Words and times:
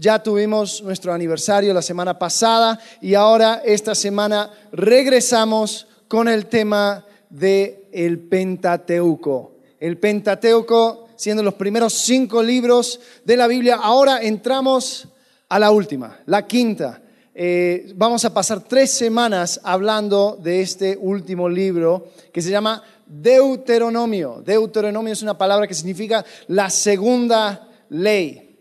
Ya 0.00 0.22
tuvimos 0.22 0.80
nuestro 0.84 1.12
aniversario 1.12 1.74
la 1.74 1.82
semana 1.82 2.16
pasada 2.16 2.78
y 3.00 3.14
ahora 3.14 3.62
esta 3.64 3.96
semana 3.96 4.48
regresamos 4.70 5.88
con 6.06 6.28
el 6.28 6.46
tema 6.46 7.04
del 7.28 7.78
el 7.90 8.20
Pentateuco. 8.20 9.56
El 9.80 9.98
Pentateuco 9.98 11.08
siendo 11.16 11.42
los 11.42 11.54
primeros 11.54 11.94
cinco 11.94 12.44
libros 12.44 13.00
de 13.24 13.36
la 13.36 13.48
Biblia. 13.48 13.80
Ahora 13.82 14.22
entramos 14.22 15.08
a 15.48 15.58
la 15.58 15.72
última, 15.72 16.20
la 16.26 16.46
quinta. 16.46 17.02
Eh, 17.34 17.92
vamos 17.96 18.24
a 18.24 18.32
pasar 18.32 18.60
tres 18.60 18.92
semanas 18.92 19.60
hablando 19.64 20.38
de 20.40 20.60
este 20.60 20.96
último 20.96 21.48
libro 21.48 22.12
que 22.32 22.40
se 22.40 22.52
llama 22.52 22.84
Deuteronomio. 23.04 24.44
Deuteronomio 24.46 25.12
es 25.12 25.22
una 25.22 25.36
palabra 25.36 25.66
que 25.66 25.74
significa 25.74 26.24
la 26.46 26.70
segunda 26.70 27.68
ley. 27.88 28.60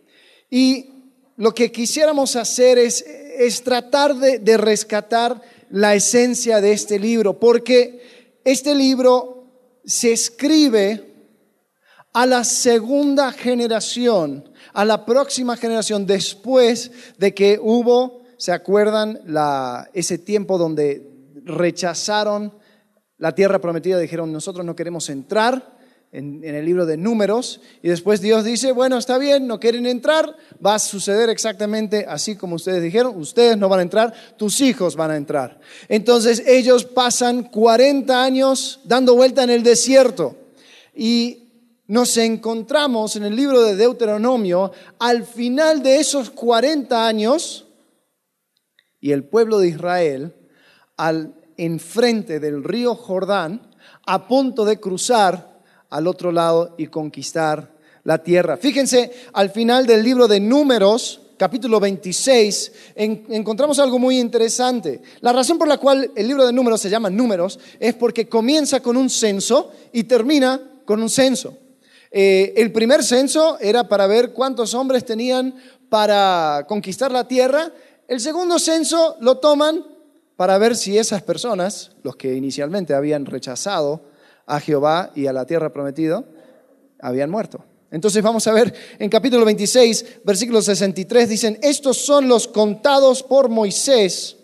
Y 0.49 0.96
lo 1.37 1.53
que 1.53 1.71
quisiéramos 1.71 2.35
hacer 2.35 2.79
es, 2.79 3.63
tratar 3.63 4.15
de, 4.15 4.57
rescatar 4.57 5.39
la 5.69 5.93
esencia 5.93 6.59
de 6.59 6.71
este 6.71 6.99
libro, 6.99 7.39
porque 7.39 8.39
este 8.43 8.73
libro 8.73 9.45
se 9.85 10.11
escribe 10.11 11.13
a 12.11 12.25
la 12.25 12.43
segunda 12.43 13.31
generación, 13.31 14.51
a 14.73 14.83
la 14.83 15.05
próxima 15.05 15.55
generación, 15.55 16.07
después 16.07 16.91
de 17.19 17.33
que 17.35 17.59
hubo, 17.61 18.23
¿se 18.37 18.51
acuerdan? 18.51 19.19
ese 19.93 20.17
tiempo 20.17 20.57
donde 20.57 21.07
rechazaron 21.43 22.57
la 23.19 23.35
tierra 23.35 23.61
prometida, 23.61 23.99
dijeron, 23.99 24.33
nosotros 24.33 24.65
no 24.65 24.75
queremos 24.75 25.07
entrar 25.09 25.76
en, 26.11 26.43
el 26.43 26.65
libro 26.65 26.85
de 26.85 26.97
números, 26.97 27.61
y 27.83 27.89
después 27.89 28.21
Dios 28.21 28.43
dice, 28.43 28.71
bueno, 28.71 28.97
está 28.97 29.17
bien, 29.17 29.47
no 29.47 29.59
quieren 29.59 29.85
entrar, 29.85 30.35
va 30.65 30.75
a 30.75 30.79
suceder 30.79 31.29
exactamente 31.29 32.05
así 32.07 32.35
como 32.35 32.55
ustedes 32.55 32.81
dijeron, 32.81 33.17
ustedes 33.17 33.57
no 33.57 33.69
van 33.69 33.79
a 33.79 33.83
entrar, 33.83 34.13
tus 34.37 34.61
hijos 34.61 34.95
van 34.95 35.11
a 35.11 35.17
entrar. 35.17 35.59
Entonces 35.89 36.43
ellos 36.47 36.85
pasan 36.85 37.43
40 37.43 38.23
años 38.23 38.79
dando 38.85 39.15
vuelta 39.15 39.43
en 39.43 39.49
el 39.49 39.63
desierto, 39.63 40.35
y 40.95 41.43
nos 41.87 42.17
encontramos 42.17 43.15
en 43.15 43.23
el 43.23 43.35
libro 43.35 43.61
de 43.61 43.75
Deuteronomio 43.75 44.71
al 44.99 45.25
final 45.25 45.83
de 45.83 45.99
esos 45.99 46.29
40 46.29 47.07
años, 47.07 47.65
y 48.99 49.11
el 49.11 49.23
pueblo 49.23 49.59
de 49.59 49.69
Israel, 49.69 50.35
al 50.95 51.35
enfrente 51.57 52.39
del 52.39 52.63
río 52.63 52.95
Jordán, 52.95 53.61
a 54.05 54.27
punto 54.27 54.65
de 54.65 54.79
cruzar 54.79 55.46
al 55.89 56.07
otro 56.07 56.31
lado 56.31 56.75
y 56.77 56.87
conquistar 56.87 57.71
la 58.03 58.23
tierra. 58.23 58.57
Fíjense, 58.57 59.11
al 59.33 59.49
final 59.49 59.85
del 59.85 60.03
libro 60.03 60.27
de 60.27 60.39
Números, 60.39 61.21
capítulo 61.37 61.79
26, 61.79 62.71
encontramos 62.95 63.79
algo 63.79 63.99
muy 63.99 64.19
interesante. 64.19 65.01
La 65.21 65.33
razón 65.33 65.57
por 65.57 65.67
la 65.67 65.77
cual 65.77 66.11
el 66.15 66.27
libro 66.27 66.45
de 66.45 66.53
Números 66.53 66.81
se 66.81 66.89
llama 66.89 67.09
Números 67.09 67.59
es 67.79 67.93
porque 67.95 68.27
comienza 68.27 68.79
con 68.79 68.97
un 68.97 69.09
censo 69.09 69.71
y 69.91 70.03
termina 70.03 70.61
con 70.85 71.01
un 71.01 71.09
censo. 71.09 71.57
Eh, 72.09 72.53
el 72.55 72.71
primer 72.71 73.03
censo 73.03 73.59
era 73.59 73.87
para 73.87 74.07
ver 74.07 74.31
cuántos 74.31 74.73
hombres 74.73 75.05
tenían 75.05 75.53
para 75.89 76.65
conquistar 76.67 77.11
la 77.11 77.27
tierra. 77.27 77.71
El 78.07 78.21
segundo 78.21 78.57
censo 78.57 79.17
lo 79.19 79.37
toman 79.37 79.85
para 80.37 80.57
ver 80.57 80.75
si 80.75 80.97
esas 80.97 81.23
personas, 81.23 81.91
los 82.03 82.15
que 82.15 82.35
inicialmente 82.35 82.93
habían 82.93 83.25
rechazado 83.25 84.03
a 84.47 84.59
Jehová 84.59 85.11
y 85.13 85.27
a 85.27 85.33
la 85.33 85.45
tierra 85.45 85.71
prometida, 85.71 86.23
habían 86.99 87.29
muerto. 87.29 87.63
Entonces 87.91 88.23
vamos 88.23 88.47
a 88.47 88.53
ver 88.53 88.73
en 88.97 89.09
capítulo 89.09 89.45
26, 89.45 90.21
versículo 90.23 90.61
63, 90.61 91.29
dicen, 91.29 91.59
estos 91.61 91.97
son 91.97 92.27
los 92.27 92.47
contados 92.47 93.23
por 93.23 93.49
Moisés 93.49 94.37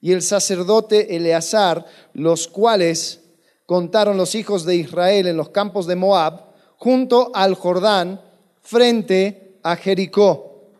y 0.00 0.12
el 0.12 0.22
sacerdote 0.22 1.16
Eleazar, 1.16 1.86
los 2.12 2.46
cuales 2.46 3.20
contaron 3.66 4.16
los 4.16 4.34
hijos 4.34 4.64
de 4.64 4.76
Israel 4.76 5.26
en 5.26 5.36
los 5.36 5.50
campos 5.50 5.86
de 5.86 5.96
Moab, 5.96 6.44
junto 6.76 7.32
al 7.34 7.54
Jordán, 7.54 8.20
frente 8.60 9.58
a 9.62 9.76
Jericó. 9.76 10.70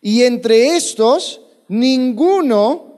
Y 0.00 0.22
entre 0.22 0.76
estos, 0.76 1.42
ninguno 1.68 2.92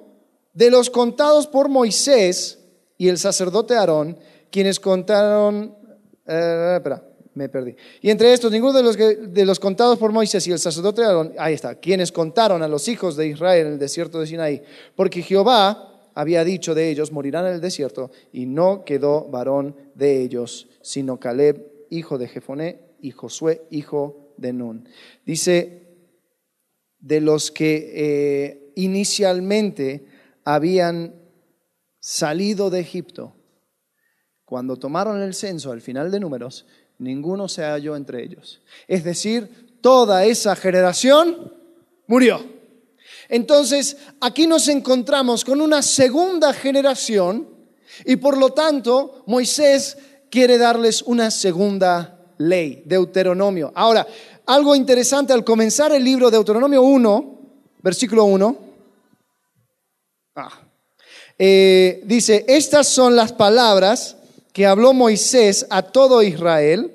de 0.52 0.70
los 0.70 0.90
contados 0.90 1.46
por 1.48 1.68
Moisés 1.68 2.60
y 2.96 3.08
el 3.08 3.18
sacerdote 3.18 3.74
Aarón, 3.74 4.16
quienes 4.54 4.78
contaron, 4.78 5.76
eh, 6.24 6.74
espera, 6.76 7.02
me 7.34 7.48
perdí. 7.48 7.74
Y 8.00 8.08
entre 8.08 8.32
estos, 8.32 8.52
ninguno 8.52 8.72
de 8.72 8.84
los, 8.84 8.96
de 8.96 9.44
los 9.44 9.58
contados 9.58 9.98
por 9.98 10.12
Moisés 10.12 10.46
y 10.46 10.52
el 10.52 10.60
sacerdote 10.60 11.02
ahí 11.38 11.54
está, 11.54 11.74
quienes 11.74 12.12
contaron 12.12 12.62
a 12.62 12.68
los 12.68 12.86
hijos 12.86 13.16
de 13.16 13.26
Israel 13.26 13.66
en 13.66 13.72
el 13.72 13.78
desierto 13.80 14.20
de 14.20 14.28
Sinaí, 14.28 14.62
porque 14.94 15.22
Jehová 15.22 16.10
había 16.14 16.44
dicho 16.44 16.72
de 16.72 16.88
ellos, 16.88 17.10
morirán 17.10 17.46
en 17.48 17.54
el 17.54 17.60
desierto, 17.60 18.12
y 18.32 18.46
no 18.46 18.84
quedó 18.84 19.24
varón 19.24 19.74
de 19.96 20.22
ellos, 20.22 20.68
sino 20.82 21.18
Caleb, 21.18 21.86
hijo 21.90 22.16
de 22.16 22.28
Jefoné, 22.28 22.78
y 23.00 23.10
Josué, 23.10 23.62
hijo 23.70 24.34
de 24.36 24.52
Nun. 24.52 24.88
Dice, 25.26 25.82
de 27.00 27.20
los 27.20 27.50
que 27.50 27.90
eh, 27.92 28.72
inicialmente 28.76 30.06
habían 30.44 31.16
salido 31.98 32.70
de 32.70 32.78
Egipto, 32.78 33.34
cuando 34.44 34.76
tomaron 34.76 35.22
el 35.22 35.34
censo 35.34 35.72
al 35.72 35.80
final 35.80 36.10
de 36.10 36.20
números, 36.20 36.66
ninguno 36.98 37.48
se 37.48 37.62
halló 37.62 37.96
entre 37.96 38.22
ellos. 38.22 38.60
Es 38.86 39.04
decir, 39.04 39.78
toda 39.80 40.24
esa 40.24 40.54
generación 40.56 41.52
murió. 42.06 42.44
Entonces, 43.28 43.96
aquí 44.20 44.46
nos 44.46 44.68
encontramos 44.68 45.44
con 45.44 45.60
una 45.60 45.82
segunda 45.82 46.52
generación 46.52 47.48
y 48.04 48.16
por 48.16 48.36
lo 48.36 48.50
tanto 48.50 49.24
Moisés 49.26 49.96
quiere 50.30 50.58
darles 50.58 51.02
una 51.02 51.30
segunda 51.30 52.18
ley, 52.38 52.82
Deuteronomio. 52.84 53.72
Ahora, 53.74 54.06
algo 54.46 54.74
interesante 54.74 55.32
al 55.32 55.44
comenzar 55.44 55.92
el 55.92 56.04
libro 56.04 56.30
Deuteronomio 56.30 56.82
1, 56.82 57.38
versículo 57.82 58.24
1, 58.24 58.64
Ah. 60.36 60.50
Eh, 61.38 62.02
dice, 62.06 62.44
estas 62.48 62.88
son 62.88 63.14
las 63.14 63.32
palabras 63.32 64.16
que 64.54 64.66
habló 64.66 64.92
Moisés 64.94 65.66
a 65.68 65.82
todo 65.82 66.22
Israel 66.22 66.92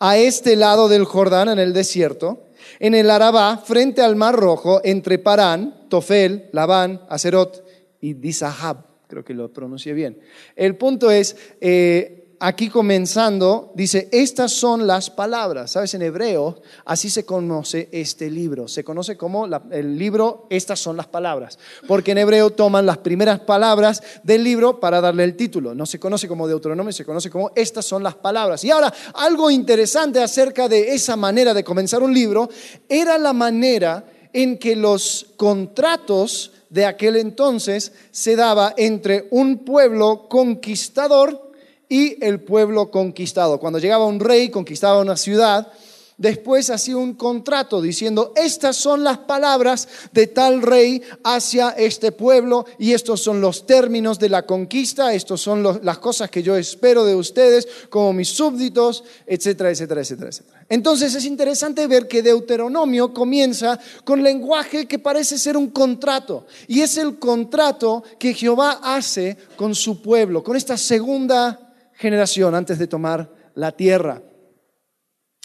a 0.00 0.18
este 0.18 0.56
lado 0.56 0.88
del 0.88 1.04
Jordán 1.04 1.48
en 1.48 1.60
el 1.60 1.72
desierto, 1.72 2.48
en 2.80 2.92
el 2.92 3.08
Arabá, 3.08 3.62
frente 3.64 4.02
al 4.02 4.16
Mar 4.16 4.34
Rojo, 4.34 4.80
entre 4.82 5.18
Parán, 5.18 5.86
Tofel, 5.88 6.50
Labán, 6.52 7.00
Acerot 7.08 7.64
y 8.00 8.14
Disahab. 8.14 8.84
Creo 9.06 9.24
que 9.24 9.32
lo 9.32 9.52
pronuncié 9.52 9.92
bien. 9.92 10.18
El 10.56 10.74
punto 10.74 11.12
es, 11.12 11.36
eh, 11.60 12.17
aquí 12.40 12.68
comenzando, 12.68 13.72
dice, 13.74 14.08
estas 14.12 14.52
son 14.52 14.86
las 14.86 15.10
palabras. 15.10 15.72
¿Sabes? 15.72 15.94
En 15.94 16.02
hebreo, 16.02 16.60
así 16.84 17.10
se 17.10 17.24
conoce 17.24 17.88
este 17.92 18.30
libro. 18.30 18.68
Se 18.68 18.84
conoce 18.84 19.16
como 19.16 19.46
el 19.70 19.98
libro, 19.98 20.46
estas 20.50 20.78
son 20.78 20.96
las 20.96 21.06
palabras. 21.06 21.58
Porque 21.86 22.12
en 22.12 22.18
hebreo 22.18 22.50
toman 22.50 22.86
las 22.86 22.98
primeras 22.98 23.40
palabras 23.40 24.02
del 24.22 24.44
libro 24.44 24.80
para 24.80 25.00
darle 25.00 25.24
el 25.24 25.36
título. 25.36 25.74
No 25.74 25.86
se 25.86 25.98
conoce 25.98 26.28
como 26.28 26.46
Deuteronomio, 26.46 26.92
se 26.92 27.04
conoce 27.04 27.30
como 27.30 27.50
estas 27.54 27.84
son 27.84 28.02
las 28.02 28.14
palabras. 28.14 28.64
Y 28.64 28.70
ahora, 28.70 28.92
algo 29.14 29.50
interesante 29.50 30.22
acerca 30.22 30.68
de 30.68 30.94
esa 30.94 31.16
manera 31.16 31.54
de 31.54 31.64
comenzar 31.64 32.02
un 32.02 32.14
libro, 32.14 32.48
era 32.88 33.18
la 33.18 33.32
manera 33.32 34.04
en 34.32 34.58
que 34.58 34.76
los 34.76 35.26
contratos 35.36 36.52
de 36.70 36.84
aquel 36.84 37.16
entonces 37.16 37.92
se 38.10 38.36
daba 38.36 38.74
entre 38.76 39.26
un 39.30 39.64
pueblo 39.64 40.28
conquistador 40.28 41.47
y 41.88 42.22
el 42.24 42.40
pueblo 42.40 42.90
conquistado. 42.90 43.58
Cuando 43.58 43.78
llegaba 43.78 44.06
un 44.06 44.20
rey, 44.20 44.50
conquistaba 44.50 45.00
una 45.00 45.16
ciudad, 45.16 45.72
después 46.18 46.68
hacía 46.68 46.96
un 46.96 47.14
contrato 47.14 47.80
diciendo, 47.80 48.32
estas 48.36 48.76
son 48.76 49.04
las 49.04 49.18
palabras 49.18 49.88
de 50.12 50.26
tal 50.26 50.60
rey 50.60 51.00
hacia 51.22 51.70
este 51.70 52.12
pueblo 52.12 52.66
y 52.78 52.92
estos 52.92 53.22
son 53.22 53.40
los 53.40 53.66
términos 53.66 54.18
de 54.18 54.28
la 54.28 54.44
conquista, 54.44 55.14
estos 55.14 55.40
son 55.40 55.62
las 55.62 55.98
cosas 55.98 56.28
que 56.28 56.42
yo 56.42 56.56
espero 56.56 57.04
de 57.04 57.14
ustedes 57.14 57.68
como 57.88 58.12
mis 58.12 58.28
súbditos, 58.28 59.04
etcétera, 59.26 59.70
etcétera, 59.70 60.00
etcétera, 60.00 60.28
etcétera. 60.30 60.66
Entonces 60.68 61.14
es 61.14 61.24
interesante 61.24 61.86
ver 61.86 62.08
que 62.08 62.22
Deuteronomio 62.22 63.14
comienza 63.14 63.78
con 64.04 64.22
lenguaje 64.22 64.86
que 64.86 64.98
parece 64.98 65.38
ser 65.38 65.56
un 65.56 65.70
contrato 65.70 66.46
y 66.66 66.80
es 66.80 66.98
el 66.98 67.18
contrato 67.18 68.02
que 68.18 68.34
Jehová 68.34 68.80
hace 68.82 69.36
con 69.56 69.74
su 69.74 70.02
pueblo, 70.02 70.42
con 70.42 70.56
esta 70.56 70.76
segunda 70.76 71.67
generación 71.98 72.54
antes 72.54 72.78
de 72.78 72.86
tomar 72.86 73.30
la 73.54 73.72
tierra. 73.72 74.22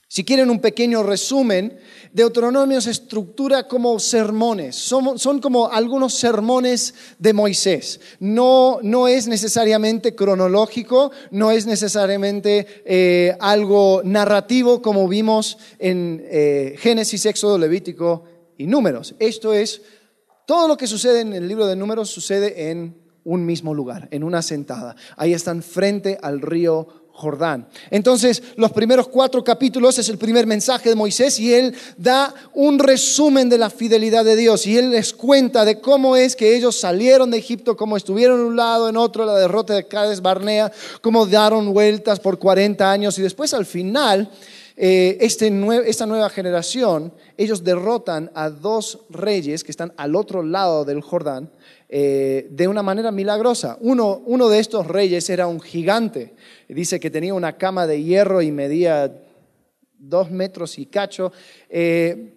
Si 0.08 0.24
quieren 0.24 0.52
un 0.52 0.60
pequeño 0.60 1.02
resumen, 1.02 1.80
Deuteronomio 2.12 2.80
se 2.80 2.92
estructura 2.92 3.68
como 3.68 3.98
sermones, 3.98 4.76
son, 4.76 5.40
como 5.42 5.72
algunos 5.72 6.14
sermones 6.14 6.94
de 7.18 7.34
Moisés. 7.34 8.00
No, 8.20 8.78
no 8.84 9.08
es 9.08 9.28
necesariamente 9.28 10.14
cronológico, 10.14 11.12
no 11.32 11.50
es 11.50 11.66
necesariamente 11.66 12.84
eh, 12.86 13.36
algo 13.40 14.02
narrativo 14.06 14.84
como 14.84 15.08
vimos 15.08 15.58
en 15.80 16.24
eh, 16.30 16.76
Génesis, 16.78 17.26
Éxodo, 17.26 17.58
Levítico 17.58 18.26
y 18.60 18.68
números. 18.68 19.16
Esto 19.18 19.52
es, 19.52 19.82
todo 20.46 20.68
lo 20.68 20.78
que 20.78 20.86
sucede 20.86 21.22
en 21.22 21.34
el 21.34 21.48
libro 21.48 21.66
de 21.66 21.76
números 21.76 22.12
sucede 22.12 22.70
en 22.70 23.03
un 23.24 23.46
mismo 23.46 23.74
lugar, 23.74 24.08
en 24.12 24.24
una 24.24 24.42
sentada. 24.42 24.96
Ahí 25.18 25.34
están 25.34 25.64
frente 25.64 26.18
al 26.22 26.42
río 26.42 27.04
Jordán. 27.16 27.68
Entonces, 27.92 28.42
los 28.56 28.72
primeros 28.72 29.08
cuatro 29.08 29.44
capítulos 29.44 30.00
es 30.00 30.10
el 30.10 30.18
primer 30.18 30.48
mensaje 30.48 30.90
de 30.90 30.96
Moisés 30.96 31.40
y 31.40 31.54
él 31.54 31.76
da 31.96 32.34
un 32.54 32.80
resumen 32.80 33.50
de 33.50 33.60
la 33.60 33.70
fidelidad 33.70 34.26
de 34.26 34.36
Dios 34.36 34.66
y 34.66 34.78
él 34.78 34.90
les 34.90 35.14
cuenta 35.14 35.64
de 35.64 35.80
cómo 35.80 36.16
es 36.16 36.36
que 36.36 36.56
ellos 36.56 36.76
salieron 36.76 37.30
de 37.30 37.38
Egipto, 37.38 37.78
cómo 37.78 37.98
estuvieron 37.98 38.40
en 38.40 38.46
un 38.48 38.56
lado, 38.56 38.90
en 38.90 38.98
otro, 38.98 39.26
la 39.26 39.36
derrota 39.36 39.76
de 39.76 39.88
Cades 39.88 40.24
Barnea, 40.24 40.72
cómo 41.02 41.28
daron 41.28 41.72
vueltas 41.72 42.20
por 42.20 42.40
40 42.40 42.92
años 42.92 43.18
y 43.20 43.22
después 43.22 43.54
al 43.54 43.68
final, 43.68 44.32
eh, 44.76 45.18
este 45.22 45.54
esta 45.86 46.08
nueva 46.08 46.32
generación, 46.32 47.14
ellos 47.38 47.64
derrotan 47.64 48.32
a 48.34 48.50
dos 48.50 49.02
reyes 49.12 49.64
que 49.64 49.70
están 49.70 49.94
al 49.98 50.16
otro 50.16 50.42
lado 50.42 50.84
del 50.84 51.02
Jordán 51.02 51.52
eh, 51.96 52.48
de 52.50 52.68
una 52.68 52.82
manera 52.82 53.12
milagrosa. 53.12 53.78
Uno, 53.80 54.24
uno 54.26 54.50
de 54.50 54.58
estos 54.58 54.88
reyes 54.88 55.30
era 55.30 55.46
un 55.46 55.62
gigante. 55.62 56.34
Dice 56.68 57.00
que 57.00 57.12
tenía 57.12 57.36
una 57.36 57.56
cama 57.56 57.86
de 57.86 58.02
hierro 58.02 58.42
y 58.42 58.52
medía 58.52 59.16
dos 60.00 60.32
metros 60.32 60.80
y 60.80 60.88
cacho. 60.88 61.32
Eh, 61.70 62.34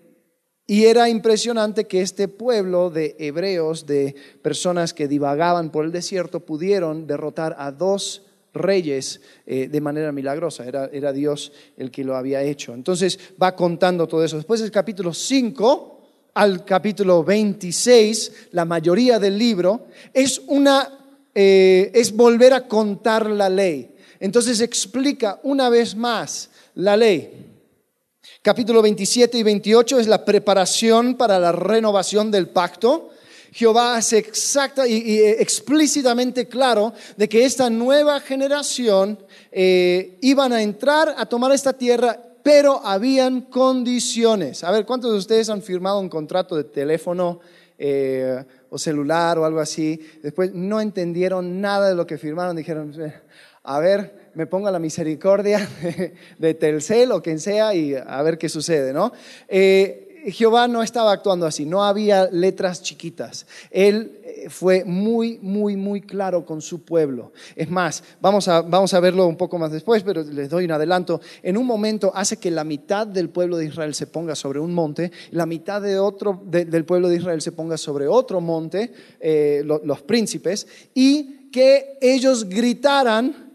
y 0.66 0.84
era 0.84 1.08
impresionante 1.08 1.86
que 1.86 2.02
este 2.02 2.28
pueblo 2.28 2.90
de 2.90 3.16
hebreos, 3.18 3.86
de 3.86 4.14
personas 4.42 4.92
que 4.92 5.08
divagaban 5.08 5.70
por 5.72 5.86
el 5.86 5.90
desierto, 5.90 6.40
pudieron 6.40 7.06
derrotar 7.06 7.56
a 7.58 7.72
dos 7.72 8.26
reyes 8.52 9.22
eh, 9.46 9.68
de 9.68 9.80
manera 9.80 10.12
milagrosa. 10.12 10.66
Era, 10.66 10.90
era, 10.92 11.14
Dios 11.14 11.50
el 11.78 11.90
que 11.90 12.04
lo 12.04 12.14
había 12.14 12.42
hecho. 12.42 12.74
Entonces 12.74 13.18
va 13.42 13.56
contando 13.56 14.06
todo 14.06 14.22
eso. 14.22 14.36
Después 14.36 14.60
del 14.60 14.70
capítulo 14.70 15.14
5 15.14 15.95
al 16.36 16.66
capítulo 16.66 17.24
26, 17.24 18.50
la 18.52 18.66
mayoría 18.66 19.18
del 19.18 19.38
libro, 19.38 19.86
es, 20.12 20.42
una, 20.46 20.86
eh, 21.34 21.90
es 21.94 22.14
volver 22.14 22.52
a 22.52 22.68
contar 22.68 23.24
la 23.30 23.48
ley. 23.48 23.94
Entonces 24.20 24.60
explica 24.60 25.40
una 25.44 25.70
vez 25.70 25.96
más 25.96 26.50
la 26.74 26.94
ley. 26.94 27.30
Capítulo 28.42 28.82
27 28.82 29.38
y 29.38 29.42
28 29.42 29.98
es 29.98 30.06
la 30.08 30.26
preparación 30.26 31.14
para 31.14 31.38
la 31.38 31.52
renovación 31.52 32.30
del 32.30 32.50
pacto. 32.50 33.12
Jehová 33.52 33.96
hace 33.96 34.18
exacta 34.18 34.86
y, 34.86 35.18
explícitamente 35.18 36.48
claro 36.48 36.92
de 37.16 37.30
que 37.30 37.46
esta 37.46 37.70
nueva 37.70 38.20
generación 38.20 39.18
eh, 39.50 40.18
iban 40.20 40.52
a 40.52 40.60
entrar 40.60 41.14
a 41.16 41.24
tomar 41.24 41.52
esta 41.52 41.72
tierra 41.72 42.20
pero 42.46 42.80
habían 42.84 43.40
condiciones. 43.40 44.62
A 44.62 44.70
ver, 44.70 44.86
¿cuántos 44.86 45.10
de 45.10 45.18
ustedes 45.18 45.50
han 45.50 45.62
firmado 45.62 45.98
un 45.98 46.08
contrato 46.08 46.54
de 46.54 46.62
teléfono 46.62 47.40
eh, 47.76 48.44
o 48.70 48.78
celular 48.78 49.36
o 49.36 49.44
algo 49.44 49.58
así? 49.58 50.00
Después 50.22 50.54
no 50.54 50.80
entendieron 50.80 51.60
nada 51.60 51.88
de 51.88 51.96
lo 51.96 52.06
que 52.06 52.18
firmaron, 52.18 52.54
dijeron, 52.54 52.94
eh, 53.02 53.14
a 53.64 53.80
ver, 53.80 54.30
me 54.34 54.46
pongo 54.46 54.68
a 54.68 54.70
la 54.70 54.78
misericordia 54.78 55.68
de 56.38 56.54
Telcel 56.54 57.10
o 57.10 57.20
quien 57.20 57.40
sea 57.40 57.74
y 57.74 57.96
a 57.96 58.22
ver 58.22 58.38
qué 58.38 58.48
sucede, 58.48 58.92
¿no? 58.92 59.12
Eh, 59.48 60.05
Jehová 60.32 60.66
no 60.66 60.82
estaba 60.82 61.12
actuando 61.12 61.46
así, 61.46 61.64
no 61.64 61.84
había 61.84 62.28
letras 62.30 62.82
chiquitas. 62.82 63.46
Él 63.70 64.20
eh, 64.24 64.48
fue 64.50 64.84
muy, 64.84 65.38
muy, 65.40 65.76
muy 65.76 66.00
claro 66.00 66.44
con 66.44 66.60
su 66.60 66.82
pueblo. 66.82 67.32
Es 67.54 67.70
más, 67.70 68.02
vamos 68.20 68.48
a, 68.48 68.62
vamos 68.62 68.92
a 68.94 69.00
verlo 69.00 69.26
un 69.26 69.36
poco 69.36 69.58
más 69.58 69.70
después, 69.70 70.02
pero 70.02 70.22
les 70.22 70.50
doy 70.50 70.64
un 70.64 70.72
adelanto. 70.72 71.20
En 71.42 71.56
un 71.56 71.64
momento 71.64 72.10
hace 72.14 72.38
que 72.38 72.50
la 72.50 72.64
mitad 72.64 73.06
del 73.06 73.28
pueblo 73.28 73.56
de 73.56 73.66
Israel 73.66 73.94
se 73.94 74.08
ponga 74.08 74.34
sobre 74.34 74.58
un 74.58 74.74
monte, 74.74 75.12
la 75.30 75.46
mitad 75.46 75.80
de 75.80 75.98
otro, 75.98 76.42
del 76.44 76.84
pueblo 76.84 77.08
de 77.08 77.16
Israel 77.16 77.40
se 77.40 77.52
ponga 77.52 77.76
sobre 77.76 78.08
otro 78.08 78.40
monte, 78.40 78.92
eh, 79.20 79.62
los 79.64 80.02
príncipes, 80.02 80.66
y 80.92 81.50
que 81.50 81.98
ellos 82.00 82.48
gritaran 82.48 83.45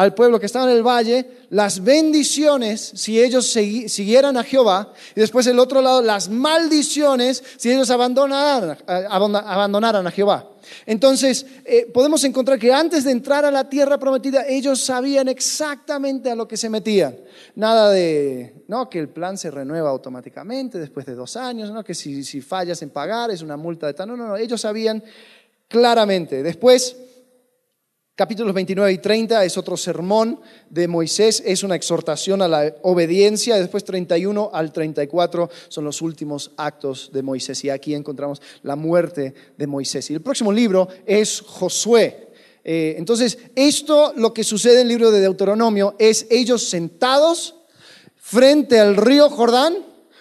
al 0.00 0.14
pueblo 0.14 0.40
que 0.40 0.46
estaba 0.46 0.70
en 0.70 0.78
el 0.78 0.82
valle 0.82 1.26
las 1.50 1.84
bendiciones 1.84 2.92
si 2.94 3.22
ellos 3.22 3.46
siguieran 3.46 4.38
a 4.38 4.44
Jehová 4.44 4.94
y 5.14 5.20
después 5.20 5.46
el 5.46 5.58
otro 5.58 5.82
lado 5.82 6.00
las 6.00 6.30
maldiciones 6.30 7.44
si 7.58 7.70
ellos 7.70 7.90
abandonaran, 7.90 8.78
abandonaran 8.86 10.06
a 10.06 10.10
Jehová. 10.10 10.48
Entonces 10.86 11.44
eh, 11.66 11.84
podemos 11.92 12.24
encontrar 12.24 12.58
que 12.58 12.72
antes 12.72 13.04
de 13.04 13.10
entrar 13.10 13.44
a 13.44 13.50
la 13.50 13.68
tierra 13.68 13.98
prometida 13.98 14.46
ellos 14.48 14.80
sabían 14.80 15.28
exactamente 15.28 16.30
a 16.30 16.34
lo 16.34 16.48
que 16.48 16.56
se 16.56 16.70
metían. 16.70 17.18
Nada 17.56 17.90
de, 17.90 18.54
no, 18.68 18.88
que 18.88 19.00
el 19.00 19.10
plan 19.10 19.36
se 19.36 19.50
renueva 19.50 19.90
automáticamente 19.90 20.78
después 20.78 21.04
de 21.04 21.14
dos 21.14 21.36
años, 21.36 21.70
no, 21.70 21.84
que 21.84 21.94
si, 21.94 22.24
si 22.24 22.40
fallas 22.40 22.80
en 22.80 22.88
pagar 22.88 23.30
es 23.30 23.42
una 23.42 23.58
multa 23.58 23.86
de 23.86 23.92
tal, 23.92 24.08
no, 24.08 24.16
no, 24.16 24.28
no, 24.28 24.36
ellos 24.38 24.62
sabían 24.62 25.04
claramente. 25.68 26.42
Después 26.42 26.96
Capítulos 28.14 28.52
29 28.52 28.92
y 28.92 28.98
30 28.98 29.44
es 29.46 29.56
otro 29.56 29.78
sermón 29.78 30.40
de 30.68 30.86
Moisés, 30.86 31.42
es 31.46 31.62
una 31.62 31.74
exhortación 31.74 32.42
a 32.42 32.48
la 32.48 32.74
obediencia. 32.82 33.56
Después 33.56 33.82
31 33.84 34.50
al 34.52 34.72
34 34.72 35.48
son 35.68 35.84
los 35.84 36.02
últimos 36.02 36.52
actos 36.58 37.10
de 37.12 37.22
Moisés. 37.22 37.64
Y 37.64 37.70
aquí 37.70 37.94
encontramos 37.94 38.42
la 38.62 38.76
muerte 38.76 39.32
de 39.56 39.66
Moisés. 39.66 40.10
Y 40.10 40.14
el 40.14 40.20
próximo 40.20 40.52
libro 40.52 40.88
es 41.06 41.40
Josué. 41.40 42.28
Eh, 42.62 42.96
entonces, 42.98 43.38
esto, 43.54 44.12
lo 44.16 44.34
que 44.34 44.44
sucede 44.44 44.74
en 44.74 44.80
el 44.82 44.88
libro 44.88 45.10
de 45.10 45.20
Deuteronomio, 45.20 45.96
es 45.98 46.26
ellos 46.28 46.68
sentados 46.68 47.54
frente 48.16 48.78
al 48.78 48.96
río 48.96 49.30
Jordán, 49.30 49.78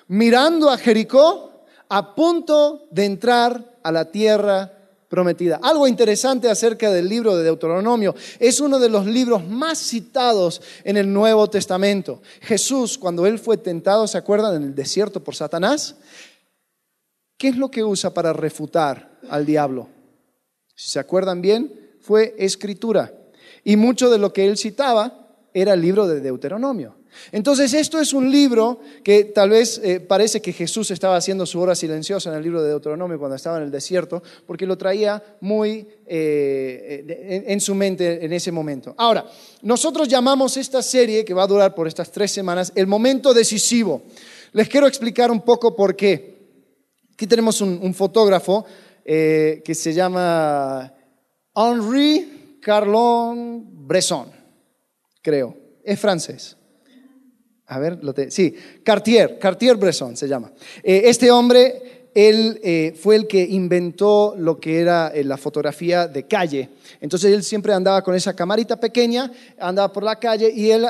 mirando 0.07 0.69
a 0.69 0.77
Jericó, 0.77 1.65
a 1.89 2.15
punto 2.15 2.87
de 2.91 3.05
entrar 3.05 3.77
a 3.83 3.91
la 3.91 4.09
tierra 4.09 4.78
prometida. 5.09 5.59
Algo 5.61 5.87
interesante 5.87 6.49
acerca 6.49 6.91
del 6.91 7.09
libro 7.09 7.35
de 7.35 7.43
Deuteronomio, 7.43 8.15
es 8.39 8.59
uno 8.59 8.79
de 8.79 8.89
los 8.89 9.05
libros 9.05 9.45
más 9.45 9.79
citados 9.79 10.61
en 10.83 10.95
el 10.95 11.11
Nuevo 11.11 11.49
Testamento. 11.49 12.21
Jesús, 12.41 12.97
cuando 12.97 13.25
él 13.25 13.39
fue 13.39 13.57
tentado, 13.57 14.07
¿se 14.07 14.17
acuerdan? 14.17 14.55
En 14.55 14.63
el 14.63 14.75
desierto 14.75 15.21
por 15.21 15.35
Satanás. 15.35 15.95
¿Qué 17.37 17.49
es 17.49 17.57
lo 17.57 17.71
que 17.71 17.83
usa 17.83 18.13
para 18.13 18.33
refutar 18.33 19.19
al 19.29 19.45
diablo? 19.45 19.89
Si 20.75 20.91
se 20.91 20.99
acuerdan 20.99 21.41
bien, 21.41 21.73
fue 21.99 22.35
escritura. 22.37 23.13
Y 23.63 23.75
mucho 23.75 24.09
de 24.09 24.19
lo 24.19 24.31
que 24.31 24.47
él 24.47 24.57
citaba 24.57 25.27
era 25.53 25.73
el 25.73 25.81
libro 25.81 26.07
de 26.07 26.21
Deuteronomio. 26.21 26.98
Entonces, 27.31 27.73
esto 27.73 27.99
es 27.99 28.13
un 28.13 28.31
libro 28.31 28.79
que 29.03 29.25
tal 29.25 29.51
vez 29.51 29.79
eh, 29.83 29.99
parece 29.99 30.41
que 30.41 30.53
Jesús 30.53 30.91
estaba 30.91 31.15
haciendo 31.15 31.45
su 31.45 31.59
hora 31.59 31.75
silenciosa 31.75 32.29
en 32.29 32.37
el 32.37 32.43
libro 32.43 32.61
de 32.61 32.69
Deuteronomio 32.69 33.19
cuando 33.19 33.35
estaba 33.35 33.57
en 33.57 33.63
el 33.63 33.71
desierto, 33.71 34.23
porque 34.45 34.65
lo 34.65 34.77
traía 34.77 35.21
muy 35.41 35.87
eh, 36.05 37.43
en, 37.47 37.59
su 37.61 37.75
mente 37.75 38.23
en 38.25 38.33
ese 38.33 38.51
momento. 38.51 38.93
Ahora, 38.97 39.25
nosotros 39.61 40.07
llamamos 40.07 40.57
esta 40.57 40.81
serie, 40.81 41.25
que 41.25 41.33
va 41.33 41.43
a 41.43 41.47
durar 41.47 41.75
por 41.75 41.87
estas 41.87 42.11
tres 42.11 42.31
semanas, 42.31 42.71
el 42.75 42.87
momento 42.87 43.33
decisivo. 43.33 44.03
Les 44.53 44.67
quiero 44.67 44.87
explicar 44.87 45.31
un 45.31 45.41
poco 45.41 45.75
por 45.75 45.95
qué. 45.95 46.39
Aquí 47.13 47.27
tenemos 47.27 47.59
un, 47.61 47.93
fotógrafo 47.93 48.65
eh, 49.03 49.61
que 49.63 49.75
se 49.75 49.93
llama 49.93 50.93
Henri 51.53 52.59
Carlon 52.61 53.65
Bresson, 53.87 54.31
creo. 55.21 55.55
Es 55.83 55.99
francés. 55.99 56.58
A 57.69 57.77
ver, 57.77 57.99
sí, 58.29 58.55
Cartier, 58.83 59.37
Cartier-Bresson 59.37 60.17
se 60.17 60.27
llama. 60.27 60.51
Eh, 60.81 61.03
este 61.05 61.29
hombre, 61.29 62.07
él 62.15 62.59
eh, 62.63 62.97
fue 62.99 63.15
el 63.15 63.27
que 63.27 63.43
inventó 63.43 64.33
lo 64.35 64.59
que 64.59 64.79
era 64.79 65.09
eh, 65.09 65.23
la 65.23 65.37
fotografía 65.37 66.07
de 66.07 66.25
calle. 66.25 66.69
Entonces 66.99 67.31
él 67.31 67.43
siempre 67.43 67.71
andaba 67.71 68.01
con 68.01 68.15
esa 68.15 68.35
camarita 68.35 68.79
pequeña, 68.79 69.31
andaba 69.59 69.93
por 69.93 70.01
la 70.01 70.15
calle 70.15 70.51
y 70.51 70.71
él 70.71 70.87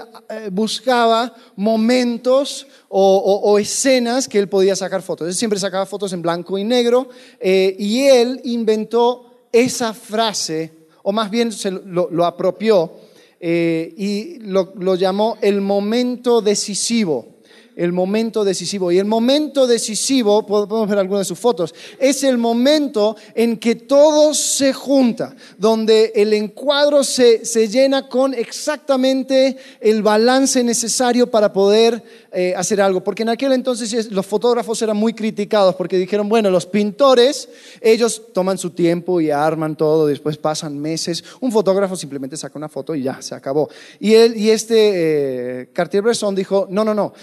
buscaba 0.54 1.36
momentos 1.58 2.66
o, 2.88 3.60
escenas 3.60 4.30
que 4.30 4.40
él 4.40 4.48
podía 4.48 4.74
sacar 4.74 5.02
fotos. 5.02 5.28
Él 5.28 5.34
siempre 5.34 5.60
sacaba 5.60 5.86
fotos 5.86 6.14
en 6.14 6.22
blanco 6.22 6.58
y 6.58 6.64
negro 6.64 7.10
y 7.42 8.04
él 8.06 8.40
inventó 8.46 9.50
esa 9.52 9.94
frase, 9.94 10.72
o 11.04 11.12
más 11.12 11.30
bien 11.30 11.52
se 11.52 11.72
lo 11.72 12.26
apropió 12.26 13.09
eh, 13.40 13.94
y 13.96 14.40
lo, 14.40 14.74
lo 14.76 14.96
llamó 14.96 15.38
el 15.42 15.62
momento 15.62 16.42
decisivo 16.42 17.39
el 17.80 17.94
momento 17.94 18.44
decisivo. 18.44 18.92
Y 18.92 19.00
el 19.00 19.06
momento 19.06 19.66
decisivo, 19.66 20.46
podemos 20.46 20.90
ver 20.90 21.00
algunas 21.00 21.22
de 21.22 21.30
sus 21.30 21.40
fotos, 21.40 21.74
es 21.98 22.24
el 22.26 22.38
momento 22.38 23.16
en 23.34 23.56
que 23.58 23.76
todo 23.76 24.34
se 24.34 24.74
junta, 24.74 25.34
donde 25.58 26.12
el 26.14 26.34
encuadro 26.34 27.06
se, 27.06 27.46
se 27.46 27.70
llena 27.70 28.10
con 28.10 28.34
exactamente 28.34 29.56
el 29.80 30.04
balance 30.04 30.62
necesario 30.62 31.32
para 31.32 31.54
poder 31.54 32.04
eh, 32.34 32.54
hacer 32.56 32.82
algo. 32.82 33.02
Porque 33.02 33.24
en 33.24 33.30
aquel 33.30 33.54
entonces 33.54 34.12
los 34.12 34.26
fotógrafos 34.26 34.82
eran 34.82 34.98
muy 34.98 35.14
criticados 35.14 35.74
porque 35.76 35.98
dijeron, 35.98 36.28
bueno, 36.28 36.50
los 36.50 36.66
pintores, 36.66 37.48
ellos 37.80 38.24
toman 38.34 38.58
su 38.58 38.72
tiempo 38.72 39.22
y 39.22 39.32
arman 39.32 39.78
todo, 39.78 40.06
después 40.06 40.38
pasan 40.38 40.78
meses. 40.78 41.24
Un 41.40 41.54
fotógrafo 41.54 41.96
simplemente 41.96 42.36
saca 42.36 42.58
una 42.58 42.68
foto 42.68 42.94
y 42.94 43.04
ya, 43.04 43.22
se 43.22 43.36
acabó. 43.36 43.70
Y, 44.02 44.16
él, 44.16 44.36
y 44.36 44.50
este 44.50 45.62
eh, 45.62 45.70
Cartier-Bresson 45.72 46.36
dijo, 46.36 46.68
no, 46.70 46.84
no, 46.84 46.94
no 46.94 47.14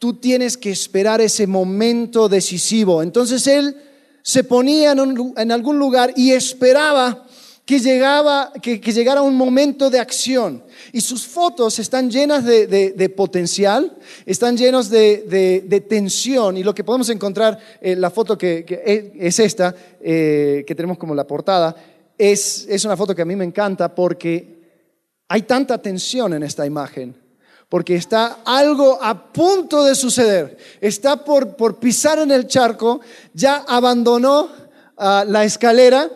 tú 0.00 0.14
tienes 0.14 0.56
que 0.56 0.70
esperar 0.70 1.20
ese 1.20 1.46
momento 1.46 2.28
decisivo. 2.28 3.02
Entonces 3.02 3.46
él 3.46 3.76
se 4.22 4.42
ponía 4.42 4.92
en, 4.92 5.52
algún 5.52 5.78
lugar 5.78 6.14
y 6.16 6.32
esperaba 6.32 7.26
que, 7.66 7.78
llegaba, 7.78 8.50
que, 8.62 8.78
llegara 8.78 9.20
un 9.20 9.36
momento 9.36 9.90
de 9.90 10.00
acción. 10.00 10.64
Y 10.92 11.02
sus 11.02 11.26
fotos 11.26 11.78
están 11.78 12.10
llenas 12.10 12.46
de, 12.46 13.14
potencial, 13.14 13.94
están 14.24 14.56
llenos 14.56 14.88
de, 14.88 15.84
tensión. 15.86 16.56
Y 16.56 16.64
lo 16.64 16.74
que 16.74 16.82
podemos 16.82 17.10
encontrar, 17.10 17.58
en 17.82 17.98
eh, 17.98 18.00
la 18.00 18.10
foto 18.10 18.38
que, 18.38 18.64
es 19.18 19.38
esta, 19.38 19.74
eh, 20.00 20.64
que 20.66 20.74
tenemos 20.74 20.96
como 20.96 21.14
la 21.14 21.26
portada, 21.26 21.76
es, 22.16 22.66
es 22.70 22.86
una 22.86 22.96
foto 22.96 23.14
que 23.14 23.22
a 23.22 23.26
mí 23.26 23.36
me 23.36 23.44
encanta 23.44 23.94
porque 23.94 24.60
hay 25.28 25.42
tanta 25.42 25.76
tensión 25.76 26.32
en 26.32 26.42
esta 26.42 26.64
imagen 26.64 27.19
porque 27.70 27.94
está 27.94 28.40
algo 28.44 28.98
a 29.00 29.32
punto 29.32 29.84
de 29.84 29.94
suceder. 29.94 30.58
Está 30.80 31.24
por, 31.24 31.56
por 31.56 31.78
pisar 31.78 32.18
en 32.18 32.32
el 32.32 32.48
charco, 32.48 33.00
ya 33.32 33.64
abandonó 33.66 34.50
ah, 34.98 35.24
la 35.26 35.44
escalera 35.44 36.10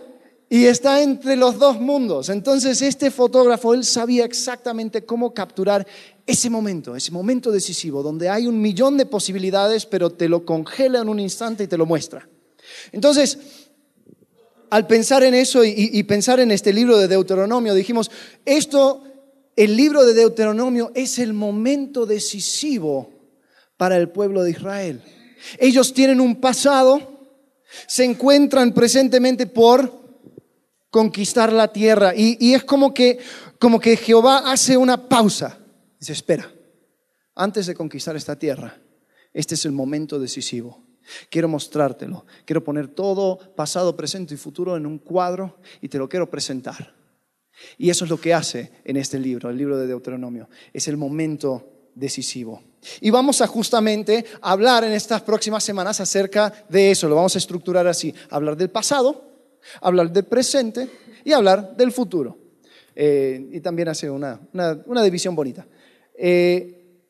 y 0.51 0.67
está 0.67 1.01
entre 1.01 1.37
los 1.37 1.57
dos 1.61 1.81
mundos. 1.81 2.29
Entonces 2.29 2.83
este 2.83 3.13
fotógrafo, 3.13 3.73
él 3.73 3.85
sabía 3.85 4.25
exactamente 4.25 5.07
cómo 5.07 5.33
capturar 5.33 5.87
ese 6.27 6.51
momento, 6.51 6.97
ese 6.97 7.13
momento 7.13 7.53
decisivo, 7.53 8.03
donde 8.03 8.29
hay 8.29 8.49
un 8.49 8.61
millón 8.61 8.97
de 8.97 9.07
posibilidades, 9.07 9.87
pero 9.87 10.11
te 10.11 10.29
lo 10.29 10.45
congela 10.45 11.03
en 11.03 11.09
un 11.09 11.21
instante 11.21 11.65
y 11.65 11.69
te 11.69 11.79
lo 11.79 11.87
muestra. 11.87 12.29
Entonces, 12.91 13.39
al 14.71 14.89
pensar 14.89 15.23
en 15.23 15.35
eso 15.35 15.63
y 15.65 16.03
pensar 16.03 16.41
en 16.41 16.51
este 16.51 16.73
libro 16.73 16.99
de 16.99 17.07
Deuteronomio, 17.07 17.75
dijimos, 17.75 18.11
esto 18.45 19.04
el 19.57 19.77
libro 19.77 20.05
de 20.05 20.15
Deuteronomio 20.15 20.91
es 20.95 21.19
el 21.19 21.33
momento 21.33 22.07
decisivo 22.07 23.13
para 23.77 23.97
el 23.97 24.09
pueblo 24.09 24.43
de 24.43 24.51
Israel. 24.51 25.03
Ellos 25.59 25.93
tienen 25.93 26.21
un 26.21 26.41
pasado, 26.41 27.29
se 27.87 28.05
encuentran 28.05 28.73
presentemente 28.73 29.47
por 29.47 30.05
conquistar 30.91 31.53
la 31.53 31.69
tierra 31.69 32.15
y, 32.15 32.55
es 32.55 32.65
como 32.65 32.95
que, 32.95 33.19
como 33.59 33.81
que 33.81 33.97
Jehová 33.97 34.51
hace 34.51 34.77
una 34.77 35.09
pausa. 35.09 35.59
Dice, 35.99 36.13
espera, 36.13 36.51
antes 37.35 37.67
de 37.67 37.75
conquistar 37.75 38.17
esta 38.17 38.39
tierra, 38.39 38.81
este 39.33 39.55
es 39.55 39.65
el 39.65 39.73
momento 39.73 40.19
decisivo. 40.19 40.83
Quiero 41.29 41.49
mostrártelo, 41.49 42.25
quiero 42.47 42.65
poner 42.65 42.89
todo 42.89 43.39
pasado, 43.55 43.95
presente 43.95 44.35
y 44.35 44.39
futuro 44.39 44.77
en 44.77 44.87
un 44.87 44.99
cuadro 44.99 45.59
y 45.83 45.89
te 45.89 45.99
lo 45.99 46.09
quiero 46.09 46.31
presentar. 46.31 46.95
Y 47.79 47.91
eso 47.91 48.05
es 48.05 48.11
lo 48.11 48.21
que 48.21 48.35
hace 48.35 48.71
en 48.85 48.97
este 48.97 49.19
libro, 49.19 49.51
el 49.51 49.57
libro 49.57 49.79
de 49.79 49.87
Deuteronomio. 49.87 50.49
Es 50.73 50.89
el 50.89 50.97
momento 50.97 51.91
decisivo. 51.95 52.63
Y 53.01 53.11
vamos 53.11 53.41
a 53.41 53.47
justamente 53.47 54.25
hablar 54.41 54.85
en 54.85 54.93
estas 54.93 55.23
próximas 55.23 55.65
semanas 55.65 56.01
acerca 56.01 56.53
de 56.69 56.91
eso. 56.91 57.09
Lo 57.09 57.17
vamos 57.17 57.35
a 57.35 57.39
estructurar 57.39 57.87
así. 57.87 58.15
Hablar 58.31 58.57
del 58.57 58.71
pasado, 58.71 59.25
hablar 59.81 60.11
del 60.11 60.25
presente 60.25 60.89
y 61.25 61.33
hablar 61.33 61.77
del 61.77 61.93
futuro. 61.93 62.39
Eh, 62.95 63.49
y 63.53 63.61
también 63.61 63.89
hace 63.89 64.11
una, 64.11 64.39
división 65.03 65.35
bonita. 65.35 65.67
Eh, 66.17 67.01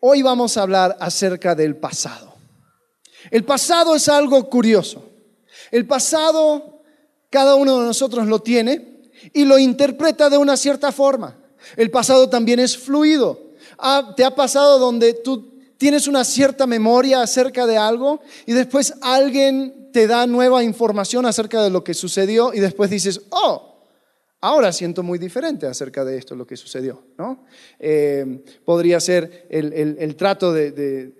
hoy 0.00 0.22
vamos 0.22 0.56
a 0.56 0.62
hablar 0.62 0.96
acerca 1.00 1.54
del 1.54 1.76
pasado. 1.76 2.34
El 3.30 3.44
pasado 3.44 3.96
es 3.96 4.08
algo 4.08 4.48
curioso. 4.48 5.10
El 5.70 5.86
pasado, 5.86 6.82
cada 7.28 7.56
uno 7.56 7.80
de 7.80 7.86
nosotros 7.86 8.26
lo 8.26 8.38
tiene 8.40 8.95
y 9.32 9.44
lo 9.44 9.58
interpreta 9.58 10.30
de 10.30 10.38
una 10.38 10.56
cierta 10.56 10.92
forma. 10.92 11.36
El 11.76 11.90
pasado 11.90 12.28
también 12.28 12.60
es 12.60 12.76
fluido. 12.76 13.40
Ah, 13.78 14.14
¿Te 14.16 14.24
ha 14.24 14.34
pasado 14.34 14.78
donde 14.78 15.14
tú 15.14 15.56
tienes 15.76 16.06
una 16.06 16.24
cierta 16.24 16.66
memoria 16.66 17.22
acerca 17.22 17.66
de 17.66 17.76
algo 17.76 18.20
y 18.46 18.52
después 18.52 18.94
alguien 19.00 19.90
te 19.92 20.06
da 20.06 20.26
nueva 20.26 20.62
información 20.62 21.26
acerca 21.26 21.62
de 21.62 21.70
lo 21.70 21.84
que 21.84 21.94
sucedió 21.94 22.52
y 22.54 22.60
después 22.60 22.90
dices, 22.90 23.22
oh, 23.30 23.76
ahora 24.40 24.72
siento 24.72 25.02
muy 25.02 25.18
diferente 25.18 25.66
acerca 25.66 26.04
de 26.04 26.18
esto, 26.18 26.34
lo 26.34 26.46
que 26.46 26.56
sucedió, 26.56 27.02
¿no? 27.18 27.44
Eh, 27.78 28.44
podría 28.64 29.00
ser 29.00 29.46
el, 29.50 30.16
trato 30.16 30.52
de, 30.52 31.12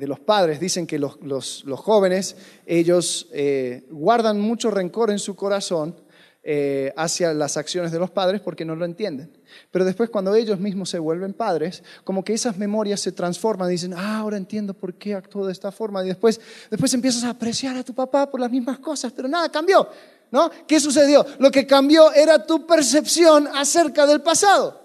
los 0.00 0.20
padres. 0.20 0.60
Dicen 0.60 0.86
que 0.86 0.98
los, 0.98 1.64
jóvenes, 1.76 2.36
ellos 2.66 3.28
eh, 3.32 3.84
guardan 3.90 4.40
mucho 4.40 4.70
rencor 4.70 5.10
en 5.10 5.18
su 5.18 5.34
corazón 5.34 5.96
eh, 6.42 6.90
hacia 6.96 7.34
las 7.34 7.58
acciones 7.58 7.92
de 7.92 7.98
los 7.98 8.10
padres 8.10 8.40
porque 8.40 8.64
no 8.64 8.74
lo 8.74 8.86
entienden. 8.86 9.30
Pero 9.70 9.84
después 9.84 10.08
cuando 10.08 10.34
ellos 10.34 10.58
mismos 10.58 10.88
se 10.88 10.98
vuelven 10.98 11.34
padres, 11.34 11.82
como 12.02 12.24
que 12.24 12.32
esas 12.32 12.56
memorias 12.56 13.00
se 13.00 13.12
transforman 13.12 13.68
dicen, 13.68 13.92
ah, 13.94 14.20
ahora 14.20 14.38
entiendo 14.38 14.72
por 14.72 14.94
qué 14.94 15.14
actuó 15.14 15.44
de 15.44 15.52
esta 15.52 15.70
forma. 15.70 16.02
Y 16.02 16.08
después, 16.08 16.40
después 16.70 16.94
empiezas 16.94 17.24
a 17.24 17.30
apreciar 17.30 17.76
a 17.76 17.84
tu 17.84 17.94
papá 17.94 18.30
por 18.30 18.40
las 18.40 18.50
mismas 18.50 18.78
cosas, 18.78 19.12
pero 19.12 19.28
nada 19.28 19.50
cambió. 19.50 19.86
¿no? 20.30 20.50
¿Qué 20.66 20.80
sucedió? 20.80 21.26
Lo 21.38 21.50
que 21.50 21.66
cambió 21.66 22.10
era 22.12 22.46
tu 22.46 22.66
percepción 22.66 23.46
acerca 23.48 24.06
del 24.06 24.22
pasado. 24.22 24.80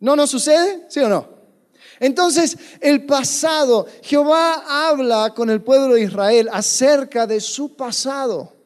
¿No 0.00 0.16
nos 0.16 0.28
sucede? 0.28 0.86
¿Sí 0.88 0.98
o 0.98 1.08
no? 1.08 1.38
Entonces, 2.00 2.56
el 2.80 3.06
pasado, 3.06 3.86
Jehová 4.02 4.88
habla 4.88 5.34
con 5.34 5.50
el 5.50 5.62
pueblo 5.62 5.94
de 5.94 6.02
Israel 6.02 6.48
acerca 6.52 7.28
de 7.28 7.40
su 7.40 7.76
pasado 7.76 8.57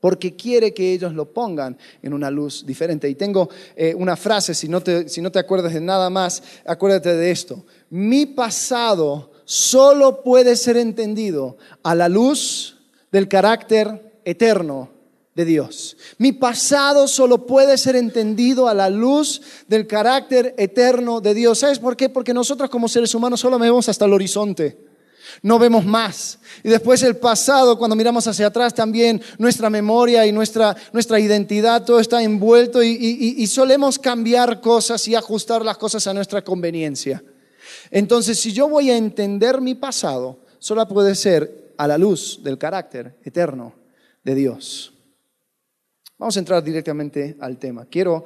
porque 0.00 0.36
quiere 0.36 0.74
que 0.74 0.92
ellos 0.92 1.12
lo 1.14 1.32
pongan 1.32 1.76
en 2.02 2.12
una 2.12 2.30
luz 2.30 2.64
diferente. 2.66 3.08
Y 3.08 3.14
tengo 3.14 3.48
eh, 3.74 3.94
una 3.94 4.16
frase, 4.16 4.54
si 4.54 4.68
no, 4.68 4.80
te, 4.80 5.08
si 5.08 5.20
no 5.20 5.32
te 5.32 5.38
acuerdas 5.38 5.72
de 5.72 5.80
nada 5.80 6.10
más, 6.10 6.42
acuérdate 6.64 7.14
de 7.14 7.30
esto. 7.30 7.64
Mi 7.90 8.26
pasado 8.26 9.32
solo 9.44 10.22
puede 10.22 10.56
ser 10.56 10.76
entendido 10.76 11.56
a 11.82 11.94
la 11.94 12.08
luz 12.08 12.78
del 13.10 13.28
carácter 13.28 14.20
eterno 14.24 14.90
de 15.34 15.44
Dios. 15.44 15.96
Mi 16.18 16.32
pasado 16.32 17.06
solo 17.06 17.46
puede 17.46 17.78
ser 17.78 17.94
entendido 17.96 18.68
a 18.68 18.74
la 18.74 18.90
luz 18.90 19.42
del 19.68 19.86
carácter 19.86 20.54
eterno 20.56 21.20
de 21.20 21.34
Dios. 21.34 21.58
¿Sabes 21.58 21.78
por 21.78 21.96
qué? 21.96 22.08
Porque 22.08 22.34
nosotros 22.34 22.70
como 22.70 22.88
seres 22.88 23.14
humanos 23.14 23.40
solo 23.40 23.58
vemos 23.58 23.88
hasta 23.88 24.06
el 24.06 24.12
horizonte 24.12 24.95
no 25.42 25.58
vemos 25.58 25.84
más. 25.84 26.38
Y 26.62 26.68
después 26.68 27.02
el 27.02 27.16
pasado, 27.16 27.78
cuando 27.78 27.96
miramos 27.96 28.26
hacia 28.26 28.48
atrás 28.48 28.74
también, 28.74 29.20
nuestra 29.38 29.70
memoria 29.70 30.26
y 30.26 30.32
nuestra, 30.32 30.76
nuestra 30.92 31.20
identidad, 31.20 31.84
todo 31.84 32.00
está 32.00 32.22
envuelto 32.22 32.82
y, 32.82 32.90
y 32.90 33.46
solemos 33.46 33.98
cambiar 33.98 34.60
cosas 34.60 35.06
y 35.08 35.14
ajustar 35.14 35.64
las 35.64 35.78
cosas 35.78 36.06
a 36.06 36.14
nuestra 36.14 36.42
conveniencia. 36.42 37.22
Entonces, 37.90 38.38
si 38.38 38.52
yo 38.52 38.68
voy 38.68 38.90
a 38.90 38.96
entender 38.96 39.60
mi 39.60 39.74
pasado, 39.74 40.40
solo 40.58 40.86
puede 40.88 41.14
ser 41.14 41.72
a 41.76 41.86
la 41.86 41.98
luz 41.98 42.40
del 42.42 42.58
carácter 42.58 43.16
eterno 43.24 43.74
de 44.24 44.34
Dios. 44.34 44.92
Vamos 46.18 46.36
a 46.36 46.40
entrar 46.40 46.62
directamente 46.62 47.36
al 47.40 47.58
tema. 47.58 47.86
Quiero 47.86 48.24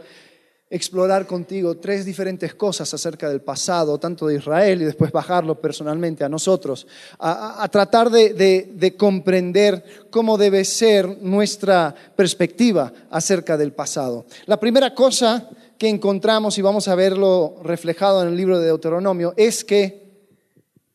explorar 0.71 1.27
contigo 1.27 1.77
tres 1.79 2.05
diferentes 2.05 2.55
cosas 2.55 2.95
acerca 2.95 3.29
del 3.29 3.41
pasado, 3.41 3.99
tanto 3.99 4.29
de 4.29 4.37
Israel, 4.37 4.81
y 4.81 4.85
después 4.85 5.11
bajarlo 5.11 5.61
personalmente 5.61 6.23
a 6.23 6.29
nosotros, 6.29 6.87
a, 7.19 7.69
tratar 7.73 8.09
de, 8.09 8.95
comprender 8.97 10.07
cómo 10.11 10.39
debe 10.39 10.65
ser 10.65 11.21
nuestra 11.21 11.93
perspectiva 12.15 12.93
acerca 13.11 13.57
del 13.57 13.73
pasado. 13.73 14.27
La 14.47 14.61
primera 14.61 14.95
cosa 14.95 15.51
que 15.77 15.89
encontramos, 15.89 16.57
y 16.57 16.63
vamos 16.63 16.87
a 16.87 16.95
verlo 16.95 17.57
reflejado 17.65 18.23
en 18.23 18.29
el 18.29 18.37
libro 18.37 18.61
de 18.61 18.67
Deuteronomio, 18.67 19.35
es 19.37 19.65
que 19.65 20.09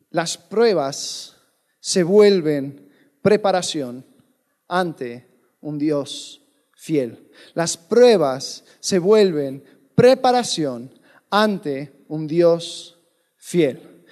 las 0.10 0.38
pruebas 0.38 1.36
se 1.82 2.04
vuelven 2.04 2.90
preparación 3.22 4.06
ante 4.70 5.28
un 5.60 5.78
Dios 5.78 6.45
fiel. 6.86 7.32
Las 7.56 7.78
pruebas 7.78 8.64
se 8.80 9.00
vuelven 9.00 9.64
preparación 9.96 10.94
ante 11.32 11.92
un 12.08 12.28
Dios 12.28 13.00
fiel. 13.38 14.04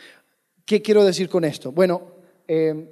¿Qué 0.65 0.81
quiero 0.81 1.05
decir 1.05 1.29
con 1.29 1.45
esto? 1.45 1.71
Bueno, 1.71 2.15
em, 2.47 2.87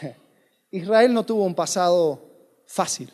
Israel 0.72 1.14
no 1.14 1.24
tuvo 1.24 1.44
un 1.44 1.54
pasado 1.54 2.20
fácil. 2.66 3.12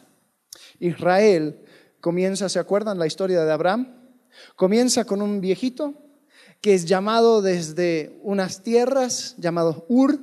Israel 0.80 1.60
comienza, 2.00 2.48
¿se 2.48 2.58
acuerdan 2.58 2.98
la 2.98 3.06
historia 3.06 3.44
de 3.44 3.52
Abraham? 3.52 3.94
Comienza 4.56 5.04
con 5.04 5.20
un 5.20 5.42
viejito 5.42 5.92
que 6.62 6.72
es 6.72 6.86
llamado 6.86 7.42
desde 7.42 8.18
unas 8.22 8.62
tierras 8.62 9.34
llamados 9.36 9.82
Ur. 9.88 10.18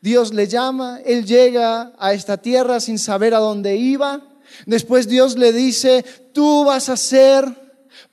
Dios 0.00 0.32
le 0.32 0.46
llama, 0.46 1.00
él 1.04 1.26
llega 1.26 1.92
a 1.98 2.12
esta 2.12 2.36
tierra 2.36 2.78
sin 2.78 3.00
saber 3.00 3.34
a 3.34 3.40
dónde 3.40 3.74
iba 3.74 4.35
Después 4.64 5.08
Dios 5.08 5.36
le 5.36 5.52
dice, 5.52 6.04
tú 6.32 6.64
vas 6.64 6.88
a 6.88 6.96
ser 6.96 7.44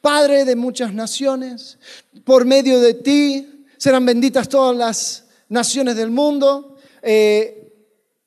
padre 0.02 0.46
de 0.46 0.56
muchas 0.56 0.94
naciones, 0.94 1.80
por 2.26 2.46
medio 2.46 2.80
de 2.80 2.94
ti 2.94 3.66
serán 3.78 4.06
benditas 4.06 4.50
todas 4.50 4.76
las 4.76 5.26
naciones 5.50 5.96
del 5.96 6.10
mundo. 6.10 6.78
Eh, 7.02 7.64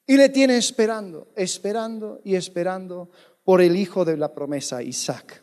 y 0.07 0.17
le 0.17 0.29
tiene 0.29 0.57
esperando, 0.57 1.29
esperando 1.35 2.21
y 2.25 2.37
esperando 2.37 3.11
por 3.43 3.61
el 3.61 3.77
hijo 3.77 4.05
de 4.05 4.17
la 4.17 4.33
promesa, 4.33 4.83
Isaac. 4.83 5.43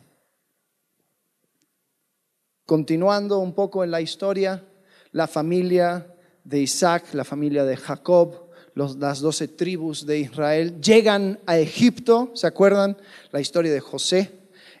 Continuando 2.64 3.40
un 3.40 3.54
poco 3.54 3.84
en 3.84 3.90
la 3.90 4.00
historia, 4.00 4.64
la 5.12 5.26
familia 5.26 6.14
de 6.44 6.60
Isaac, 6.60 7.12
la 7.12 7.24
familia 7.24 7.64
de 7.64 7.76
Jacob, 7.76 8.43
las 8.74 9.20
doce 9.20 9.48
tribus 9.48 10.04
de 10.06 10.18
Israel, 10.20 10.80
llegan 10.80 11.38
a 11.46 11.58
Egipto, 11.58 12.30
¿se 12.34 12.46
acuerdan? 12.46 12.96
La 13.30 13.40
historia 13.40 13.72
de 13.72 13.80
José. 13.80 14.32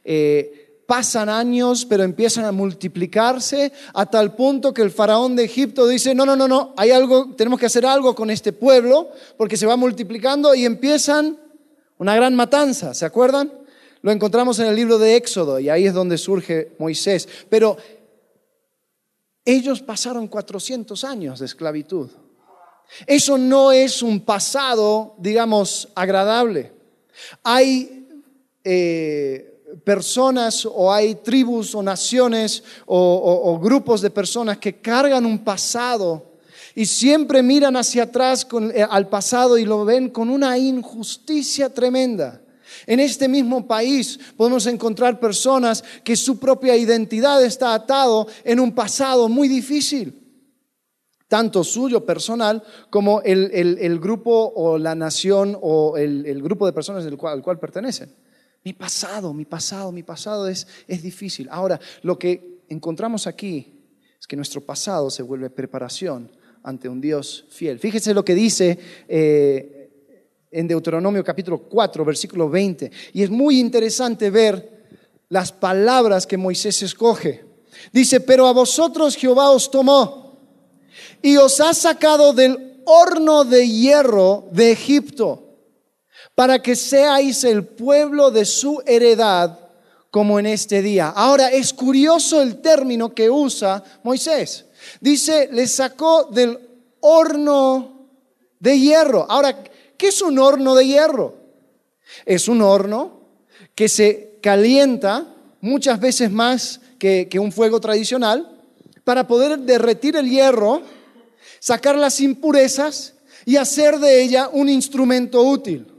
Eh, 0.04 0.82
pasan 0.86 1.28
años, 1.28 1.86
pero 1.86 2.02
empiezan 2.02 2.44
a 2.44 2.52
multiplicarse 2.52 3.72
a 3.94 4.06
tal 4.06 4.34
punto 4.34 4.74
que 4.74 4.82
el 4.82 4.90
faraón 4.90 5.36
de 5.36 5.44
Egipto 5.44 5.86
dice, 5.86 6.14
no, 6.14 6.26
no, 6.26 6.36
no, 6.36 6.46
no, 6.46 6.74
hay 6.76 6.90
algo, 6.90 7.34
tenemos 7.36 7.58
que 7.58 7.66
hacer 7.66 7.86
algo 7.86 8.14
con 8.14 8.30
este 8.30 8.52
pueblo 8.52 9.10
porque 9.36 9.56
se 9.56 9.66
va 9.66 9.76
multiplicando 9.76 10.54
y 10.54 10.64
empiezan 10.64 11.38
una 11.98 12.14
gran 12.14 12.34
matanza, 12.34 12.92
¿se 12.92 13.04
acuerdan? 13.06 13.52
Lo 14.02 14.12
encontramos 14.12 14.58
en 14.58 14.66
el 14.66 14.76
libro 14.76 14.98
de 14.98 15.16
Éxodo 15.16 15.58
y 15.58 15.70
ahí 15.70 15.86
es 15.86 15.94
donde 15.94 16.18
surge 16.18 16.72
Moisés. 16.78 17.26
Pero 17.48 17.78
ellos 19.46 19.80
pasaron 19.80 20.28
400 20.28 21.04
años 21.04 21.38
de 21.38 21.46
esclavitud. 21.46 22.10
Eso 23.06 23.38
no 23.38 23.72
es 23.72 24.02
un 24.02 24.20
pasado, 24.20 25.14
digamos, 25.18 25.88
agradable. 25.94 26.72
Hay 27.42 28.06
eh, 28.62 29.54
personas 29.84 30.66
o 30.66 30.92
hay 30.92 31.16
tribus 31.16 31.74
o 31.74 31.82
naciones 31.82 32.62
o, 32.86 33.58
grupos 33.60 34.00
de 34.00 34.10
personas 34.10 34.58
que 34.58 34.80
cargan 34.80 35.26
un 35.26 35.38
pasado 35.38 36.34
y 36.74 36.86
siempre 36.86 37.42
miran 37.42 37.76
hacia 37.76 38.04
atrás 38.04 38.46
eh, 38.74 38.86
al 38.88 39.08
pasado 39.08 39.58
y 39.58 39.64
lo 39.64 39.84
ven 39.84 40.08
con 40.10 40.30
una 40.30 40.56
injusticia 40.58 41.72
tremenda. 41.72 42.40
En 42.86 43.00
este 43.00 43.28
mismo 43.28 43.66
país 43.66 44.18
podemos 44.36 44.66
encontrar 44.66 45.20
personas 45.20 45.84
que 46.02 46.16
su 46.16 46.38
propia 46.38 46.76
identidad 46.76 47.42
está 47.44 47.74
atado 47.74 48.26
en 48.42 48.60
un 48.60 48.72
pasado 48.72 49.28
muy 49.28 49.48
difícil, 49.48 50.23
tanto 51.28 51.64
suyo 51.64 52.04
personal 52.04 52.62
como 52.90 53.22
el, 53.22 53.98
grupo 53.98 54.52
o 54.54 54.78
la 54.78 54.94
nación 54.94 55.56
o 55.60 55.96
el, 55.96 56.42
grupo 56.42 56.66
de 56.66 56.72
personas 56.72 57.04
al 57.06 57.16
cual, 57.16 57.34
al 57.34 57.42
cual 57.42 57.58
pertenecen. 57.58 58.14
Mi 58.64 58.72
pasado, 58.72 59.34
mi 59.34 59.44
pasado, 59.44 59.92
mi 59.92 60.02
pasado 60.02 60.48
es, 60.48 60.66
es 60.88 61.02
difícil. 61.02 61.48
Ahora, 61.50 61.78
lo 62.02 62.18
que 62.18 62.62
encontramos 62.68 63.26
aquí 63.26 63.82
es 64.18 64.26
que 64.26 64.36
nuestro 64.36 64.62
pasado 64.62 65.10
se 65.10 65.22
vuelve 65.22 65.50
preparación 65.50 66.30
ante 66.62 66.88
un 66.88 67.00
Dios 67.00 67.44
fiel. 67.50 67.78
Fíjese 67.78 68.14
lo 68.14 68.24
que 68.24 68.34
dice 68.34 68.78
eh, 69.06 69.90
en 70.50 70.66
Deuteronomio 70.66 71.22
capítulo 71.22 71.58
4, 71.58 72.04
versículo 72.04 72.48
20. 72.48 72.90
Y 73.12 73.22
es 73.22 73.30
muy 73.30 73.60
interesante 73.60 74.30
ver 74.30 74.86
las 75.28 75.52
palabras 75.52 76.26
que 76.26 76.38
Moisés 76.38 76.80
escoge. 76.82 77.44
Dice, 77.92 78.20
pero 78.20 78.46
a 78.46 78.52
vosotros 78.52 79.16
Jehová 79.16 79.50
os 79.50 79.70
tomó 79.70 80.23
y 81.24 81.38
os 81.38 81.58
ha 81.62 81.72
sacado 81.72 82.34
del 82.34 82.82
horno 82.84 83.44
de 83.46 83.66
hierro 83.66 84.44
de 84.50 84.72
Egipto 84.72 85.56
para 86.34 86.60
que 86.60 86.76
seáis 86.76 87.44
el 87.44 87.64
pueblo 87.64 88.30
de 88.30 88.44
su 88.44 88.82
heredad 88.84 89.58
como 90.10 90.38
en 90.38 90.44
este 90.44 90.82
día. 90.82 91.08
Ahora 91.08 91.50
es 91.50 91.72
curioso 91.72 92.42
el 92.42 92.60
término 92.60 93.14
que 93.14 93.30
usa 93.30 93.82
Moisés. 94.02 94.66
Dice, 95.00 95.48
le 95.50 95.66
sacó 95.66 96.24
del 96.24 96.58
horno 97.00 98.06
de 98.60 98.78
hierro. 98.78 99.24
Ahora, 99.26 99.64
¿qué 99.96 100.08
es 100.08 100.20
un 100.20 100.38
horno 100.38 100.74
de 100.74 100.86
hierro? 100.86 101.36
Es 102.26 102.48
un 102.48 102.60
horno 102.60 103.20
que 103.74 103.88
se 103.88 104.40
calienta 104.42 105.26
muchas 105.62 105.98
veces 105.98 106.30
más 106.30 106.82
que, 106.98 107.28
que 107.30 107.38
un 107.38 107.50
fuego 107.50 107.80
tradicional 107.80 108.60
para 109.04 109.26
poder 109.26 109.58
derretir 109.60 110.16
el 110.16 110.28
hierro, 110.28 110.82
sacar 111.64 111.96
las 111.96 112.20
impurezas 112.20 113.14
y 113.46 113.56
hacer 113.56 113.98
de 113.98 114.22
ella 114.22 114.50
un 114.52 114.68
instrumento 114.68 115.42
útil. 115.42 115.90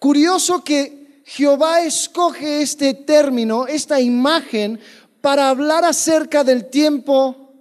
Curioso 0.00 0.64
que 0.64 1.22
Jehová 1.24 1.82
escoge 1.82 2.60
este 2.60 2.92
término, 2.92 3.68
esta 3.68 4.00
imagen, 4.00 4.80
para 5.20 5.48
hablar 5.48 5.84
acerca 5.84 6.42
del 6.42 6.70
tiempo 6.70 7.54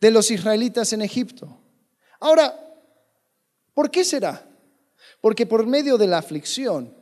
de 0.00 0.10
los 0.10 0.30
israelitas 0.30 0.94
en 0.94 1.02
Egipto. 1.02 1.60
Ahora, 2.18 2.58
¿por 3.74 3.90
qué 3.90 4.06
será? 4.06 4.48
Porque 5.20 5.44
por 5.44 5.66
medio 5.66 5.98
de 5.98 6.06
la 6.06 6.16
aflicción, 6.16 6.96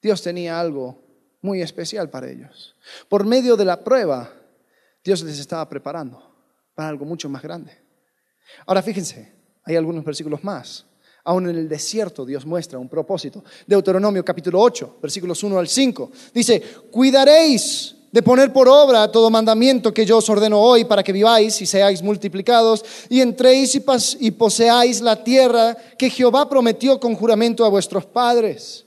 Dios 0.00 0.22
tenía 0.22 0.58
algo 0.58 0.98
muy 1.42 1.60
especial 1.60 2.08
para 2.08 2.30
ellos. 2.30 2.74
Por 3.10 3.26
medio 3.26 3.54
de 3.54 3.66
la 3.66 3.84
prueba, 3.84 4.32
Dios 5.04 5.22
les 5.22 5.38
estaba 5.38 5.68
preparando 5.68 6.34
para 6.74 6.88
algo 6.88 7.04
mucho 7.04 7.28
más 7.28 7.42
grande. 7.42 7.81
Ahora 8.66 8.82
fíjense, 8.82 9.32
hay 9.64 9.76
algunos 9.76 10.04
versículos 10.04 10.42
más. 10.44 10.86
Aún 11.24 11.48
en 11.48 11.56
el 11.56 11.68
desierto 11.68 12.24
Dios 12.24 12.44
muestra 12.44 12.78
un 12.78 12.88
propósito. 12.88 13.44
Deuteronomio 13.66 14.24
capítulo 14.24 14.60
8, 14.60 14.98
versículos 15.00 15.42
1 15.42 15.58
al 15.58 15.68
5. 15.68 16.10
Dice, 16.34 16.60
cuidaréis 16.90 17.94
de 18.10 18.22
poner 18.22 18.52
por 18.52 18.68
obra 18.68 19.10
todo 19.10 19.30
mandamiento 19.30 19.94
que 19.94 20.04
yo 20.04 20.18
os 20.18 20.28
ordeno 20.28 20.60
hoy 20.60 20.84
para 20.84 21.02
que 21.02 21.12
viváis 21.12 21.60
y 21.62 21.66
seáis 21.66 22.02
multiplicados 22.02 22.84
y 23.08 23.20
entréis 23.20 23.74
y, 23.74 23.82
y 24.20 24.30
poseáis 24.32 25.00
la 25.00 25.22
tierra 25.24 25.76
que 25.96 26.10
Jehová 26.10 26.48
prometió 26.48 27.00
con 27.00 27.14
juramento 27.14 27.64
a 27.64 27.70
vuestros 27.70 28.04
padres. 28.04 28.84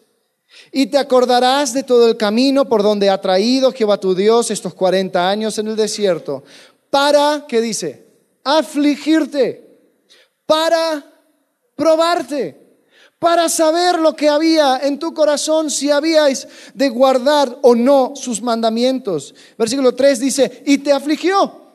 Y 0.71 0.85
te 0.87 0.97
acordarás 0.97 1.73
de 1.73 1.83
todo 1.83 2.07
el 2.07 2.17
camino 2.17 2.69
por 2.69 2.83
donde 2.83 3.09
ha 3.09 3.19
traído 3.19 3.71
Jehová 3.71 3.97
tu 3.97 4.13
Dios 4.13 4.51
estos 4.51 4.73
40 4.73 5.27
años 5.27 5.57
en 5.57 5.67
el 5.67 5.75
desierto, 5.75 6.43
para, 6.89 7.45
¿qué 7.47 7.61
dice? 7.61 8.04
Afligirte, 8.45 9.65
para 10.45 11.03
probarte, 11.75 12.55
para 13.19 13.49
saber 13.49 13.99
lo 13.99 14.15
que 14.15 14.29
había 14.29 14.77
en 14.77 14.97
tu 14.99 15.13
corazón, 15.13 15.69
si 15.69 15.91
habíais 15.91 16.47
de 16.73 16.87
guardar 16.87 17.59
o 17.63 17.75
no 17.75 18.13
sus 18.15 18.41
mandamientos. 18.41 19.35
Versículo 19.57 19.93
3 19.93 20.19
dice, 20.19 20.63
y 20.65 20.77
te 20.77 20.93
afligió, 20.93 21.73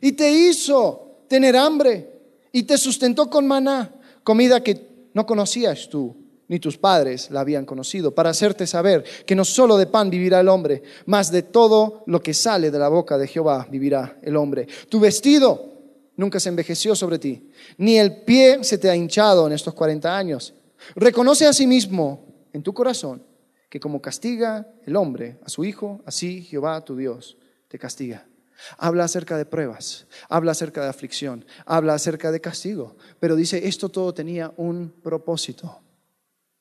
y 0.00 0.12
te 0.12 0.28
hizo 0.32 1.24
tener 1.28 1.56
hambre, 1.56 2.18
y 2.50 2.64
te 2.64 2.76
sustentó 2.76 3.30
con 3.30 3.46
maná, 3.46 3.94
comida 4.24 4.62
que 4.64 5.08
no 5.14 5.24
conocías 5.24 5.88
tú 5.88 6.27
ni 6.48 6.58
tus 6.58 6.78
padres 6.78 7.30
la 7.30 7.40
habían 7.40 7.64
conocido, 7.64 8.14
para 8.14 8.30
hacerte 8.30 8.66
saber 8.66 9.04
que 9.26 9.34
no 9.34 9.44
solo 9.44 9.76
de 9.76 9.86
pan 9.86 10.10
vivirá 10.10 10.40
el 10.40 10.48
hombre, 10.48 10.82
mas 11.06 11.30
de 11.30 11.42
todo 11.42 12.02
lo 12.06 12.20
que 12.20 12.34
sale 12.34 12.70
de 12.70 12.78
la 12.78 12.88
boca 12.88 13.18
de 13.18 13.28
Jehová 13.28 13.68
vivirá 13.70 14.18
el 14.22 14.36
hombre. 14.36 14.66
Tu 14.88 14.98
vestido 14.98 15.72
nunca 16.16 16.40
se 16.40 16.48
envejeció 16.48 16.96
sobre 16.96 17.18
ti, 17.18 17.50
ni 17.76 17.98
el 17.98 18.22
pie 18.22 18.64
se 18.64 18.78
te 18.78 18.90
ha 18.90 18.96
hinchado 18.96 19.46
en 19.46 19.52
estos 19.52 19.74
40 19.74 20.16
años. 20.16 20.54
Reconoce 20.96 21.46
a 21.46 21.52
sí 21.52 21.66
mismo 21.66 22.26
en 22.52 22.62
tu 22.62 22.72
corazón 22.72 23.22
que 23.68 23.80
como 23.80 24.00
castiga 24.00 24.66
el 24.86 24.96
hombre 24.96 25.38
a 25.44 25.48
su 25.48 25.64
hijo, 25.64 26.00
así 26.06 26.42
Jehová 26.42 26.82
tu 26.84 26.96
Dios 26.96 27.36
te 27.68 27.78
castiga. 27.78 28.26
Habla 28.76 29.04
acerca 29.04 29.36
de 29.36 29.44
pruebas, 29.44 30.06
habla 30.28 30.52
acerca 30.52 30.82
de 30.82 30.88
aflicción, 30.88 31.44
habla 31.64 31.94
acerca 31.94 32.32
de 32.32 32.40
castigo, 32.40 32.96
pero 33.20 33.36
dice, 33.36 33.68
esto 33.68 33.88
todo 33.88 34.12
tenía 34.12 34.52
un 34.56 34.92
propósito. 35.02 35.80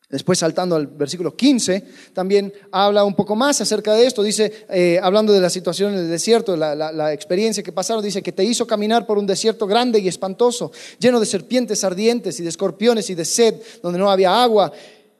Después, 0.09 0.39
saltando 0.39 0.77
al 0.77 0.87
versículo 0.87 1.35
15, 1.35 1.83
también 2.13 2.53
habla 2.71 3.03
un 3.03 3.13
poco 3.13 3.35
más 3.35 3.59
acerca 3.59 3.93
de 3.93 4.05
esto. 4.05 4.23
Dice, 4.23 4.65
eh, 4.69 4.97
hablando 5.03 5.33
de 5.33 5.41
la 5.41 5.49
situación 5.49 5.93
en 5.93 5.99
el 5.99 6.09
desierto, 6.09 6.55
la, 6.55 6.73
la, 6.75 7.11
experiencia 7.11 7.61
que 7.61 7.73
pasaron, 7.73 8.01
dice 8.01 8.23
que 8.23 8.31
te 8.31 8.45
hizo 8.45 8.65
caminar 8.65 9.05
por 9.05 9.17
un 9.17 9.27
desierto 9.27 9.67
grande 9.67 9.99
y 9.99 10.07
espantoso, 10.07 10.71
lleno 10.97 11.19
de 11.19 11.25
serpientes 11.25 11.83
ardientes 11.83 12.39
y 12.39 12.43
de 12.43 12.49
escorpiones 12.49 13.09
y 13.09 13.15
de 13.15 13.25
sed, 13.25 13.55
donde 13.83 13.99
no 13.99 14.09
había 14.09 14.41
agua. 14.41 14.71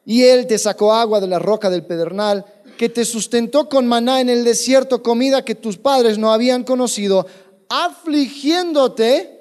Y 0.06 0.24
Él 0.24 0.48
te 0.48 0.58
sacó 0.58 0.94
agua 0.94 1.20
de 1.20 1.28
la 1.28 1.40
roca 1.40 1.70
del 1.70 1.84
pedernal, 1.84 2.46
que 2.78 2.88
te 2.88 3.04
sustentó 3.04 3.68
con 3.68 3.88
maná 3.88 4.22
en 4.22 4.30
el 4.30 4.46
desierto, 4.46 5.04
comida 5.04 5.44
que 5.44 5.56
tus 5.56 5.78
padres 5.78 6.18
no 6.18 6.32
habían 6.32 6.64
conocido, 6.64 7.28
afligiéndote 7.68 9.38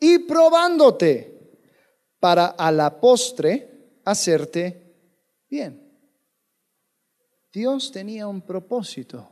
y 0.00 0.18
probándote, 0.18 1.30
para 2.18 2.46
a 2.46 2.72
la 2.72 3.00
postre 3.00 3.73
hacerte 4.04 4.94
bien. 5.48 5.80
Dios 7.52 7.92
tenía 7.92 8.26
un 8.26 8.42
propósito 8.42 9.30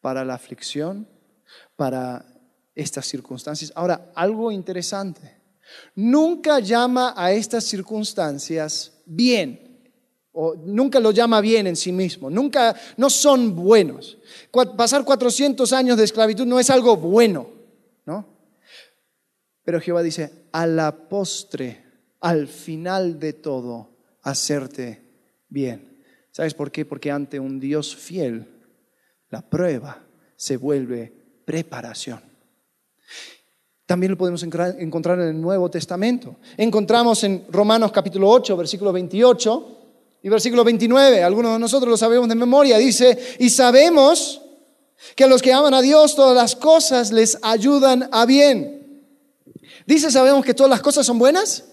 para 0.00 0.24
la 0.24 0.34
aflicción, 0.34 1.08
para 1.76 2.24
estas 2.74 3.06
circunstancias. 3.06 3.72
Ahora, 3.74 4.12
algo 4.14 4.52
interesante. 4.52 5.40
Nunca 5.94 6.60
llama 6.60 7.14
a 7.16 7.32
estas 7.32 7.64
circunstancias 7.64 9.00
bien, 9.06 9.92
o 10.32 10.54
nunca 10.54 11.00
lo 11.00 11.10
llama 11.12 11.40
bien 11.40 11.66
en 11.66 11.76
sí 11.76 11.92
mismo, 11.92 12.28
nunca, 12.28 12.74
no 12.96 13.08
son 13.08 13.54
buenos. 13.54 14.18
Pasar 14.76 15.04
400 15.04 15.72
años 15.72 15.96
de 15.96 16.04
esclavitud 16.04 16.44
no 16.44 16.60
es 16.60 16.68
algo 16.68 16.96
bueno, 16.96 17.48
¿no? 18.04 18.26
Pero 19.62 19.80
Jehová 19.80 20.02
dice, 20.02 20.48
a 20.52 20.66
la 20.66 21.08
postre 21.08 21.83
al 22.24 22.48
final 22.48 23.20
de 23.20 23.34
todo 23.34 23.90
hacerte 24.22 25.02
bien. 25.50 26.02
¿Sabes 26.30 26.54
por 26.54 26.72
qué? 26.72 26.86
Porque 26.86 27.10
ante 27.10 27.38
un 27.38 27.60
Dios 27.60 27.94
fiel, 27.94 28.46
la 29.28 29.42
prueba 29.42 30.02
se 30.34 30.56
vuelve 30.56 31.12
preparación. 31.44 32.22
También 33.84 34.12
lo 34.12 34.16
podemos 34.16 34.42
encontrar 34.42 35.20
en 35.20 35.28
el 35.28 35.38
Nuevo 35.38 35.70
Testamento. 35.70 36.36
Encontramos 36.56 37.22
en 37.24 37.44
Romanos 37.50 37.92
capítulo 37.92 38.30
8, 38.30 38.56
versículo 38.56 38.90
28 38.90 39.78
y 40.22 40.30
versículo 40.30 40.64
29. 40.64 41.22
Algunos 41.22 41.52
de 41.52 41.58
nosotros 41.58 41.90
lo 41.90 41.96
sabemos 41.98 42.26
de 42.30 42.36
memoria. 42.36 42.78
Dice, 42.78 43.36
y 43.38 43.50
sabemos 43.50 44.40
que 45.14 45.24
a 45.24 45.26
los 45.26 45.42
que 45.42 45.52
aman 45.52 45.74
a 45.74 45.82
Dios 45.82 46.16
todas 46.16 46.34
las 46.34 46.56
cosas 46.56 47.12
les 47.12 47.38
ayudan 47.42 48.08
a 48.10 48.24
bien. 48.24 49.04
Dice, 49.86 50.10
¿sabemos 50.10 50.42
que 50.42 50.54
todas 50.54 50.70
las 50.70 50.80
cosas 50.80 51.04
son 51.04 51.18
buenas? 51.18 51.64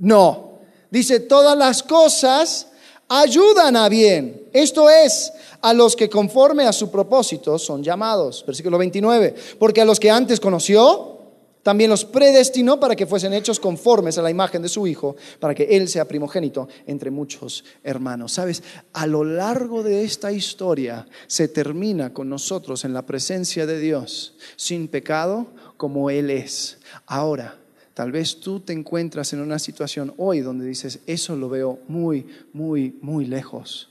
No. 0.00 0.58
Dice, 0.90 1.20
todas 1.20 1.56
las 1.56 1.82
cosas 1.82 2.66
ayudan 3.08 3.76
a 3.76 3.88
bien. 3.88 4.48
Esto 4.52 4.90
es, 4.90 5.32
a 5.60 5.72
los 5.72 5.94
que 5.94 6.10
conforme 6.10 6.64
a 6.64 6.72
su 6.72 6.90
propósito 6.90 7.58
son 7.58 7.82
llamados. 7.82 8.44
Versículo 8.46 8.78
29. 8.78 9.34
Porque 9.58 9.80
a 9.80 9.84
los 9.84 10.00
que 10.00 10.10
antes 10.10 10.40
conoció, 10.40 11.18
también 11.62 11.90
los 11.90 12.06
predestinó 12.06 12.80
para 12.80 12.96
que 12.96 13.06
fuesen 13.06 13.34
hechos 13.34 13.60
conformes 13.60 14.16
a 14.16 14.22
la 14.22 14.30
imagen 14.30 14.62
de 14.62 14.68
su 14.68 14.86
Hijo, 14.86 15.16
para 15.38 15.54
que 15.54 15.64
Él 15.64 15.88
sea 15.88 16.08
primogénito 16.08 16.68
entre 16.86 17.10
muchos 17.10 17.64
hermanos. 17.84 18.32
Sabes, 18.32 18.62
a 18.94 19.06
lo 19.06 19.24
largo 19.24 19.82
de 19.82 20.02
esta 20.02 20.32
historia 20.32 21.06
se 21.26 21.48
termina 21.48 22.14
con 22.14 22.30
nosotros 22.30 22.84
en 22.84 22.94
la 22.94 23.04
presencia 23.04 23.66
de 23.66 23.78
Dios, 23.78 24.34
sin 24.56 24.88
pecado 24.88 25.48
como 25.76 26.08
Él 26.08 26.30
es. 26.30 26.78
Ahora, 27.06 27.59
tal 28.00 28.12
vez 28.12 28.40
tú 28.40 28.60
te 28.60 28.72
encuentras 28.72 29.34
en 29.34 29.40
una 29.40 29.58
situación 29.58 30.14
hoy 30.16 30.40
donde 30.40 30.64
dices, 30.64 31.00
eso 31.06 31.36
lo 31.36 31.50
veo 31.50 31.80
muy, 31.86 32.26
muy, 32.54 32.98
muy 33.02 33.26
lejos. 33.26 33.90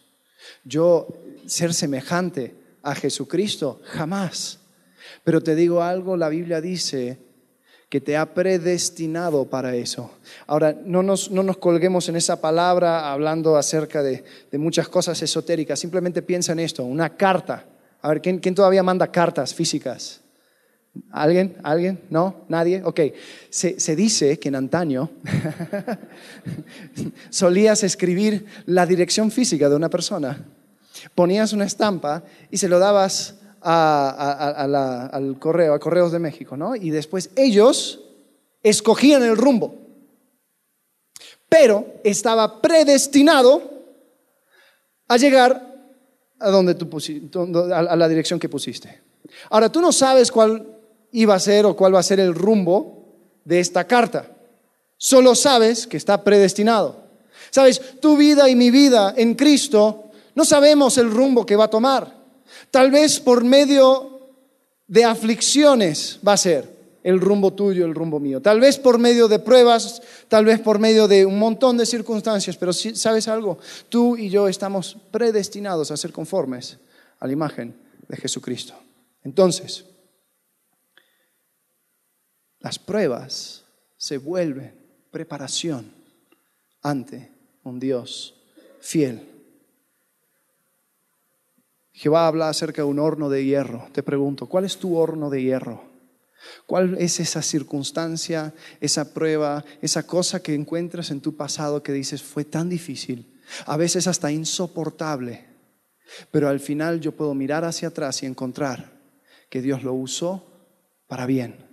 Yo 0.63 1.09
ser 1.45 1.75
semejante 1.75 2.55
a 2.81 2.95
Jesucristo, 2.95 3.79
jamás. 3.83 4.61
Pero 5.23 5.43
te 5.43 5.53
digo 5.53 5.83
algo, 5.83 6.17
la 6.17 6.27
Biblia 6.27 6.59
dice 6.59 7.19
que 7.87 8.01
te 8.01 8.17
ha 8.17 8.33
predestinado 8.33 9.45
para 9.45 9.75
eso. 9.75 10.09
Ahora, 10.47 10.75
no 10.83 11.03
nos, 11.03 11.29
no 11.29 11.43
nos 11.43 11.57
colguemos 11.57 12.09
en 12.09 12.15
esa 12.15 12.41
palabra 12.41 13.11
hablando 13.11 13.57
acerca 13.57 14.01
de, 14.01 14.23
muchas 14.53 14.89
cosas 14.89 15.21
esotéricas, 15.21 15.79
simplemente 15.79 16.23
piensa 16.23 16.53
en 16.53 16.61
esto, 16.61 16.83
una 16.83 17.15
carta. 17.15 17.63
A 18.01 18.09
ver, 18.09 18.21
¿quién, 18.21 18.39
quién 18.39 18.55
todavía 18.55 18.81
manda 18.81 19.11
cartas 19.11 19.53
físicas? 19.53 20.21
¿Alguien? 21.12 21.58
¿Alguien? 21.63 22.02
¿No? 22.10 22.45
¿Nadie? 22.49 22.82
Ok. 22.84 22.99
Se, 23.49 23.80
se 23.80 23.95
dice 23.95 24.39
que 24.39 24.49
en 24.49 24.56
antaño 24.56 25.10
solías 27.30 27.84
escribir 27.84 28.45
la 28.65 28.86
dirección 28.86 29.32
física 29.32 29.69
de 29.69 29.75
una 29.75 29.89
persona 29.89 30.45
ponías 31.15 31.54
una 31.54 31.65
estampa 31.65 32.23
y 32.52 32.58
se 32.58 32.67
lo 32.67 32.80
dabas 32.80 33.36
al 33.62 35.38
correo, 35.39 35.73
a 35.73 35.80
Correos 35.80 36.12
de 36.12 36.19
México, 36.19 36.56
¿no? 36.56 36.75
Y 36.75 36.89
después 36.91 37.30
ellos 37.36 38.02
escogían 38.63 39.23
el 39.23 39.38
rumbo. 39.38 39.75
Pero 41.47 41.86
estaba 42.04 42.62
predestinado 42.62 43.62
a 45.08 45.17
llegar 45.17 45.65
a 46.39 46.49
donde 46.49 46.75
tú 46.75 46.88
a 47.73 47.95
la 47.95 48.08
dirección 48.08 48.39
que 48.39 48.47
pusiste. 48.47 49.02
Ahora 49.49 49.69
tú 49.69 49.82
no 49.82 49.91
sabes 49.91 50.32
cuál 50.32 50.78
iba 51.11 51.35
a 51.35 51.39
ser 51.39 51.65
o 51.65 51.75
cuál 51.75 51.95
va 51.95 51.99
a 51.99 52.03
ser 52.03 52.19
el 52.19 52.35
rumbo 52.35 53.05
de 53.45 53.59
esta 53.59 53.85
carta. 53.85 54.31
Solo 54.97 55.35
sabes 55.35 55.87
que 55.87 55.97
está 55.97 56.23
predestinado. 56.23 57.03
Sabes, 57.51 57.99
tu 57.99 58.17
vida 58.17 58.49
y 58.49 58.55
mi 58.55 58.69
vida 58.69 59.13
en 59.17 59.33
Cristo 59.35 60.11
no 60.35 60.45
sabemos 60.45 60.97
el 60.97 61.09
rumbo 61.09 61.45
que 61.45 61.55
va 61.55 61.65
a 61.65 61.69
tomar. 61.69 62.15
Tal 62.71 62.91
vez 62.91 63.19
por 63.19 63.43
medio 63.43 64.19
de 64.87 65.05
aflicciones 65.05 66.19
va 66.27 66.33
a 66.33 66.37
ser 66.37 66.79
el 67.03 67.19
rumbo 67.19 67.53
tuyo, 67.53 67.85
el 67.85 67.95
rumbo 67.95 68.19
mío. 68.19 68.41
Tal 68.41 68.59
vez 68.59 68.77
por 68.77 68.99
medio 68.99 69.27
de 69.27 69.39
pruebas, 69.39 70.01
tal 70.27 70.45
vez 70.45 70.59
por 70.59 70.79
medio 70.79 71.07
de 71.07 71.25
un 71.25 71.39
montón 71.39 71.77
de 71.77 71.85
circunstancias, 71.85 72.57
pero 72.57 72.73
si 72.73 72.95
sabes 72.95 73.27
algo, 73.27 73.57
tú 73.87 74.17
y 74.17 74.29
yo 74.29 74.47
estamos 74.47 74.97
predestinados 75.11 75.91
a 75.91 75.97
ser 75.97 76.11
conformes 76.11 76.77
a 77.19 77.27
la 77.27 77.33
imagen 77.33 77.73
de 78.07 78.17
Jesucristo. 78.17 78.73
Entonces, 79.23 79.85
las 82.59 82.79
pruebas 82.79 83.65
se 83.97 84.17
vuelven 84.17 84.73
preparación 85.11 85.91
ante 86.81 87.31
un 87.63 87.79
Dios 87.79 88.35
fiel 88.79 89.29
Jehová 91.99 92.27
habla 92.27 92.47
acerca 92.47 92.83
de 92.83 92.87
un 92.87 92.97
horno 92.97 93.29
de 93.29 93.43
hierro. 93.43 93.89
Te 93.91 94.03
pregunto, 94.03 94.45
¿cuál 94.45 94.63
es 94.63 94.77
tu 94.77 94.95
horno 94.95 95.29
de 95.29 95.41
hierro? 95.43 95.83
¿Cuál 96.65 96.95
es 96.97 97.19
esa 97.19 97.41
circunstancia, 97.41 98.53
esa 98.79 99.13
prueba, 99.13 99.65
esa 99.81 100.07
cosa 100.07 100.41
que 100.41 100.55
encuentras 100.55 101.11
en 101.11 101.19
tu 101.19 101.35
pasado 101.35 101.83
que 101.83 101.91
dices 101.91 102.23
fue 102.23 102.45
tan 102.45 102.69
difícil, 102.69 103.41
a 103.65 103.75
veces 103.75 104.07
hasta 104.07 104.31
insoportable, 104.31 105.45
pero 106.31 106.47
al 106.47 106.61
final 106.61 107.01
yo 107.01 107.11
puedo 107.11 107.33
mirar 107.33 107.65
hacia 107.65 107.89
atrás 107.89 108.23
y 108.23 108.27
encontrar 108.27 108.93
que 109.49 109.61
Dios 109.61 109.83
lo 109.83 109.91
usó 109.91 110.45
para 111.05 111.25
bien? 111.25 111.68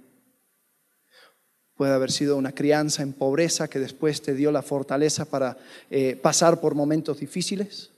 Puede 1.76 1.92
haber 1.92 2.10
sido 2.10 2.36
una 2.36 2.52
crianza 2.52 3.02
en 3.02 3.12
pobreza 3.12 3.68
que 3.68 3.78
después 3.78 4.22
te 4.22 4.34
dio 4.34 4.50
la 4.50 4.62
fortaleza 4.62 5.26
para 5.26 5.58
eh, 5.90 6.18
pasar 6.20 6.58
por 6.58 6.74
momentos 6.74 7.20
difíciles. 7.20 7.90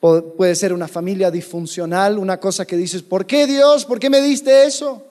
Puede 0.00 0.54
ser 0.54 0.72
una 0.72 0.88
familia 0.88 1.30
disfuncional, 1.30 2.18
una 2.18 2.40
cosa 2.40 2.64
que 2.64 2.76
dices, 2.76 3.02
¿por 3.02 3.26
qué 3.26 3.46
Dios? 3.46 3.84
¿Por 3.84 4.00
qué 4.00 4.10
me 4.10 4.20
diste 4.22 4.64
eso? 4.64 5.04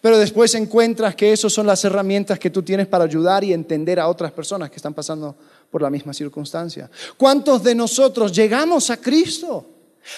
Pero 0.00 0.18
después 0.18 0.54
encuentras 0.54 1.14
que 1.14 1.32
esas 1.32 1.52
son 1.52 1.66
las 1.66 1.84
herramientas 1.84 2.38
que 2.38 2.50
tú 2.50 2.62
tienes 2.62 2.86
para 2.86 3.04
ayudar 3.04 3.44
y 3.44 3.52
entender 3.52 4.00
a 4.00 4.08
otras 4.08 4.32
personas 4.32 4.70
que 4.70 4.76
están 4.76 4.94
pasando 4.94 5.36
por 5.70 5.82
la 5.82 5.90
misma 5.90 6.12
circunstancia. 6.12 6.90
¿Cuántos 7.16 7.62
de 7.62 7.74
nosotros 7.74 8.32
llegamos 8.32 8.90
a 8.90 8.96
Cristo 8.96 9.66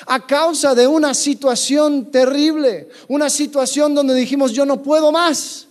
a 0.06 0.24
causa 0.24 0.74
de 0.74 0.86
una 0.86 1.12
situación 1.12 2.10
terrible, 2.10 2.88
una 3.08 3.28
situación 3.28 3.94
donde 3.94 4.14
dijimos, 4.14 4.52
yo 4.52 4.64
no 4.64 4.82
puedo 4.82 5.12
más? 5.12 5.66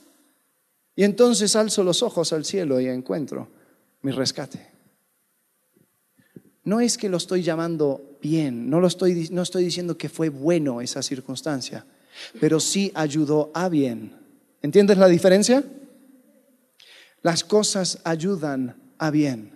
Y 0.99 1.05
entonces 1.05 1.55
alzo 1.55 1.81
los 1.81 2.03
ojos 2.03 2.33
al 2.33 2.43
cielo 2.43 2.77
y 2.81 2.87
encuentro 2.87 3.47
mi 4.01 4.11
rescate. 4.11 4.67
No 6.65 6.81
es 6.81 6.97
que 6.97 7.07
lo 7.07 7.15
estoy 7.15 7.41
llamando 7.41 8.17
bien, 8.21 8.69
no, 8.69 8.81
lo 8.81 8.87
estoy, 8.87 9.29
no 9.31 9.43
estoy 9.43 9.63
diciendo 9.63 9.97
que 9.97 10.09
fue 10.09 10.27
bueno 10.27 10.81
esa 10.81 11.01
circunstancia, 11.01 11.85
pero 12.41 12.59
sí 12.59 12.91
ayudó 12.95 13.49
a 13.53 13.69
bien. 13.69 14.13
¿Entiendes 14.61 14.97
la 14.97 15.07
diferencia? 15.07 15.63
Las 17.21 17.45
cosas 17.45 17.99
ayudan 18.03 18.75
a 18.97 19.09
bien. 19.09 19.53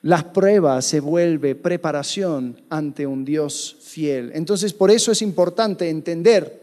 Las 0.00 0.24
pruebas 0.24 0.86
se 0.86 1.00
vuelve 1.00 1.56
preparación 1.56 2.62
ante 2.70 3.06
un 3.06 3.26
Dios 3.26 3.76
fiel. 3.82 4.30
Entonces, 4.32 4.72
por 4.72 4.90
eso 4.90 5.12
es 5.12 5.20
importante 5.20 5.90
entender 5.90 6.59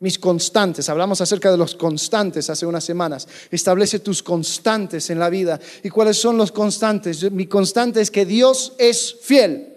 mis 0.00 0.18
constantes. 0.18 0.88
Hablamos 0.88 1.20
acerca 1.20 1.50
de 1.50 1.56
los 1.56 1.74
constantes 1.74 2.50
hace 2.50 2.66
unas 2.66 2.84
semanas. 2.84 3.26
Establece 3.50 4.00
tus 4.00 4.22
constantes 4.22 5.10
en 5.10 5.18
la 5.18 5.30
vida. 5.30 5.58
¿Y 5.82 5.88
cuáles 5.88 6.18
son 6.18 6.36
los 6.36 6.52
constantes? 6.52 7.30
Mi 7.30 7.46
constante 7.46 8.00
es 8.00 8.10
que 8.10 8.26
Dios 8.26 8.74
es 8.78 9.16
fiel. 9.22 9.72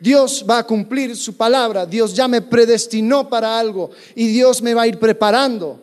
Dios 0.00 0.44
va 0.48 0.58
a 0.58 0.66
cumplir 0.66 1.16
su 1.16 1.36
palabra, 1.36 1.86
Dios 1.86 2.14
ya 2.14 2.28
me 2.28 2.42
predestinó 2.42 3.28
para 3.28 3.58
algo 3.58 3.90
y 4.14 4.26
Dios 4.26 4.60
me 4.60 4.74
va 4.74 4.82
a 4.82 4.86
ir 4.86 4.98
preparando 4.98 5.80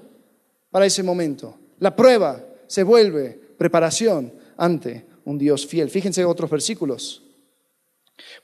para 0.70 0.86
ese 0.86 1.02
momento. 1.02 1.58
La 1.80 1.96
prueba 1.96 2.44
se 2.68 2.84
vuelve 2.84 3.40
preparación 3.58 4.32
ante 4.58 5.06
un 5.26 5.38
Dios 5.38 5.66
fiel. 5.66 5.90
Fíjense 5.90 6.24
otros 6.24 6.52
versículos. 6.52 7.24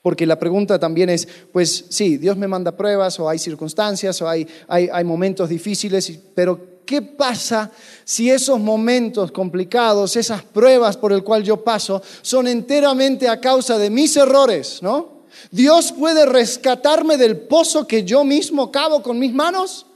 Porque 0.02 0.26
la 0.26 0.38
pregunta 0.38 0.78
también 0.78 1.10
es, 1.10 1.28
pues 1.52 1.86
sí, 1.88 2.16
Dios 2.16 2.36
me 2.36 2.48
manda 2.48 2.76
pruebas 2.76 3.18
o 3.20 3.28
hay 3.28 3.38
circunstancias 3.38 4.20
o 4.22 4.28
hay, 4.28 4.46
hay, 4.68 4.88
hay 4.92 5.04
momentos 5.04 5.48
difíciles, 5.48 6.18
pero 6.34 6.78
¿qué 6.86 7.02
pasa 7.02 7.70
si 8.04 8.30
esos 8.30 8.58
momentos 8.58 9.30
complicados, 9.30 10.16
esas 10.16 10.42
pruebas 10.42 10.96
por 10.96 11.12
el 11.12 11.22
cual 11.22 11.42
yo 11.42 11.62
paso, 11.62 12.02
son 12.22 12.48
enteramente 12.48 13.28
a 13.28 13.40
causa 13.40 13.76
de 13.76 13.90
mis 13.90 14.16
errores, 14.16 14.78
¿no? 14.82 15.18
Dios 15.50 15.92
puede 15.92 16.26
rescatarme 16.26 17.16
del 17.16 17.36
pozo 17.36 17.86
que 17.86 18.04
yo 18.04 18.24
mismo 18.24 18.72
cavo 18.72 19.02
con 19.02 19.18
mis 19.18 19.32
manos. 19.32 19.86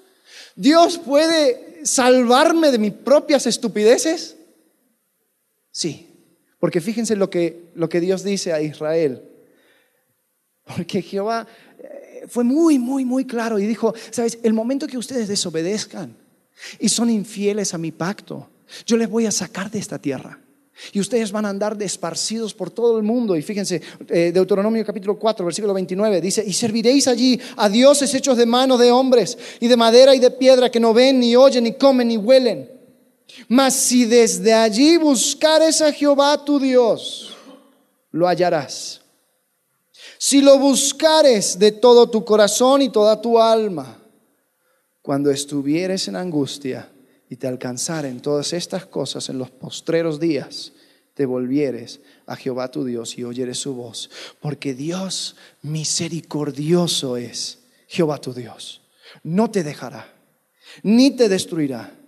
Dios 0.54 0.98
puede 0.98 1.80
salvarme 1.84 2.70
de 2.70 2.78
mis 2.78 2.92
propias 2.92 3.46
estupideces. 3.46 4.36
Sí, 5.70 6.10
porque 6.58 6.80
fíjense 6.80 7.16
lo 7.16 7.30
que, 7.30 7.70
lo 7.74 7.88
que 7.88 8.00
Dios 8.00 8.22
dice 8.22 8.52
a 8.52 8.60
Israel. 8.60 9.22
Porque 10.64 11.02
Jehová 11.02 11.46
eh, 11.78 12.24
fue 12.28 12.44
muy, 12.44 12.78
muy, 12.78 13.04
muy 13.04 13.24
claro 13.24 13.58
y 13.58 13.66
dijo, 13.66 13.94
sabes, 14.10 14.38
el 14.42 14.52
momento 14.52 14.86
que 14.86 14.98
ustedes 14.98 15.28
desobedezcan 15.28 16.16
y 16.78 16.88
son 16.88 17.10
infieles 17.10 17.74
a 17.74 17.78
mi 17.78 17.90
pacto, 17.90 18.48
yo 18.86 18.96
les 18.96 19.08
voy 19.08 19.26
a 19.26 19.32
sacar 19.32 19.70
de 19.70 19.78
esta 19.78 19.98
tierra. 19.98 20.38
Y 20.92 21.00
ustedes 21.00 21.30
van 21.30 21.44
a 21.44 21.50
andar 21.50 21.76
desparcidos 21.76 22.54
por 22.54 22.70
todo 22.70 22.96
el 22.96 23.02
mundo. 23.02 23.36
Y 23.36 23.42
fíjense, 23.42 23.80
eh, 24.08 24.32
Deuteronomio 24.32 24.84
capítulo 24.84 25.18
4, 25.18 25.44
versículo 25.44 25.74
29, 25.74 26.20
dice, 26.20 26.42
y 26.44 26.52
serviréis 26.52 27.06
allí 27.08 27.38
a 27.56 27.68
dioses 27.68 28.12
hechos 28.14 28.36
de 28.36 28.46
manos 28.46 28.80
de 28.80 28.90
hombres, 28.90 29.36
y 29.60 29.68
de 29.68 29.76
madera 29.76 30.14
y 30.14 30.18
de 30.18 30.30
piedra, 30.30 30.70
que 30.70 30.80
no 30.80 30.94
ven, 30.94 31.20
ni 31.20 31.36
oyen, 31.36 31.64
ni 31.64 31.74
comen, 31.74 32.08
ni 32.08 32.16
huelen. 32.16 32.68
Mas 33.48 33.74
si 33.74 34.06
desde 34.06 34.52
allí 34.52 34.96
buscares 34.96 35.80
a 35.82 35.92
Jehová 35.92 36.42
tu 36.44 36.58
Dios, 36.58 37.34
lo 38.10 38.26
hallarás. 38.26 39.01
Si 40.24 40.40
lo 40.40 40.56
buscares 40.56 41.58
de 41.58 41.72
todo 41.72 42.08
tu 42.08 42.24
corazón 42.24 42.80
y 42.80 42.90
toda 42.90 43.20
tu 43.20 43.40
alma, 43.40 43.98
cuando 45.02 45.32
estuvieres 45.32 46.06
en 46.06 46.14
angustia, 46.14 46.88
y 47.28 47.34
te 47.34 47.48
alcanzaren 47.48 48.20
todas 48.20 48.52
estas 48.52 48.86
cosas 48.86 49.28
en 49.30 49.38
los 49.38 49.50
postreros 49.50 50.20
días, 50.20 50.74
te 51.14 51.26
volvieres 51.26 51.98
a 52.26 52.36
Jehová 52.36 52.70
tu 52.70 52.84
Dios 52.84 53.18
y 53.18 53.24
oyeres 53.24 53.58
su 53.58 53.74
voz, 53.74 54.10
porque 54.40 54.74
Dios 54.74 55.34
misericordioso 55.62 57.16
es, 57.16 57.58
Jehová 57.88 58.18
tu 58.18 58.32
Dios. 58.32 58.82
No 59.24 59.50
te 59.50 59.64
dejará, 59.64 60.06
ni 60.84 61.10
te 61.10 61.28
destruirá, 61.28 61.98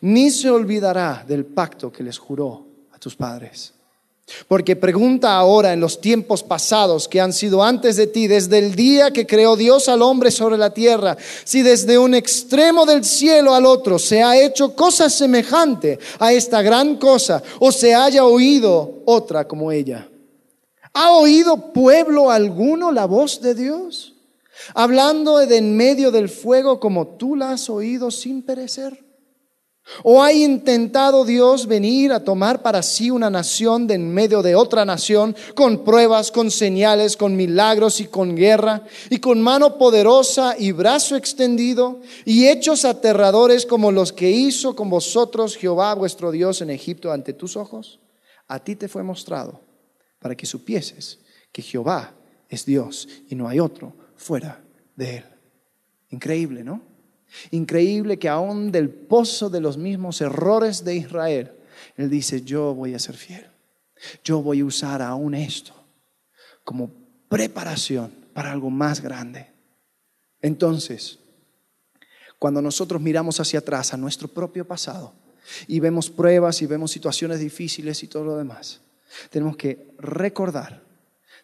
ni 0.00 0.30
se 0.30 0.48
olvidará 0.48 1.24
del 1.26 1.44
pacto 1.44 1.90
que 1.90 2.04
les 2.04 2.18
juró 2.18 2.68
a 2.92 3.00
tus 3.00 3.16
padres. 3.16 3.74
Porque 4.48 4.74
pregunta 4.74 5.36
ahora 5.36 5.72
en 5.72 5.80
los 5.80 6.00
tiempos 6.00 6.42
pasados 6.42 7.08
que 7.08 7.20
han 7.20 7.32
sido 7.32 7.62
antes 7.62 7.96
de 7.96 8.06
ti, 8.06 8.26
desde 8.26 8.58
el 8.58 8.74
día 8.74 9.10
que 9.10 9.26
creó 9.26 9.54
Dios 9.54 9.88
al 9.88 10.00
hombre 10.00 10.30
sobre 10.30 10.56
la 10.56 10.72
tierra, 10.72 11.16
si 11.44 11.62
desde 11.62 11.98
un 11.98 12.14
extremo 12.14 12.86
del 12.86 13.04
cielo 13.04 13.54
al 13.54 13.66
otro 13.66 13.98
se 13.98 14.22
ha 14.22 14.40
hecho 14.40 14.74
cosa 14.74 15.10
semejante 15.10 15.98
a 16.18 16.32
esta 16.32 16.62
gran 16.62 16.96
cosa, 16.96 17.42
o 17.58 17.70
se 17.70 17.94
haya 17.94 18.24
oído 18.24 19.02
otra 19.04 19.46
como 19.46 19.70
ella. 19.70 20.08
¿Ha 20.94 21.12
oído 21.12 21.72
pueblo 21.72 22.30
alguno 22.30 22.92
la 22.92 23.04
voz 23.04 23.42
de 23.42 23.54
Dios? 23.54 24.14
Hablando 24.74 25.38
de 25.38 25.56
en 25.56 25.76
medio 25.76 26.10
del 26.10 26.30
fuego 26.30 26.80
como 26.80 27.08
tú 27.08 27.36
la 27.36 27.50
has 27.50 27.68
oído 27.68 28.10
sin 28.10 28.42
perecer. 28.42 29.03
¿O 30.02 30.22
ha 30.22 30.32
intentado 30.32 31.24
Dios 31.24 31.66
venir 31.66 32.12
a 32.12 32.24
tomar 32.24 32.62
para 32.62 32.82
sí 32.82 33.10
una 33.10 33.28
nación 33.28 33.86
de 33.86 33.94
en 33.94 34.12
medio 34.12 34.42
de 34.42 34.54
otra 34.54 34.84
nación 34.84 35.36
con 35.54 35.84
pruebas, 35.84 36.30
con 36.30 36.50
señales, 36.50 37.16
con 37.16 37.36
milagros 37.36 38.00
y 38.00 38.06
con 38.06 38.34
guerra, 38.34 38.82
y 39.10 39.18
con 39.18 39.42
mano 39.42 39.76
poderosa 39.76 40.56
y 40.58 40.72
brazo 40.72 41.16
extendido, 41.16 42.00
y 42.24 42.48
hechos 42.48 42.86
aterradores 42.86 43.66
como 43.66 43.92
los 43.92 44.12
que 44.12 44.30
hizo 44.30 44.74
con 44.74 44.88
vosotros 44.88 45.56
Jehová 45.56 45.94
vuestro 45.94 46.30
Dios 46.30 46.62
en 46.62 46.70
Egipto 46.70 47.12
ante 47.12 47.34
tus 47.34 47.56
ojos? 47.56 48.00
A 48.48 48.58
ti 48.64 48.76
te 48.76 48.88
fue 48.88 49.02
mostrado 49.02 49.60
para 50.18 50.34
que 50.34 50.46
supieses 50.46 51.18
que 51.52 51.60
Jehová 51.60 52.14
es 52.48 52.64
Dios 52.64 53.06
y 53.28 53.34
no 53.34 53.48
hay 53.48 53.60
otro 53.60 53.94
fuera 54.16 54.64
de 54.96 55.18
él. 55.18 55.24
Increíble, 56.10 56.64
¿no? 56.64 56.93
Increíble 57.50 58.18
que 58.18 58.28
aún 58.28 58.70
del 58.70 58.90
pozo 58.90 59.50
de 59.50 59.60
los 59.60 59.76
mismos 59.76 60.20
errores 60.20 60.84
de 60.84 60.96
Israel, 60.96 61.52
Él 61.96 62.10
dice, 62.10 62.42
yo 62.42 62.74
voy 62.74 62.94
a 62.94 62.98
ser 62.98 63.16
fiel. 63.16 63.46
Yo 64.22 64.42
voy 64.42 64.60
a 64.60 64.64
usar 64.64 65.02
aún 65.02 65.34
esto 65.34 65.74
como 66.64 66.90
preparación 67.28 68.12
para 68.32 68.52
algo 68.52 68.70
más 68.70 69.00
grande. 69.00 69.48
Entonces, 70.40 71.18
cuando 72.38 72.60
nosotros 72.60 73.00
miramos 73.00 73.40
hacia 73.40 73.60
atrás 73.60 73.94
a 73.94 73.96
nuestro 73.96 74.28
propio 74.28 74.66
pasado 74.66 75.12
y 75.66 75.80
vemos 75.80 76.10
pruebas 76.10 76.60
y 76.62 76.66
vemos 76.66 76.90
situaciones 76.90 77.40
difíciles 77.40 78.02
y 78.02 78.08
todo 78.08 78.24
lo 78.24 78.36
demás, 78.36 78.80
tenemos 79.30 79.56
que 79.56 79.94
recordar 79.98 80.82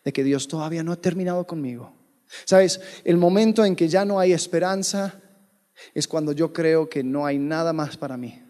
de 0.04 0.12
que 0.12 0.24
Dios 0.24 0.48
todavía 0.48 0.82
no 0.82 0.92
ha 0.92 0.96
terminado 0.96 1.46
conmigo. 1.46 1.92
¿Sabes? 2.44 2.80
El 3.04 3.16
momento 3.16 3.64
en 3.64 3.74
que 3.76 3.88
ya 3.88 4.04
no 4.04 4.20
hay 4.20 4.32
esperanza, 4.32 5.20
es 5.94 6.08
cuando 6.08 6.32
yo 6.32 6.52
creo 6.52 6.88
que 6.88 7.02
no 7.02 7.26
hay 7.26 7.38
nada 7.38 7.72
más 7.72 7.96
para 7.96 8.16
mí. 8.16 8.42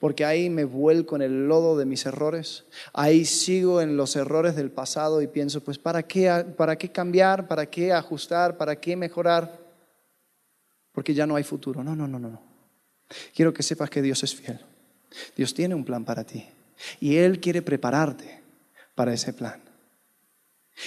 Porque 0.00 0.24
ahí 0.24 0.50
me 0.50 0.64
vuelco 0.64 1.16
en 1.16 1.22
el 1.22 1.46
lodo 1.46 1.76
de 1.76 1.86
mis 1.86 2.04
errores, 2.04 2.64
ahí 2.92 3.24
sigo 3.24 3.80
en 3.80 3.96
los 3.96 4.16
errores 4.16 4.56
del 4.56 4.70
pasado 4.70 5.22
y 5.22 5.28
pienso, 5.28 5.62
pues 5.62 5.78
¿para 5.78 6.02
qué, 6.02 6.44
para 6.56 6.76
qué 6.76 6.90
cambiar? 6.90 7.46
¿Para 7.46 7.66
qué 7.66 7.92
ajustar? 7.92 8.56
¿Para 8.56 8.80
qué 8.80 8.96
mejorar? 8.96 9.56
Porque 10.92 11.14
ya 11.14 11.26
no 11.26 11.36
hay 11.36 11.44
futuro. 11.44 11.84
No, 11.84 11.94
no, 11.94 12.08
no, 12.08 12.18
no. 12.18 12.42
Quiero 13.34 13.54
que 13.54 13.62
sepas 13.62 13.88
que 13.88 14.02
Dios 14.02 14.22
es 14.24 14.34
fiel. 14.34 14.58
Dios 15.36 15.54
tiene 15.54 15.74
un 15.74 15.84
plan 15.84 16.04
para 16.04 16.24
ti 16.24 16.44
y 17.00 17.16
Él 17.16 17.40
quiere 17.40 17.62
prepararte 17.62 18.42
para 18.94 19.12
ese 19.12 19.32
plan. 19.32 19.62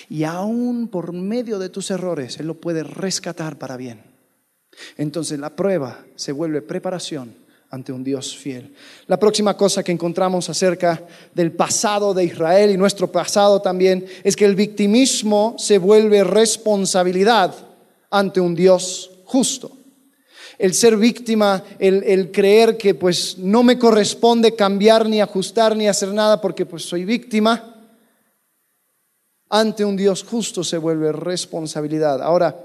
Y 0.09 0.23
aún 0.23 0.87
por 0.87 1.11
medio 1.13 1.59
de 1.59 1.69
tus 1.69 1.91
errores, 1.91 2.39
Él 2.39 2.47
lo 2.47 2.59
puede 2.59 2.83
rescatar 2.83 3.57
para 3.57 3.77
bien. 3.77 4.10
Entonces 4.97 5.39
la 5.39 5.55
prueba 5.55 6.05
se 6.15 6.31
vuelve 6.31 6.61
preparación 6.61 7.35
ante 7.71 7.93
un 7.93 8.03
Dios 8.03 8.35
fiel. 8.35 8.73
La 9.07 9.17
próxima 9.17 9.55
cosa 9.55 9.83
que 9.83 9.93
encontramos 9.93 10.49
acerca 10.49 11.01
del 11.33 11.53
pasado 11.53 12.13
de 12.13 12.25
Israel 12.25 12.69
y 12.71 12.77
nuestro 12.77 13.11
pasado 13.11 13.61
también 13.61 14.05
es 14.23 14.35
que 14.35 14.45
el 14.45 14.55
victimismo 14.55 15.55
se 15.57 15.77
vuelve 15.77 16.23
responsabilidad 16.23 17.55
ante 18.09 18.41
un 18.41 18.53
Dios 18.53 19.11
justo. 19.25 19.71
El 20.59 20.73
ser 20.73 20.97
víctima, 20.97 21.63
el, 21.79 22.29
creer 22.31 22.77
que 22.77 22.93
pues 22.93 23.37
no 23.37 23.63
me 23.63 23.79
corresponde 23.79 24.55
cambiar 24.55 25.07
ni 25.07 25.21
ajustar 25.21 25.75
ni 25.75 25.87
hacer 25.87 26.13
nada 26.13 26.39
porque 26.39 26.65
pues 26.65 26.83
soy 26.83 27.05
víctima, 27.05 27.77
ante 29.49 29.83
un 29.83 29.95
Dios 29.95 30.23
justo 30.23 30.63
se 30.63 30.77
vuelve 30.77 31.11
responsabilidad. 31.11 32.21
Ahora, 32.21 32.63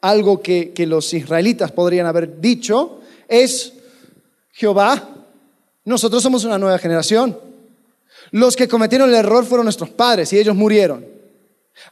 algo 0.00 0.40
que, 0.40 0.72
los 0.86 1.12
israelitas 1.12 1.72
podrían 1.72 2.06
haber 2.06 2.40
dicho 2.40 3.00
es, 3.28 3.74
Jehová, 4.52 5.08
nosotros 5.84 6.22
somos 6.22 6.44
una 6.44 6.58
nueva 6.58 6.78
generación. 6.78 7.38
Los 8.32 8.56
que 8.56 8.68
cometieron 8.68 9.08
el 9.08 9.16
error 9.16 9.44
fueron 9.44 9.66
nuestros 9.66 9.90
padres 9.90 10.32
y 10.32 10.38
ellos 10.38 10.54
murieron. 10.54 11.04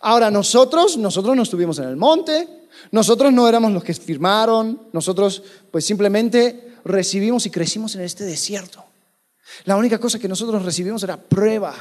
Ahora 0.01 0.31
nosotros, 0.31 0.97
nosotros 0.97 1.35
no 1.37 1.43
estuvimos 1.43 1.79
en 1.79 1.89
el 1.89 1.97
monte, 1.97 2.49
nosotros 2.91 3.33
no 3.33 3.49
éramos 3.49 3.73
los 3.73 3.85
que 3.85 3.95
firmaron, 3.95 4.89
nosotros 4.93 5.43
pues 5.71 5.85
simplemente 5.85 6.75
recibimos 6.85 7.47
y 7.47 7.51
crecimos 7.51 7.95
en 7.97 8.03
este 8.03 8.25
desierto. 8.25 8.85
La 9.65 9.77
única 9.77 9.99
cosa 9.99 10.19
que 10.19 10.29
nosotros 10.29 10.65
recibimos 10.65 11.03
era 11.03 11.17
prueba, 11.17 11.75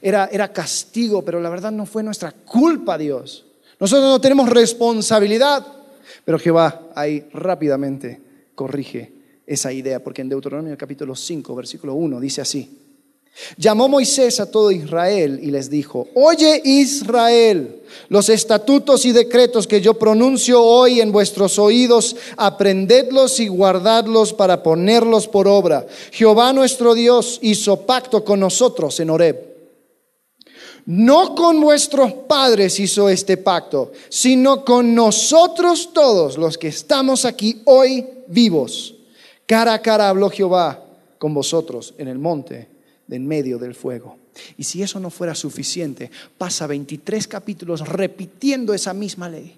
era, 0.00 0.28
era 0.32 0.52
castigo, 0.52 1.22
pero 1.22 1.40
la 1.40 1.50
verdad 1.50 1.70
no 1.70 1.86
fue 1.86 2.02
nuestra 2.02 2.32
culpa, 2.32 2.98
Dios. 2.98 3.46
Nosotros 3.80 4.10
no 4.10 4.20
tenemos 4.20 4.48
responsabilidad, 4.50 5.66
pero 6.24 6.38
Jehová 6.38 6.90
ahí 6.94 7.24
rápidamente 7.32 8.20
corrige 8.54 9.10
esa 9.46 9.72
idea, 9.72 10.04
porque 10.04 10.20
en 10.20 10.28
Deuteronomio 10.28 10.76
capítulo 10.76 11.16
5, 11.16 11.54
versículo 11.56 11.94
1 11.94 12.20
dice 12.20 12.42
así. 12.42 12.78
Llamó 13.56 13.88
Moisés 13.88 14.38
a 14.38 14.50
todo 14.50 14.70
Israel 14.70 15.40
y 15.42 15.50
les 15.50 15.70
dijo, 15.70 16.08
oye 16.14 16.60
Israel, 16.62 17.80
los 18.08 18.28
estatutos 18.28 19.06
y 19.06 19.12
decretos 19.12 19.66
que 19.66 19.80
yo 19.80 19.94
pronuncio 19.94 20.62
hoy 20.62 21.00
en 21.00 21.10
vuestros 21.10 21.58
oídos, 21.58 22.16
aprendedlos 22.36 23.40
y 23.40 23.48
guardadlos 23.48 24.34
para 24.34 24.62
ponerlos 24.62 25.26
por 25.26 25.48
obra. 25.48 25.86
Jehová 26.10 26.52
nuestro 26.52 26.94
Dios 26.94 27.38
hizo 27.40 27.86
pacto 27.86 28.24
con 28.24 28.40
nosotros 28.40 29.00
en 29.00 29.10
Horeb 29.10 29.49
no 30.90 31.36
con 31.36 31.60
vuestros 31.60 32.12
padres 32.12 32.80
hizo 32.80 33.08
este 33.08 33.36
pacto, 33.36 33.92
sino 34.08 34.64
con 34.64 34.92
nosotros 34.92 35.90
todos 35.92 36.36
los 36.36 36.58
que 36.58 36.66
estamos 36.66 37.24
aquí 37.24 37.62
hoy 37.66 38.04
vivos. 38.26 38.96
Cara 39.46 39.74
a 39.74 39.82
cara 39.82 40.08
habló 40.08 40.30
Jehová 40.30 40.84
con 41.16 41.32
vosotros 41.32 41.94
en 41.96 42.08
el 42.08 42.18
monte 42.18 42.68
en 43.08 43.24
medio 43.24 43.56
del 43.58 43.76
fuego. 43.76 44.16
Y 44.56 44.64
si 44.64 44.82
eso 44.82 44.98
no 44.98 45.10
fuera 45.10 45.36
suficiente, 45.36 46.10
pasa 46.36 46.66
23 46.66 47.28
capítulos 47.28 47.86
repitiendo 47.86 48.74
esa 48.74 48.92
misma 48.92 49.28
ley. 49.28 49.56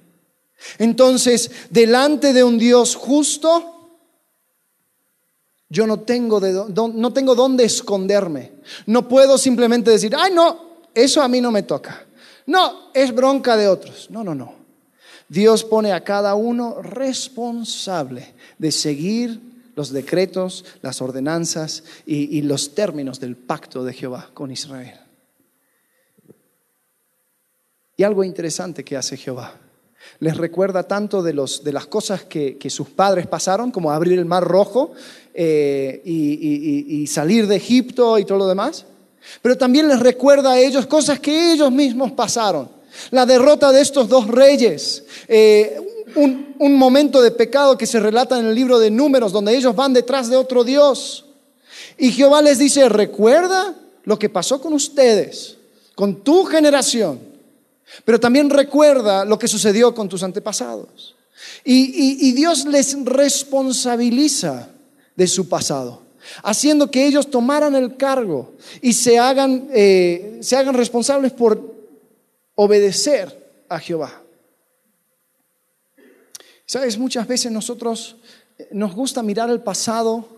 Entonces, 0.77 1.51
delante 1.71 2.35
de 2.35 2.45
un 2.45 2.59
Dios 2.59 2.95
justo, 2.95 3.99
yo 5.71 5.87
no 5.87 6.01
tengo, 6.01 6.41
de, 6.41 6.53
no 6.53 7.13
tengo 7.15 7.35
dónde 7.35 7.65
esconderme. 7.65 8.53
No 8.85 9.09
puedo 9.09 9.39
simplemente 9.39 9.91
decir, 9.91 10.15
ay, 10.15 10.31
no, 10.35 10.72
eso 10.95 11.23
a 11.23 11.29
mí 11.29 11.41
no 11.41 11.51
me 11.51 11.63
toca. 11.63 12.07
No, 12.47 12.91
es 12.93 13.15
bronca 13.15 13.57
de 13.57 13.69
otros. 13.69 14.11
No, 14.11 14.25
no, 14.25 14.35
no. 14.35 14.55
Dios 15.29 15.65
pone 15.65 15.93
a 15.93 16.05
cada 16.05 16.35
uno 16.35 16.83
responsable 16.83 18.35
de 18.59 18.71
seguir 18.71 19.41
los 19.75 19.91
decretos, 19.91 20.65
las 20.83 21.01
ordenanzas 21.01 21.85
y, 22.05 22.43
los 22.43 22.75
términos 22.75 23.19
del 23.19 23.37
pacto 23.37 23.85
de 23.85 23.95
Jehová 23.95 24.29
con 24.35 24.51
Israel. 24.51 25.01
Y 27.97 28.03
algo 28.03 28.25
interesante 28.25 28.85
que 28.85 28.97
hace 28.97 29.17
Jehová. 29.17 29.55
Les 30.19 30.37
recuerda 30.37 30.83
tanto 30.83 31.23
de, 31.23 31.33
los, 31.33 31.65
de 31.65 31.73
las 31.73 31.87
cosas 31.87 32.25
que, 32.25 32.59
sus 32.69 32.91
padres 32.91 33.27
pasaron, 33.27 33.71
como 33.71 33.91
abrir 33.91 34.19
el 34.19 34.27
mar 34.27 34.45
rojo 34.45 34.93
eh, 35.33 36.03
y 36.05 37.07
salir 37.07 37.47
de 37.47 37.57
Egipto 37.57 38.19
y 38.19 38.27
todo 38.27 38.39
lo 38.39 38.49
demás 38.49 38.85
pero 39.41 39.57
también 39.57 39.89
les 39.89 40.01
recuerda 40.01 40.53
a 40.53 40.59
ellos 40.59 40.87
cosas 40.87 41.21
que 41.21 41.53
ellos 41.53 41.71
mismos 41.71 42.13
pasaron. 42.13 42.69
La 43.11 43.25
derrota 43.25 43.73
de 43.73 43.81
estos 43.81 44.09
dos 44.09 44.29
reyes, 44.29 45.05
eh, 45.29 45.81
un, 46.15 46.55
un 46.59 46.75
momento 46.75 47.23
de 47.23 47.31
pecado 47.31 47.79
que 47.79 47.87
se 47.87 48.01
relata 48.01 48.39
en 48.39 48.47
el 48.47 48.55
libro 48.55 48.79
de 48.79 48.91
números, 48.91 49.33
donde 49.33 49.57
ellos 49.57 49.75
van 49.75 49.93
detrás 49.93 50.29
de 50.29 50.37
otro 50.37 50.65
Dios. 50.65 51.25
Y 51.99 52.13
Jehová 52.13 52.43
les 52.43 52.59
dice, 52.59 52.89
recuerda 52.89 53.75
lo 54.05 54.19
que 54.19 54.29
pasó 54.29 54.61
con 54.61 54.73
ustedes, 54.73 55.57
con 55.95 56.23
tu 56.23 56.45
generación, 56.45 57.21
pero 58.05 58.19
también 58.19 58.51
recuerda 58.51 59.25
lo 59.25 59.39
que 59.39 59.49
sucedió 59.49 59.95
con 59.95 60.09
tus 60.09 60.23
antepasados. 60.23 61.15
Y, 61.65 62.33
Dios 62.33 62.65
les 62.67 62.97
responsabiliza 63.05 64.69
de 65.15 65.27
su 65.27 65.49
pasado, 65.49 66.03
haciendo 66.43 66.91
que 66.91 67.07
ellos 67.07 67.31
tomaran 67.31 67.75
el 67.75 67.97
cargo 67.97 68.53
y 68.81 68.93
se 68.93 69.19
hagan, 69.19 69.69
eh, 69.73 70.39
se 70.43 70.57
hagan 70.57 70.75
responsables 70.75 71.33
por 71.33 71.75
obedecer 72.55 73.65
a 73.69 73.79
Jehová. 73.79 74.23
Sabes, 76.67 76.99
muchas 76.99 77.27
veces 77.27 77.53
nosotros 77.53 78.17
eh, 78.59 78.69
nos 78.73 78.95
gusta 78.95 79.23
mirar 79.23 79.51
el 79.51 79.61
pasado 79.61 80.29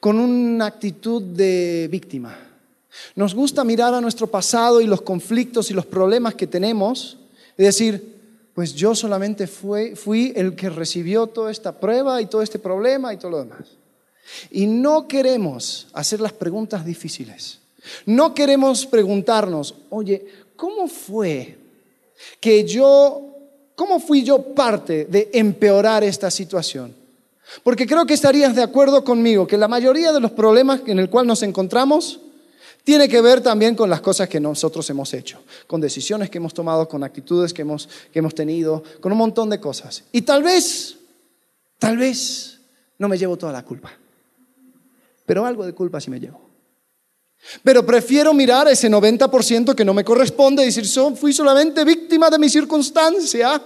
con 0.00 0.18
una 0.18 0.66
actitud 0.66 1.22
de 1.22 1.88
víctima. 1.90 2.36
Nos 3.14 3.34
gusta 3.34 3.64
mirar 3.64 3.94
a 3.94 4.00
nuestro 4.00 4.26
pasado 4.26 4.80
y 4.80 4.86
los 4.86 5.02
conflictos 5.02 5.70
y 5.70 5.74
los 5.74 5.86
problemas 5.86 6.34
que 6.34 6.46
tenemos 6.46 7.18
y 7.56 7.62
decir, 7.62 8.18
pues 8.54 8.74
yo 8.74 8.94
solamente 8.94 9.46
fui, 9.46 9.94
fui 9.94 10.32
el 10.34 10.56
que 10.56 10.70
recibió 10.70 11.26
toda 11.26 11.50
esta 11.50 11.78
prueba 11.78 12.20
y 12.20 12.26
todo 12.26 12.42
este 12.42 12.58
problema 12.58 13.14
y 13.14 13.16
todo 13.16 13.30
lo 13.30 13.38
demás. 13.38 13.79
Y 14.50 14.66
no 14.66 15.08
queremos 15.08 15.88
hacer 15.92 16.20
las 16.20 16.32
preguntas 16.32 16.84
difíciles. 16.84 17.58
No 18.06 18.34
queremos 18.34 18.86
preguntarnos, 18.86 19.74
oye, 19.90 20.26
¿cómo 20.56 20.88
fue 20.88 21.58
que 22.40 22.64
yo, 22.64 23.22
cómo 23.74 24.00
fui 24.00 24.22
yo 24.22 24.42
parte 24.54 25.06
de 25.06 25.30
empeorar 25.32 26.04
esta 26.04 26.30
situación? 26.30 26.94
Porque 27.62 27.86
creo 27.86 28.06
que 28.06 28.14
estarías 28.14 28.54
de 28.54 28.62
acuerdo 28.62 29.02
conmigo 29.04 29.46
que 29.46 29.56
la 29.56 29.68
mayoría 29.68 30.12
de 30.12 30.20
los 30.20 30.30
problemas 30.30 30.82
en 30.86 30.98
el 30.98 31.10
cual 31.10 31.26
nos 31.26 31.42
encontramos 31.42 32.20
tiene 32.84 33.08
que 33.08 33.20
ver 33.20 33.40
también 33.40 33.74
con 33.74 33.90
las 33.90 34.00
cosas 34.00 34.28
que 34.28 34.40
nosotros 34.40 34.88
hemos 34.90 35.12
hecho, 35.12 35.42
con 35.66 35.80
decisiones 35.80 36.30
que 36.30 36.38
hemos 36.38 36.54
tomado, 36.54 36.88
con 36.88 37.04
actitudes 37.04 37.52
que 37.52 37.62
hemos, 37.62 37.88
que 38.12 38.18
hemos 38.20 38.34
tenido, 38.34 38.82
con 39.00 39.12
un 39.12 39.18
montón 39.18 39.50
de 39.50 39.60
cosas. 39.60 40.04
Y 40.12 40.22
tal 40.22 40.42
vez, 40.42 40.96
tal 41.78 41.98
vez 41.98 42.58
no 42.98 43.08
me 43.08 43.18
llevo 43.18 43.36
toda 43.36 43.52
la 43.52 43.64
culpa, 43.64 43.92
pero 45.30 45.46
algo 45.46 45.64
de 45.64 45.72
culpa 45.72 46.00
sí 46.00 46.10
me 46.10 46.18
llevo. 46.18 46.40
Pero 47.62 47.86
prefiero 47.86 48.34
mirar 48.34 48.66
ese 48.66 48.90
90% 48.90 49.76
que 49.76 49.84
no 49.84 49.94
me 49.94 50.02
corresponde 50.02 50.64
y 50.64 50.72
decir, 50.72 50.84
fui 51.14 51.32
solamente 51.32 51.84
víctima 51.84 52.28
de 52.28 52.36
mi 52.40 52.48
circunstancia 52.48 53.62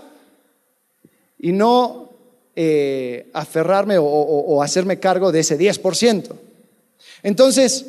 y 1.38 1.52
no 1.52 2.10
eh, 2.54 3.30
aferrarme 3.32 3.96
o, 3.98 4.62
hacerme 4.62 5.00
cargo 5.00 5.32
de 5.32 5.40
ese 5.40 5.58
10%. 5.58 6.36
Entonces, 7.22 7.86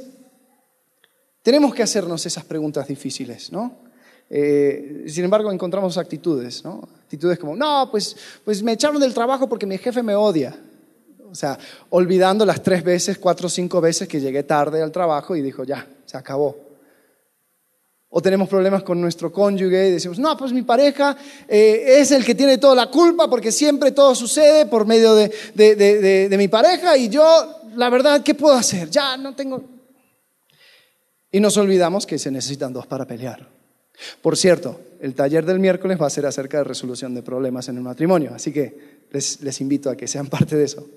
tenemos 1.41 1.75
que 1.75 1.83
hacernos 1.83 2.25
esas 2.25 2.45
preguntas 2.45 2.87
difíciles, 2.87 3.51
¿no? 3.51 3.75
Eh, 4.29 5.03
sin 5.09 5.25
embargo, 5.25 5.51
encontramos 5.51 5.97
actitudes, 5.97 6.63
¿no? 6.63 6.87
Actitudes 7.03 7.37
como, 7.37 7.57
no, 7.57 7.89
pues, 7.91 8.15
pues 8.45 8.63
me 8.63 8.71
echaron 8.71 9.01
del 9.01 9.13
trabajo 9.13 9.49
porque 9.49 9.65
mi 9.65 9.77
jefe 9.77 10.01
me 10.01 10.15
odia. 10.15 10.57
O 11.35 11.37
sea, 11.37 11.59
olvidando 11.89 12.45
las 12.45 12.63
tres 12.63 12.81
veces, 12.81 13.17
cuatro 13.17 13.47
o 13.47 13.49
cinco 13.49 13.81
veces 13.81 14.07
que 14.07 14.21
llegué 14.21 14.43
tarde 14.43 14.81
al 14.81 14.89
trabajo 14.89 15.35
y 15.35 15.41
dijo, 15.41 15.65
ya, 15.65 15.85
se 16.05 16.15
acabó. 16.15 16.55
O 18.07 18.21
tenemos 18.21 18.47
problemas 18.47 18.83
con 18.83 19.01
nuestro 19.01 19.33
cónyuge 19.33 19.89
y 19.89 19.91
decimos, 19.91 20.17
no, 20.17 20.37
pues 20.37 20.53
mi 20.53 20.61
pareja 20.61 21.17
eh, 21.45 21.97
es 21.99 22.11
el 22.11 22.23
que 22.23 22.35
tiene 22.35 22.57
toda 22.57 22.73
la 22.73 22.89
culpa 22.89 23.29
porque 23.29 23.51
siempre 23.51 23.91
todo 23.91 24.15
sucede 24.15 24.65
por 24.65 24.85
medio 24.85 25.13
de, 25.13 25.29
de 25.53 26.37
mi 26.37 26.47
pareja 26.47 26.95
y 26.95 27.09
yo, 27.09 27.23
la 27.75 27.89
verdad, 27.89 28.23
¿qué 28.23 28.33
puedo 28.33 28.55
hacer? 28.55 28.89
Ya 28.89 29.17
no 29.17 29.35
tengo, 29.35 29.75
y 31.35 31.41
nos 31.41 31.57
olvidamos 31.57 32.05
que 32.05 32.17
se 32.17 32.31
necesitan 32.31 32.71
dos 32.71 32.87
para 32.87 33.05
pelear. 33.05 33.45
Por 34.21 34.37
cierto, 34.37 34.79
el 35.01 35.13
taller 35.15 35.45
del 35.45 35.59
miércoles 35.59 36.01
va 36.01 36.07
a 36.07 36.09
ser 36.09 36.25
acerca 36.25 36.59
de 36.59 36.63
resolución 36.63 37.13
de 37.13 37.23
problemas 37.23 37.67
en 37.67 37.75
el 37.75 37.83
matrimonio, 37.83 38.31
así 38.33 38.53
que 38.53 39.03
les, 39.11 39.61
invito 39.61 39.89
a 39.89 39.97
que 39.97 40.07
sean 40.07 40.27
parte 40.29 40.55
de 40.55 40.63
eso. 40.63 40.87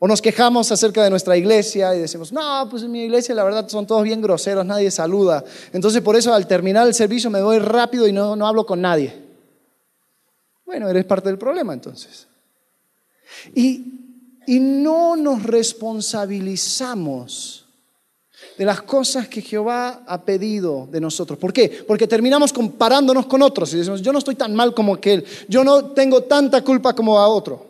O 0.00 0.06
nos 0.06 0.22
quejamos 0.22 0.70
acerca 0.70 1.02
de 1.02 1.10
nuestra 1.10 1.36
iglesia 1.36 1.92
y 1.94 1.98
decimos, 1.98 2.32
no, 2.32 2.68
pues 2.70 2.84
en 2.84 2.92
mi 2.92 3.02
iglesia 3.02 3.34
la 3.34 3.42
verdad 3.42 3.68
son 3.68 3.84
todos 3.84 4.04
bien 4.04 4.22
groseros, 4.22 4.64
nadie 4.64 4.92
saluda. 4.92 5.44
Entonces 5.72 6.00
por 6.02 6.14
eso 6.14 6.32
al 6.32 6.46
terminar 6.46 6.86
el 6.86 6.94
servicio 6.94 7.30
me 7.30 7.42
voy 7.42 7.58
rápido 7.58 8.06
y 8.06 8.12
no, 8.12 8.36
no 8.36 8.46
hablo 8.46 8.64
con 8.64 8.80
nadie. 8.80 9.12
Bueno, 10.64 10.88
eres 10.88 11.04
parte 11.04 11.28
del 11.28 11.38
problema 11.38 11.72
entonces. 11.72 12.28
Y, 13.54 13.86
y 14.46 14.60
no 14.60 15.16
nos 15.16 15.42
responsabilizamos 15.42 17.66
de 18.56 18.64
las 18.64 18.82
cosas 18.82 19.26
que 19.26 19.42
Jehová 19.42 20.04
ha 20.06 20.22
pedido 20.22 20.86
de 20.92 21.00
nosotros. 21.00 21.40
¿Por 21.40 21.52
qué? 21.52 21.84
Porque 21.86 22.06
terminamos 22.06 22.52
comparándonos 22.52 23.26
con 23.26 23.42
otros 23.42 23.74
y 23.74 23.78
decimos, 23.78 24.00
yo 24.00 24.12
no 24.12 24.20
estoy 24.20 24.36
tan 24.36 24.54
mal 24.54 24.74
como 24.74 24.94
aquel, 24.94 25.24
yo 25.48 25.64
no 25.64 25.86
tengo 25.86 26.22
tanta 26.22 26.62
culpa 26.62 26.94
como 26.94 27.18
a 27.18 27.26
otro. 27.26 27.66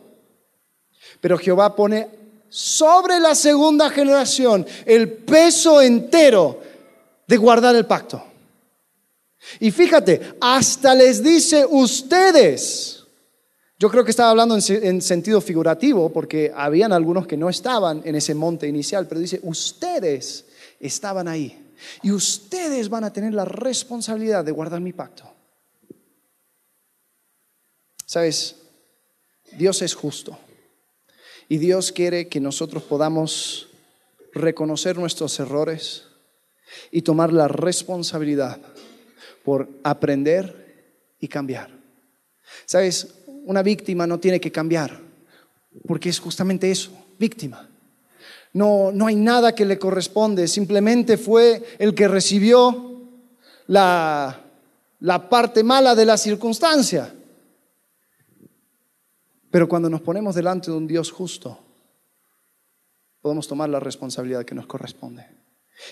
Pero 1.21 1.37
Jehová 1.37 1.75
pone 1.75 2.18
sobre 2.49 3.19
la 3.19 3.35
segunda 3.35 3.89
generación 3.89 4.65
el 4.85 5.11
peso 5.11 5.81
entero 5.81 6.59
de 7.27 7.37
guardar 7.37 7.75
el 7.75 7.85
pacto. 7.85 8.23
Y 9.59 9.71
fíjate, 9.71 10.35
hasta 10.41 10.93
les 10.95 11.23
dice 11.23 11.65
ustedes. 11.65 13.03
Yo 13.77 13.89
creo 13.89 14.03
que 14.03 14.11
estaba 14.11 14.31
hablando 14.31 14.57
en, 14.57 15.01
sentido 15.01 15.39
figurativo 15.39 16.11
porque 16.11 16.51
habían 16.53 16.91
algunos 16.91 17.25
que 17.25 17.37
no 17.37 17.49
estaban 17.49 18.01
en 18.03 18.15
ese 18.15 18.35
monte 18.35 18.67
inicial, 18.67 19.07
pero 19.07 19.21
dice 19.21 19.39
ustedes 19.43 20.45
estaban 20.79 21.27
ahí. 21.29 21.67
Y 22.03 22.11
ustedes 22.11 22.89
van 22.89 23.05
a 23.05 23.13
tener 23.13 23.33
la 23.33 23.45
responsabilidad 23.45 24.43
de 24.43 24.51
guardar 24.51 24.81
mi 24.81 24.91
pacto. 24.91 25.31
Sabes, 28.05 28.55
Dios 29.53 29.81
es 29.81 29.93
justo. 29.93 30.37
Y 31.51 31.57
Dios 31.57 31.91
quiere 31.91 32.27
que 32.27 32.39
nosotros 32.39 32.83
podamos 32.83 33.69
reconocer 34.33 34.99
nuestros 34.99 35.39
errores 35.39 36.03
y 36.91 37.01
tomar 37.01 37.33
la 37.33 37.47
responsabilidad 37.47 38.59
por 39.43 39.67
aprender 39.83 40.93
y 41.19 41.27
cambiar. 41.27 41.71
Sabes, 42.67 43.15
una 43.45 43.63
víctima 43.63 44.05
no 44.05 44.19
tiene 44.19 44.39
que 44.39 44.51
cambiar, 44.51 44.99
porque 45.87 46.09
es 46.09 46.19
justamente 46.19 46.69
eso, 46.69 46.91
víctima. 47.17 47.67
No, 48.53 48.91
no 48.91 49.07
hay 49.07 49.15
nada 49.15 49.55
que 49.55 49.65
le 49.65 49.79
corresponde, 49.79 50.47
simplemente 50.47 51.17
fue 51.17 51.63
el 51.79 51.95
que 51.95 52.07
recibió 52.07 53.01
la, 53.65 54.39
la 54.99 55.29
parte 55.29 55.63
mala 55.63 55.95
de 55.95 56.05
la 56.05 56.17
circunstancia. 56.17 57.11
Pero 59.51 59.67
cuando 59.67 59.89
nos 59.89 60.01
ponemos 60.01 60.35
delante 60.35 60.71
de 60.71 60.77
un 60.77 60.87
Dios 60.87 61.11
justo, 61.11 61.57
podemos 63.21 63.47
tomar 63.47 63.69
la 63.69 63.79
responsabilidad 63.79 64.45
que 64.45 64.55
nos 64.55 64.67
corresponde. 64.67 65.25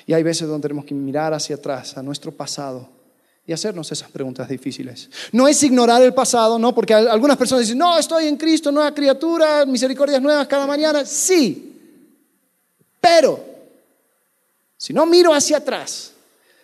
Y 0.06 0.14
hay 0.14 0.24
veces 0.24 0.48
donde 0.48 0.68
tenemos 0.68 0.86
que 0.86 0.94
mirar 0.94 1.34
hacia 1.34 1.56
atrás, 1.56 1.98
a 1.98 2.04
nuestro 2.04 2.32
pasado, 2.32 2.90
y 3.46 3.54
hacernos 3.54 3.90
esas 3.92 4.12
preguntas 4.12 4.50
difíciles. 4.50 5.10
No 5.32 5.48
es 5.48 5.64
ignorar 5.64 6.02
el 6.02 6.14
pasado, 6.14 6.60
¿no? 6.60 6.76
Porque 6.76 6.94
algunas 6.94 7.38
personas 7.38 7.64
dicen, 7.64 7.78
no, 7.78 7.98
estoy 7.98 8.28
en 8.28 8.36
Cristo, 8.36 8.72
nueva 8.72 8.94
criatura, 8.94 9.66
misericordias 9.66 10.22
nuevas 10.22 10.48
cada 10.48 10.68
mañana. 10.68 11.06
Sí, 11.06 11.74
pero, 13.00 13.44
si 14.76 14.94
no 14.94 15.06
miro 15.06 15.34
hacia 15.34 15.58
atrás, 15.58 16.12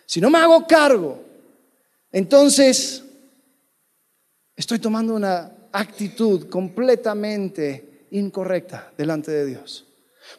si 0.04 0.20
no 0.20 0.28
me 0.28 0.38
hago 0.38 0.66
cargo, 0.66 1.22
entonces 2.12 3.02
estoy 4.54 4.78
tomando 4.78 5.14
una 5.14 5.53
actitud 5.74 6.48
completamente 6.48 8.06
incorrecta 8.10 8.92
delante 8.96 9.30
de 9.30 9.46
Dios. 9.46 9.86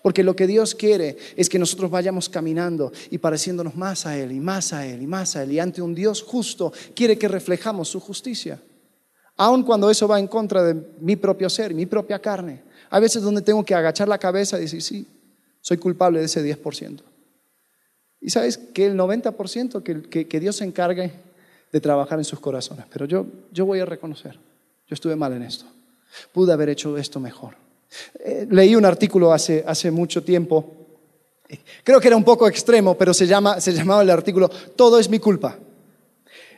Porque 0.01 0.23
lo 0.23 0.36
que 0.36 0.47
Dios 0.47 0.73
quiere 0.73 1.17
es 1.36 1.47
que 1.47 1.59
nosotros 1.59 1.91
vayamos 1.91 2.29
caminando 2.29 2.91
y 3.11 3.19
pareciéndonos 3.19 3.75
más 3.75 4.05
a 4.05 4.17
Él 4.17 4.31
y 4.31 4.39
más 4.39 4.73
a 4.73 4.86
Él 4.86 5.01
y 5.01 5.07
más 5.07 5.36
a 5.36 5.43
Él. 5.43 5.51
Y 5.51 5.59
ante 5.59 5.81
un 5.81 5.93
Dios 5.93 6.23
justo 6.23 6.73
quiere 6.95 7.17
que 7.17 7.27
reflejamos 7.27 7.89
su 7.89 7.99
justicia. 7.99 8.59
Aun 9.38 9.63
cuando 9.63 9.89
eso 9.89 10.07
va 10.07 10.19
en 10.19 10.27
contra 10.27 10.63
de 10.63 10.75
mi 11.01 11.15
propio 11.17 11.49
ser, 11.49 11.73
mi 11.73 11.86
propia 11.86 12.19
carne. 12.19 12.63
Hay 12.89 13.01
veces 13.01 13.21
donde 13.21 13.41
tengo 13.41 13.63
que 13.63 13.75
agachar 13.75 14.07
la 14.07 14.17
cabeza 14.17 14.57
y 14.57 14.61
decir, 14.61 14.81
sí, 14.81 15.07
soy 15.59 15.77
culpable 15.77 16.19
de 16.19 16.25
ese 16.25 16.43
10%. 16.43 17.01
Y 18.21 18.29
sabes 18.29 18.57
que 18.57 18.86
el 18.86 18.97
90% 18.97 19.83
que, 19.83 20.27
que, 20.27 20.39
Dios 20.39 20.55
se 20.55 20.63
encargue 20.63 21.11
de 21.71 21.81
trabajar 21.81 22.17
en 22.17 22.23
sus 22.23 22.39
corazones. 22.39 22.86
Pero 22.91 23.05
yo, 23.05 23.25
yo 23.51 23.65
voy 23.65 23.79
a 23.81 23.86
reconocer, 23.86 24.39
yo 24.88 24.93
estuve 24.93 25.15
mal 25.15 25.33
en 25.33 25.43
esto. 25.43 25.65
Pude 26.31 26.53
haber 26.53 26.69
hecho 26.69 26.97
esto 26.97 27.19
mejor. 27.19 27.55
Eh, 28.19 28.47
leí 28.49 28.75
un 28.75 28.86
artículo 28.86 29.31
hace, 29.31 29.63
hace 29.65 29.91
mucho 29.91 30.23
tiempo 30.23 30.86
Creo 31.83 31.99
que 31.99 32.07
era 32.07 32.17
un 32.17 32.23
poco 32.23 32.47
extremo, 32.47 32.97
pero 32.97 33.13
se, 33.13 33.27
llama, 33.27 33.61
se 33.61 33.71
llamaba 33.71 34.01
el 34.01 34.09
artículo 34.09 34.49
Todo 34.49 34.99
es 34.99 35.09
mi 35.09 35.19
culpa. 35.19 35.57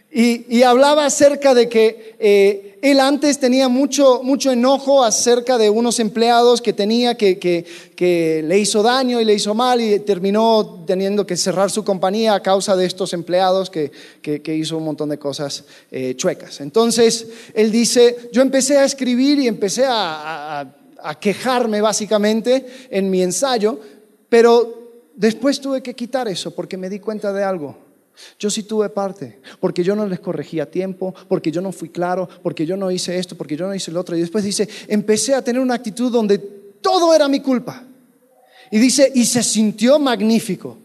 Y, 0.10 0.64
hablaba 0.64 1.06
acerca 1.06 1.54
de 1.54 1.68
que 1.68 2.16
eh, 2.18 2.80
él 2.82 3.00
antes 3.02 3.40
tenía 3.40 3.68
mucho, 3.68 4.22
mucho 4.24 4.52
enojo 4.52 5.04
acerca 5.04 5.58
de 5.58 5.70
unos 5.70 6.00
empleados 6.00 6.62
que 6.62 6.72
tenía 6.72 7.16
que, 7.16 7.38
que, 7.38 8.44
le 8.44 8.58
hizo 8.58 8.82
daño 8.82 9.20
y 9.20 9.26
le 9.26 9.34
hizo 9.34 9.54
mal 9.54 9.82
y 9.82 10.00
terminó 10.00 10.86
teniendo 10.88 11.28
que 11.28 11.36
cerrar 11.36 11.70
su 11.70 11.84
compañía 11.84 12.36
a 12.36 12.42
causa 12.42 12.78
de 12.78 12.86
estos 12.86 13.12
empleados 13.14 13.70
que, 13.70 13.92
hizo 14.48 14.78
un 14.78 14.86
montón 14.86 15.10
de 15.10 15.20
cosas 15.20 15.66
eh, 15.92 16.16
chuecas. 16.16 16.62
Entonces, 16.62 17.28
él 17.54 17.70
dice, 17.70 18.30
yo 18.32 18.42
empecé 18.42 18.78
a 18.78 18.86
escribir 18.86 19.40
y 19.40 19.48
empecé 19.48 19.86
a 19.88 20.74
quejarme 21.20 21.82
básicamente 21.82 22.66
en 22.90 23.10
mi 23.10 23.22
ensayo, 23.22 23.80
pero 24.30 25.10
después 25.16 25.60
tuve 25.60 25.84
que 25.84 25.94
quitar 25.94 26.30
eso 26.30 26.52
porque 26.52 26.78
me 26.78 26.90
di 26.90 27.00
cuenta 27.00 27.34
de 27.34 27.44
algo 27.44 27.87
yo 28.40 28.50
sí 28.50 28.64
tuve 28.64 28.90
parte, 28.90 29.40
porque 29.60 29.84
yo 29.84 29.96
no 29.96 30.06
les 30.06 30.20
corregí 30.20 30.60
a 30.60 30.70
tiempo, 30.70 31.14
porque 31.28 31.52
yo 31.52 31.62
no 31.62 31.72
fui 31.72 31.90
claro, 31.90 32.28
porque 32.42 32.66
yo 32.66 32.78
no 32.78 32.92
hice 32.92 33.18
esto, 33.18 33.36
porque 33.36 33.56
yo 33.56 33.68
no 33.68 33.76
hice 33.76 33.92
lo 33.92 34.00
otro. 34.00 34.16
Y 34.16 34.22
después 34.22 34.44
dice, 34.44 34.68
empecé 34.88 35.34
a 35.34 35.42
tener 35.42 35.62
una 35.62 35.76
actitud 35.76 36.12
donde 36.12 36.38
todo 36.38 37.14
era 37.14 37.28
mi 37.28 37.40
culpa. 37.40 37.84
Y 38.72 38.80
dice, 38.80 39.12
y 39.14 39.26
se 39.26 39.44
sintió 39.44 40.00
magnífico, 40.00 40.78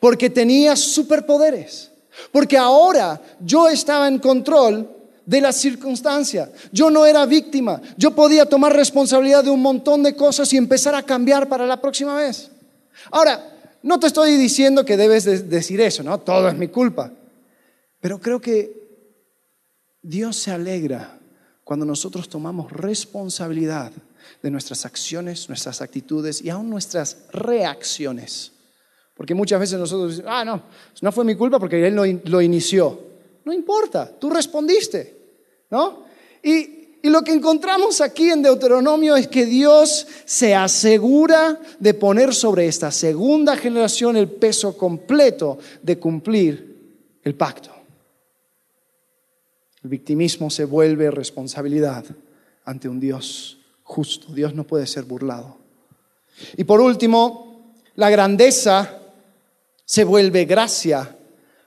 porque 0.00 0.28
tenía 0.28 0.76
superpoderes, 0.76 1.90
porque 2.30 2.56
ahora 2.56 3.20
yo 3.40 3.68
estaba 3.68 4.08
en 4.08 4.18
control 4.18 4.90
de 5.24 5.40
la 5.40 5.52
circunstancia. 5.52 6.50
Yo 6.72 6.88
no 6.88 7.04
era 7.04 7.26
víctima. 7.26 7.82
Yo 7.96 8.12
podía 8.12 8.46
tomar 8.46 8.74
responsabilidad 8.74 9.42
de 9.42 9.50
un 9.50 9.60
montón 9.60 10.02
de 10.02 10.14
cosas 10.14 10.52
y 10.52 10.56
empezar 10.56 10.94
a 10.94 11.02
cambiar 11.02 11.48
para 11.48 11.66
la 11.66 11.80
próxima 11.80 12.16
vez. 12.16 12.48
Ahora, 13.10 13.55
no 13.86 14.00
te 14.00 14.08
estoy 14.08 14.36
diciendo 14.36 14.84
que 14.84 14.96
debes 14.96 15.48
decir 15.48 15.80
eso, 15.80 16.02
¿no? 16.02 16.18
Todo 16.18 16.48
es 16.48 16.56
mi 16.56 16.66
culpa. 16.66 17.12
Pero 18.00 18.18
creo 18.18 18.40
que 18.40 18.84
Dios 20.02 20.34
se 20.34 20.50
alegra 20.50 21.20
cuando 21.62 21.86
nosotros 21.86 22.28
tomamos 22.28 22.72
responsabilidad 22.72 23.92
de 24.42 24.50
nuestras 24.50 24.84
acciones, 24.84 25.48
nuestras 25.48 25.80
actitudes 25.82 26.42
y 26.42 26.50
aún 26.50 26.68
nuestras 26.68 27.28
reacciones. 27.32 28.50
Porque 29.14 29.36
muchas 29.36 29.60
veces 29.60 29.78
nosotros 29.78 30.16
decimos, 30.16 30.32
ah, 30.34 30.44
no, 30.44 30.64
no 31.00 31.12
fue 31.12 31.24
mi 31.24 31.36
culpa 31.36 31.60
porque 31.60 31.86
Él 31.86 31.94
lo, 31.94 32.04
lo 32.24 32.42
inició. 32.42 33.00
No 33.44 33.52
importa, 33.52 34.18
tú 34.18 34.30
respondiste, 34.30 35.16
¿no? 35.70 36.06
Y 36.42 36.75
y 37.06 37.08
lo 37.08 37.22
que 37.22 37.30
encontramos 37.30 38.00
aquí 38.00 38.30
en 38.32 38.42
Deuteronomio 38.42 39.14
es 39.14 39.28
que 39.28 39.46
Dios 39.46 40.08
se 40.24 40.56
asegura 40.56 41.60
de 41.78 41.94
poner 41.94 42.34
sobre 42.34 42.66
esta 42.66 42.90
segunda 42.90 43.56
generación 43.56 44.16
el 44.16 44.28
peso 44.28 44.76
completo 44.76 45.56
de 45.82 46.00
cumplir 46.00 47.20
el 47.22 47.36
pacto. 47.36 47.70
El 49.84 49.90
victimismo 49.90 50.50
se 50.50 50.64
vuelve 50.64 51.12
responsabilidad 51.12 52.04
ante 52.64 52.88
un 52.88 52.98
Dios 52.98 53.58
justo. 53.84 54.32
Dios 54.32 54.52
no 54.52 54.64
puede 54.64 54.88
ser 54.88 55.04
burlado. 55.04 55.58
Y 56.56 56.64
por 56.64 56.80
último, 56.80 57.72
la 57.94 58.10
grandeza 58.10 58.98
se 59.84 60.02
vuelve 60.02 60.44
gracia 60.44 61.16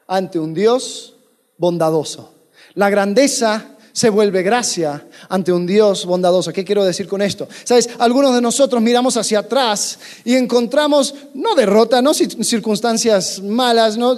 ante 0.05 0.37
un 0.37 0.53
Dios 0.53 1.15
bondadoso. 1.57 2.33
La 2.73 2.89
grandeza 2.89 3.77
se 3.91 4.09
vuelve 4.09 4.43
gracia 4.43 5.05
ante 5.29 5.51
un 5.51 5.65
Dios 5.65 6.05
bondadoso. 6.05 6.53
¿Qué 6.53 6.63
quiero 6.63 6.83
decir 6.83 7.07
con 7.07 7.21
esto? 7.21 7.47
Sabes, 7.63 7.89
algunos 7.99 8.33
de 8.35 8.41
nosotros 8.41 8.81
miramos 8.81 9.17
hacia 9.17 9.39
atrás 9.39 9.99
y 10.23 10.35
encontramos, 10.35 11.13
no 11.33 11.55
derrota, 11.55 12.01
no 12.01 12.13
circunstancias 12.13 13.41
malas, 13.41 13.97
no, 13.97 14.15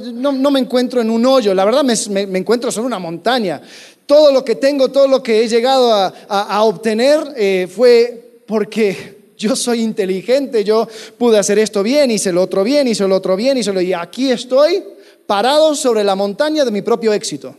me 0.51 0.59
encuentro 0.59 1.01
en 1.01 1.09
un 1.09 1.25
hoyo, 1.25 1.53
la 1.53 1.65
verdad 1.65 1.83
me, 1.83 2.21
encuentro 2.37 2.71
sobre 2.71 2.87
una 2.87 2.99
montaña. 2.99 3.61
Todo 4.05 4.31
lo 4.31 4.43
que 4.43 4.55
tengo, 4.55 4.89
todo 4.89 5.07
lo 5.07 5.23
que 5.23 5.43
he 5.43 5.47
llegado 5.47 5.93
a, 5.93 6.63
obtener 6.63 7.33
eh, 7.37 7.67
fue 7.73 8.43
porque 8.45 9.21
yo 9.37 9.55
soy 9.55 9.81
inteligente, 9.81 10.63
yo 10.63 10.87
pude 11.17 11.39
hacer 11.39 11.57
esto 11.59 11.81
bien, 11.81 12.11
hice 12.11 12.31
lo 12.31 12.41
otro 12.41 12.63
bien, 12.63 12.87
hice 12.87 13.07
lo 13.07 13.15
otro 13.15 13.35
bien, 13.35 13.57
hice 13.57 13.73
lo... 13.73 13.81
Y 13.81 13.93
aquí 13.93 14.29
estoy 14.29 14.83
parado 15.25 15.73
sobre 15.75 16.03
la 16.03 16.15
montaña 16.15 16.63
de 16.65 16.71
mi 16.71 16.81
propio 16.81 17.13
éxito. 17.13 17.55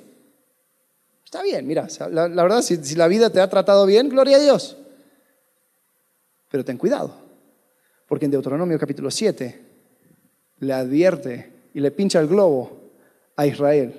Está 1.32 1.42
bien, 1.42 1.66
mira, 1.66 1.88
la, 2.10 2.28
verdad, 2.28 2.60
si, 2.60 2.76
la 2.94 3.08
vida 3.08 3.30
te 3.30 3.40
ha 3.40 3.48
tratado 3.48 3.86
bien, 3.86 4.10
gloria 4.10 4.36
a 4.36 4.40
Dios. 4.40 4.76
Pero 6.50 6.62
ten 6.62 6.76
cuidado, 6.76 7.10
porque 8.06 8.26
en 8.26 8.32
Deuteronomio 8.32 8.78
capítulo 8.78 9.10
7 9.10 9.60
le 10.58 10.72
advierte 10.74 11.50
y 11.72 11.80
le 11.80 11.90
pincha 11.90 12.20
el 12.20 12.26
globo 12.26 12.90
a 13.34 13.46
Israel. 13.46 13.94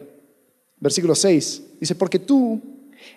Versículo 0.77 1.15
6 1.15 1.63
dice, 1.79 1.95
porque 1.95 2.19
tú 2.19 2.61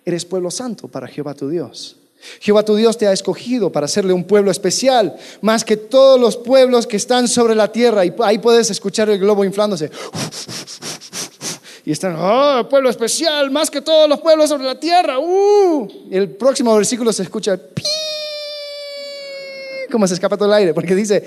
eres 0.02 0.24
pueblo 0.24 0.50
santo 0.50 0.88
para 0.88 1.08
Jehová 1.08 1.34
tu 1.34 1.50
Dios. 1.50 1.98
Jehová 2.40 2.64
tu 2.64 2.74
Dios 2.74 2.96
te 2.96 3.06
ha 3.06 3.12
escogido 3.12 3.70
para 3.70 3.84
hacerle 3.84 4.14
un 4.14 4.24
pueblo 4.24 4.50
especial, 4.50 5.14
más 5.42 5.62
que 5.62 5.76
todos 5.76 6.18
los 6.18 6.38
pueblos 6.38 6.86
que 6.86 6.96
están 6.96 7.28
sobre 7.28 7.54
la 7.54 7.70
tierra. 7.70 8.02
Y 8.06 8.14
ahí 8.20 8.38
puedes 8.38 8.70
escuchar 8.70 9.10
el 9.10 9.18
globo 9.18 9.44
inflándose 9.44 9.90
y 11.86 11.92
están, 11.92 12.16
oh, 12.18 12.68
pueblo 12.68 12.90
especial, 12.90 13.48
más 13.52 13.70
que 13.70 13.80
todos 13.80 14.08
los 14.08 14.20
pueblos 14.20 14.48
sobre 14.48 14.64
la 14.64 14.78
tierra. 14.78 15.20
Uh. 15.20 15.88
El 16.10 16.30
próximo 16.30 16.74
versículo 16.74 17.12
se 17.12 17.22
escucha, 17.22 17.56
como 19.88 20.04
se 20.08 20.14
escapa 20.14 20.36
todo 20.36 20.48
el 20.48 20.54
aire, 20.54 20.74
porque 20.74 20.96
dice, 20.96 21.24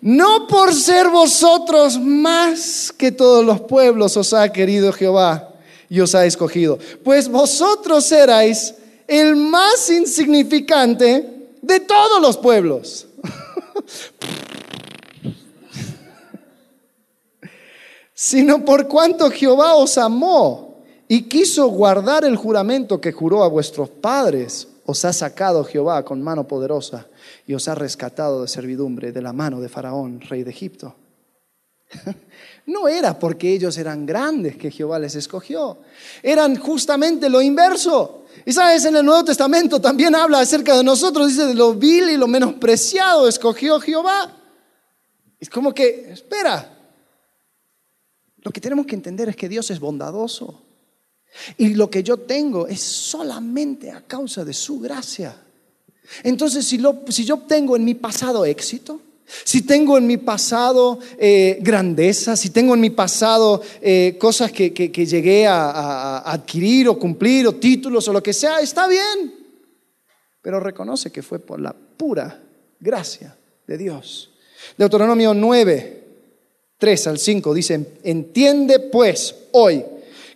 no 0.00 0.46
por 0.46 0.72
ser 0.72 1.10
vosotros 1.10 1.98
más 1.98 2.90
que 2.90 3.12
todos 3.12 3.44
los 3.44 3.60
pueblos 3.60 4.16
os 4.16 4.32
ha 4.32 4.50
querido 4.50 4.94
Jehová 4.94 5.50
y 5.90 6.00
os 6.00 6.14
ha 6.14 6.24
escogido, 6.24 6.78
pues 7.04 7.28
vosotros 7.28 8.10
erais 8.10 8.76
el 9.06 9.36
más 9.36 9.90
insignificante 9.90 11.50
de 11.60 11.80
todos 11.80 12.22
los 12.22 12.38
pueblos. 12.38 13.08
sino 18.18 18.64
por 18.64 18.88
cuanto 18.88 19.30
Jehová 19.30 19.74
os 19.74 19.98
amó 19.98 20.82
y 21.06 21.24
quiso 21.24 21.68
guardar 21.68 22.24
el 22.24 22.36
juramento 22.36 22.98
que 22.98 23.12
juró 23.12 23.44
a 23.44 23.48
vuestros 23.48 23.90
padres, 23.90 24.68
os 24.86 25.04
ha 25.04 25.12
sacado 25.12 25.62
Jehová 25.64 26.02
con 26.02 26.22
mano 26.22 26.48
poderosa 26.48 27.08
y 27.46 27.52
os 27.52 27.68
ha 27.68 27.74
rescatado 27.74 28.40
de 28.40 28.48
servidumbre 28.48 29.12
de 29.12 29.20
la 29.20 29.34
mano 29.34 29.60
de 29.60 29.68
Faraón, 29.68 30.22
rey 30.22 30.42
de 30.42 30.50
Egipto. 30.50 30.96
No 32.66 32.88
era 32.88 33.16
porque 33.16 33.52
ellos 33.52 33.78
eran 33.78 34.04
grandes 34.04 34.56
que 34.56 34.72
Jehová 34.72 34.98
les 34.98 35.14
escogió, 35.14 35.78
eran 36.20 36.56
justamente 36.56 37.28
lo 37.28 37.40
inverso. 37.40 38.24
Y 38.44 38.52
sabes, 38.52 38.84
en 38.86 38.96
el 38.96 39.06
Nuevo 39.06 39.24
Testamento 39.24 39.80
también 39.80 40.16
habla 40.16 40.40
acerca 40.40 40.76
de 40.76 40.82
nosotros, 40.82 41.28
dice 41.28 41.46
de 41.46 41.54
lo 41.54 41.74
vil 41.74 42.10
y 42.10 42.16
lo 42.16 42.26
menospreciado 42.26 43.28
escogió 43.28 43.78
Jehová. 43.78 44.32
Es 45.38 45.48
como 45.48 45.72
que, 45.72 46.10
espera, 46.10 46.75
lo 48.46 48.52
que 48.52 48.60
tenemos 48.60 48.86
que 48.86 48.94
entender 48.94 49.28
es 49.28 49.34
que 49.34 49.48
Dios 49.48 49.72
es 49.72 49.80
bondadoso. 49.80 50.62
Y 51.56 51.74
lo 51.74 51.90
que 51.90 52.04
yo 52.04 52.16
tengo 52.16 52.68
es 52.68 52.80
solamente 52.80 53.90
a 53.90 54.02
causa 54.02 54.44
de 54.44 54.52
su 54.52 54.78
gracia. 54.78 55.36
Entonces, 56.22 56.64
si, 56.64 56.78
yo 57.24 57.38
tengo 57.40 57.74
en 57.74 57.84
mi 57.84 57.96
pasado 57.96 58.44
éxito, 58.44 59.00
si 59.42 59.62
tengo 59.62 59.98
en 59.98 60.06
mi 60.06 60.18
pasado 60.18 61.00
eh, 61.18 61.58
grandeza, 61.60 62.36
si 62.36 62.50
tengo 62.50 62.74
en 62.74 62.82
mi 62.82 62.90
pasado 62.90 63.60
eh, 63.82 64.16
cosas 64.16 64.52
que, 64.52 64.70
llegué 64.70 65.48
a, 65.48 66.18
adquirir 66.20 66.88
o 66.88 66.96
cumplir 66.96 67.48
o 67.48 67.56
títulos 67.56 68.06
o 68.06 68.12
lo 68.12 68.22
que 68.22 68.32
sea, 68.32 68.60
está 68.60 68.86
bien. 68.86 69.34
Pero 70.40 70.60
reconoce 70.60 71.10
que 71.10 71.24
fue 71.24 71.40
por 71.40 71.60
la 71.60 71.74
pura 71.74 72.44
gracia 72.78 73.36
de 73.66 73.76
Dios. 73.76 74.30
Deuteronomio 74.78 75.34
9, 75.34 75.95
3 76.78 77.06
al 77.06 77.18
5 77.18 77.54
dice, 77.54 77.86
entiende 78.04 78.78
pues 78.78 79.34
hoy 79.52 79.84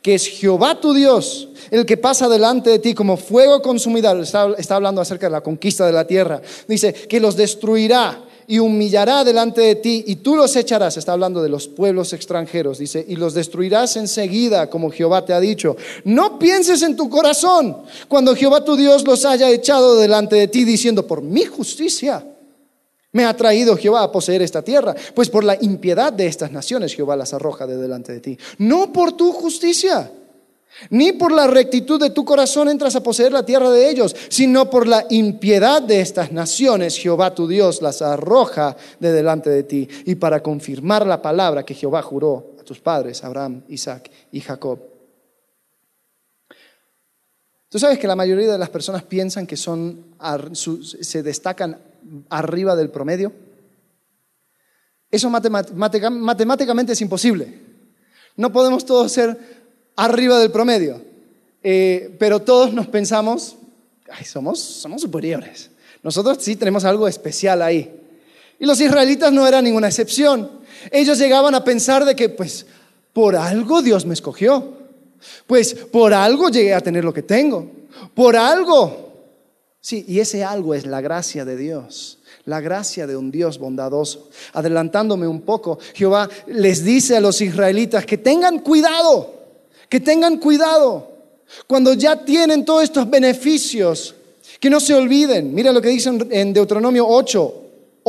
que 0.00 0.14
es 0.14 0.26
Jehová 0.26 0.80
tu 0.80 0.94
Dios 0.94 1.48
el 1.70 1.84
que 1.84 1.96
pasa 1.96 2.28
delante 2.28 2.70
de 2.70 2.78
ti 2.78 2.94
como 2.94 3.16
fuego 3.16 3.60
consumidor. 3.60 4.18
Está, 4.20 4.54
está, 4.56 4.76
hablando 4.76 5.00
acerca 5.00 5.26
de 5.26 5.32
la 5.32 5.42
conquista 5.42 5.86
de 5.86 5.92
la 5.92 6.06
tierra. 6.06 6.40
Dice 6.66 6.92
que 6.92 7.20
los 7.20 7.36
destruirá 7.36 8.24
y 8.46 8.58
humillará 8.58 9.22
delante 9.22 9.60
de 9.60 9.76
ti 9.76 10.04
y 10.06 10.16
tú 10.16 10.34
los 10.34 10.56
echarás. 10.56 10.96
Está 10.96 11.12
hablando 11.12 11.42
de 11.42 11.48
los 11.48 11.68
pueblos 11.68 12.12
extranjeros. 12.12 12.78
Dice, 12.78 13.04
y 13.06 13.16
los 13.16 13.34
destruirás 13.34 13.96
enseguida 13.96 14.68
como 14.68 14.90
Jehová 14.90 15.24
te 15.24 15.32
ha 15.32 15.40
dicho. 15.40 15.76
No 16.04 16.38
pienses 16.38 16.82
en 16.82 16.96
tu 16.96 17.08
corazón 17.08 17.76
cuando 18.08 18.34
Jehová 18.34 18.64
tu 18.64 18.74
Dios 18.76 19.04
los 19.04 19.24
haya 19.24 19.50
echado 19.50 19.96
delante 19.96 20.36
de 20.36 20.48
ti 20.48 20.64
diciendo, 20.64 21.06
por 21.06 21.22
mi 21.22 21.44
justicia 21.44 22.24
me 23.12 23.24
ha 23.24 23.36
traído 23.36 23.76
Jehová 23.76 24.02
a 24.02 24.12
poseer 24.12 24.42
esta 24.42 24.62
tierra, 24.62 24.94
pues 25.14 25.28
por 25.28 25.44
la 25.44 25.56
impiedad 25.60 26.12
de 26.12 26.26
estas 26.26 26.52
naciones 26.52 26.94
Jehová 26.94 27.16
las 27.16 27.34
arroja 27.34 27.66
de 27.66 27.76
delante 27.76 28.12
de 28.12 28.20
ti. 28.20 28.38
No 28.58 28.92
por 28.92 29.12
tu 29.12 29.32
justicia, 29.32 30.10
Ni 30.90 31.12
por 31.12 31.32
la 31.32 31.48
rectitud 31.48 32.00
de 32.00 32.10
tu 32.10 32.24
corazón 32.24 32.68
entras 32.68 32.94
a 32.94 33.02
poseer 33.02 33.32
la 33.32 33.44
tierra 33.44 33.70
de 33.70 33.90
ellos, 33.90 34.14
sino 34.28 34.70
por 34.70 34.86
la 34.86 35.04
impiedad 35.10 35.82
de 35.82 36.00
estas 36.00 36.30
naciones, 36.30 36.96
Jehová 36.96 37.34
tu 37.34 37.48
Dios 37.48 37.82
las 37.82 38.02
arroja 38.02 38.76
de 39.00 39.12
delante 39.12 39.50
de 39.50 39.64
ti, 39.64 39.88
y 40.06 40.14
para 40.14 40.42
confirmar 40.42 41.06
la 41.06 41.20
palabra 41.20 41.64
que 41.64 41.74
Jehová 41.74 42.02
juró 42.02 42.54
a 42.58 42.62
tus 42.62 42.80
padres, 42.80 43.24
Abraham, 43.24 43.64
Isaac 43.68 44.10
y 44.30 44.40
Jacob. 44.40 44.78
Tú 47.70 47.78
sabes 47.78 48.00
que 48.00 48.08
la 48.08 48.16
mayoría 48.16 48.50
de 48.50 48.58
las 48.58 48.68
personas 48.68 49.04
piensan 49.04 49.46
que 49.46 49.56
son, 49.56 50.04
se 50.52 51.22
destacan 51.22 51.78
arriba 52.28 52.74
del 52.74 52.90
promedio. 52.90 53.32
Eso 55.08 55.30
matemáticamente 55.30 56.94
es 56.94 57.00
imposible. 57.00 57.60
No 58.36 58.50
podemos 58.50 58.84
todos 58.84 59.12
ser 59.12 59.38
arriba 59.94 60.40
del 60.40 60.50
promedio. 60.50 61.00
Eh, 61.62 62.16
pero 62.18 62.40
todos 62.40 62.72
nos 62.72 62.88
pensamos, 62.88 63.54
ay, 64.10 64.24
somos, 64.24 64.58
somos 64.58 65.02
superiores. 65.02 65.70
Nosotros 66.02 66.38
sí 66.40 66.56
tenemos 66.56 66.84
algo 66.84 67.06
especial 67.06 67.62
ahí. 67.62 67.94
Y 68.58 68.66
los 68.66 68.80
israelitas 68.80 69.32
no 69.32 69.46
eran 69.46 69.62
ninguna 69.62 69.86
excepción. 69.86 70.50
Ellos 70.90 71.18
llegaban 71.18 71.54
a 71.54 71.62
pensar 71.62 72.04
de 72.04 72.16
que, 72.16 72.30
pues, 72.30 72.66
por 73.12 73.36
algo 73.36 73.80
Dios 73.80 74.06
me 74.06 74.14
escogió. 74.14 74.79
Pues, 75.46 75.74
por 75.74 76.12
algo 76.14 76.48
llegué 76.48 76.74
a 76.74 76.80
tener 76.80 77.04
lo 77.04 77.12
que 77.12 77.22
tengo. 77.22 77.70
Por 78.14 78.36
algo. 78.36 79.08
Sí, 79.80 80.04
y 80.08 80.20
ese 80.20 80.44
algo 80.44 80.74
es 80.74 80.86
la 80.86 81.00
gracia 81.00 81.44
de 81.44 81.56
Dios 81.56 82.16
la 82.46 82.60
gracia 82.60 83.06
de 83.06 83.16
un 83.16 83.30
Dios 83.30 83.58
bondadoso. 83.58 84.28
Adelantándome 84.54 85.28
un 85.28 85.42
poco, 85.42 85.78
Jehová 85.94 86.28
les 86.46 86.82
dice 86.82 87.16
a 87.16 87.20
los 87.20 87.40
israelitas 87.40 88.04
que 88.04 88.18
tengan 88.18 88.58
cuidado 88.60 89.40
que 89.90 90.00
tengan 90.00 90.38
cuidado 90.38 91.10
cuando 91.66 91.92
ya 91.92 92.24
tienen 92.24 92.64
todos 92.64 92.84
estos 92.84 93.10
beneficios, 93.10 94.14
que 94.60 94.70
no 94.70 94.78
se 94.78 94.94
olviden. 94.94 95.52
Mira 95.52 95.72
lo 95.72 95.82
que 95.82 95.88
dicen 95.88 96.28
en 96.30 96.52
Deuteronomio 96.52 97.06
8, 97.06 97.54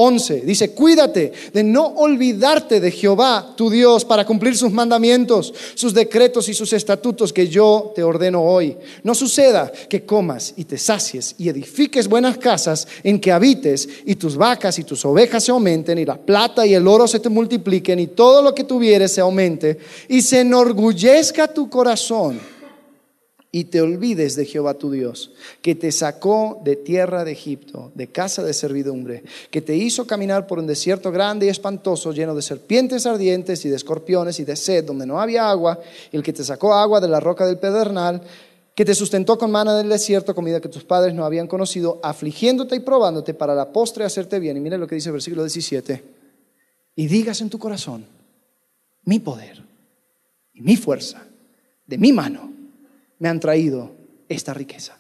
11. 0.04 0.42
Dice, 0.42 0.72
cuídate 0.72 1.32
de 1.54 1.64
no 1.64 1.86
olvidarte 1.86 2.80
de 2.80 2.92
Jehová, 2.92 3.54
tu 3.56 3.70
Dios, 3.70 4.04
para 4.04 4.26
cumplir 4.26 4.58
sus 4.58 4.72
mandamientos, 4.72 5.54
sus 5.76 5.94
decretos 5.94 6.50
y 6.50 6.54
sus 6.54 6.74
estatutos 6.74 7.32
que 7.32 7.48
yo 7.48 7.92
te 7.96 8.04
ordeno 8.04 8.42
hoy. 8.42 8.76
No 9.04 9.14
suceda 9.14 9.72
que 9.90 10.04
comas 10.04 10.54
y 10.58 10.66
te 10.66 10.78
sacies 10.78 11.36
y 11.38 11.50
edifiques 11.50 12.08
buenas 12.08 12.38
casas 12.38 12.88
en 13.04 13.20
que 13.20 13.32
habites 13.32 13.88
y 14.06 14.16
tus 14.16 14.36
vacas 14.36 14.80
y 14.80 14.84
tus 14.84 15.06
ovejas 15.06 15.44
se 15.44 15.52
aumenten 15.52 16.00
y 16.00 16.06
la 16.06 16.18
plata 16.18 16.66
y 16.66 16.74
el 16.74 16.88
oro 16.88 17.08
se 17.08 17.20
te 17.20 17.30
multipliquen 17.30 18.00
y 18.00 18.08
todo 18.08 18.42
lo 18.42 18.56
que 18.56 18.64
tuvieres 18.64 19.14
se 19.14 19.22
aumente 19.22 19.78
y 20.08 20.22
se 20.22 20.42
enorgullezca 20.42 21.48
tu 21.48 21.70
corazón 21.70 22.51
y 23.54 23.66
te 23.66 23.82
olvides 23.82 24.38
de 24.38 24.46
Jehová 24.46 24.76
tu 24.76 24.92
Dios, 24.92 25.32
que 25.62 25.76
te 25.76 25.92
sacó 25.92 26.62
de 26.64 26.78
tierra 26.78 27.26
de 27.26 27.34
Egipto, 27.34 27.92
de 27.96 28.08
casa 28.08 28.44
de 28.44 28.54
servidumbre, 28.54 29.24
que 29.50 29.62
te 29.62 29.76
hizo 29.76 30.08
caminar 30.08 30.48
por 30.48 30.60
un 30.60 30.68
desierto 30.68 31.12
grande 31.12 31.48
y 31.48 31.50
espantoso, 31.50 32.14
lleno 32.14 32.34
de 32.34 32.42
serpientes 32.42 33.06
ardientes 33.06 33.66
y 33.66 33.70
de 33.70 33.76
escorpiones 33.76 34.40
y 34.40 34.46
de 34.46 34.56
sed, 34.56 34.86
donde 34.86 35.06
no 35.06 35.20
había 35.20 35.50
agua, 35.50 35.80
y 36.14 36.16
el 36.16 36.24
que 36.24 36.32
te 36.32 36.46
sacó 36.46 36.74
agua 36.74 37.02
de 37.02 37.10
la 37.10 37.20
roca 37.20 37.46
del 37.46 37.58
pedernal, 37.58 38.22
que 38.74 38.86
te 38.86 38.96
sustentó 38.96 39.38
con 39.38 39.52
mana 39.52 39.76
del 39.76 39.90
desierto, 39.90 40.34
comida 40.34 40.62
que 40.62 40.70
tus 40.70 40.86
padres 40.86 41.14
no 41.14 41.26
habían 41.26 41.48
conocido, 41.48 42.00
afligiéndote 42.04 42.78
y 42.78 42.80
probándote 42.80 43.34
para 43.34 43.54
la 43.54 43.74
postre 43.74 44.06
hacerte 44.06 44.40
bien. 44.40 44.56
Y 44.56 44.62
mira 44.62 44.78
lo 44.78 44.88
que 44.88 44.96
dice 44.96 45.10
el 45.10 45.14
versículo 45.14 45.44
17. 45.44 46.02
Y 46.96 47.08
digas 47.08 47.42
en 47.42 47.50
tu 47.50 47.60
corazón, 47.60 48.06
mi 49.04 49.20
poder 49.20 49.62
y 50.54 50.62
mi 50.62 50.78
fuerza, 50.78 51.22
de 51.86 51.98
mi 51.98 52.14
mano 52.14 52.61
me 53.22 53.30
han 53.30 53.40
traído 53.40 53.92
esta 54.28 54.52
riqueza. 54.52 54.98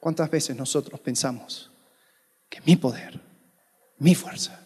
¿Cuántas 0.00 0.30
veces 0.30 0.56
nosotros 0.56 0.98
pensamos 1.00 1.70
que 2.48 2.62
mi 2.62 2.76
poder, 2.76 3.20
mi 3.98 4.14
fuerza, 4.14 4.58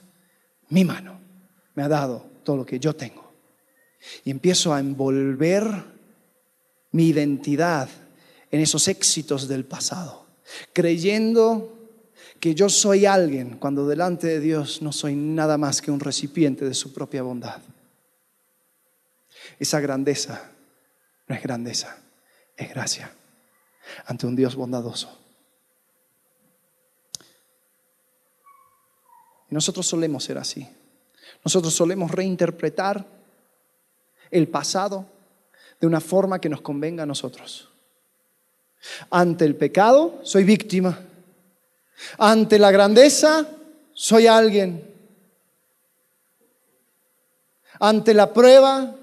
mi 0.68 0.84
mano 0.84 1.18
me 1.74 1.82
ha 1.82 1.88
dado 1.88 2.24
todo 2.44 2.58
lo 2.58 2.64
que 2.64 2.78
yo 2.78 2.94
tengo? 2.94 3.32
Y 4.24 4.30
empiezo 4.30 4.72
a 4.72 4.78
envolver 4.78 5.64
mi 6.92 7.08
identidad 7.08 7.88
en 8.52 8.60
esos 8.60 8.86
éxitos 8.86 9.48
del 9.48 9.64
pasado, 9.64 10.26
creyendo 10.72 11.90
que 12.38 12.54
yo 12.54 12.68
soy 12.68 13.04
alguien 13.04 13.56
cuando 13.58 13.88
delante 13.88 14.28
de 14.28 14.38
Dios 14.38 14.80
no 14.80 14.92
soy 14.92 15.16
nada 15.16 15.58
más 15.58 15.82
que 15.82 15.90
un 15.90 15.98
recipiente 15.98 16.64
de 16.66 16.74
su 16.74 16.92
propia 16.92 17.22
bondad. 17.22 17.60
Esa 19.58 19.80
grandeza 19.80 20.52
no 21.26 21.34
es 21.34 21.42
grandeza, 21.42 21.96
es 22.56 22.70
gracia 22.70 23.12
ante 24.06 24.26
un 24.26 24.36
Dios 24.36 24.54
bondadoso. 24.56 25.16
Y 29.50 29.54
nosotros 29.54 29.86
solemos 29.86 30.24
ser 30.24 30.38
así. 30.38 30.68
Nosotros 31.44 31.72
solemos 31.72 32.10
reinterpretar 32.10 33.04
el 34.30 34.48
pasado 34.48 35.06
de 35.80 35.86
una 35.86 36.00
forma 36.00 36.40
que 36.40 36.48
nos 36.48 36.60
convenga 36.60 37.04
a 37.04 37.06
nosotros. 37.06 37.68
Ante 39.10 39.44
el 39.44 39.54
pecado, 39.54 40.20
soy 40.22 40.44
víctima. 40.44 40.98
Ante 42.18 42.58
la 42.58 42.70
grandeza, 42.70 43.46
soy 43.92 44.26
alguien. 44.26 44.94
Ante 47.78 48.14
la 48.14 48.32
prueba, 48.32 48.96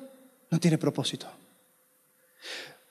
no 0.50 0.60
tiene 0.60 0.78
propósito. 0.78 1.28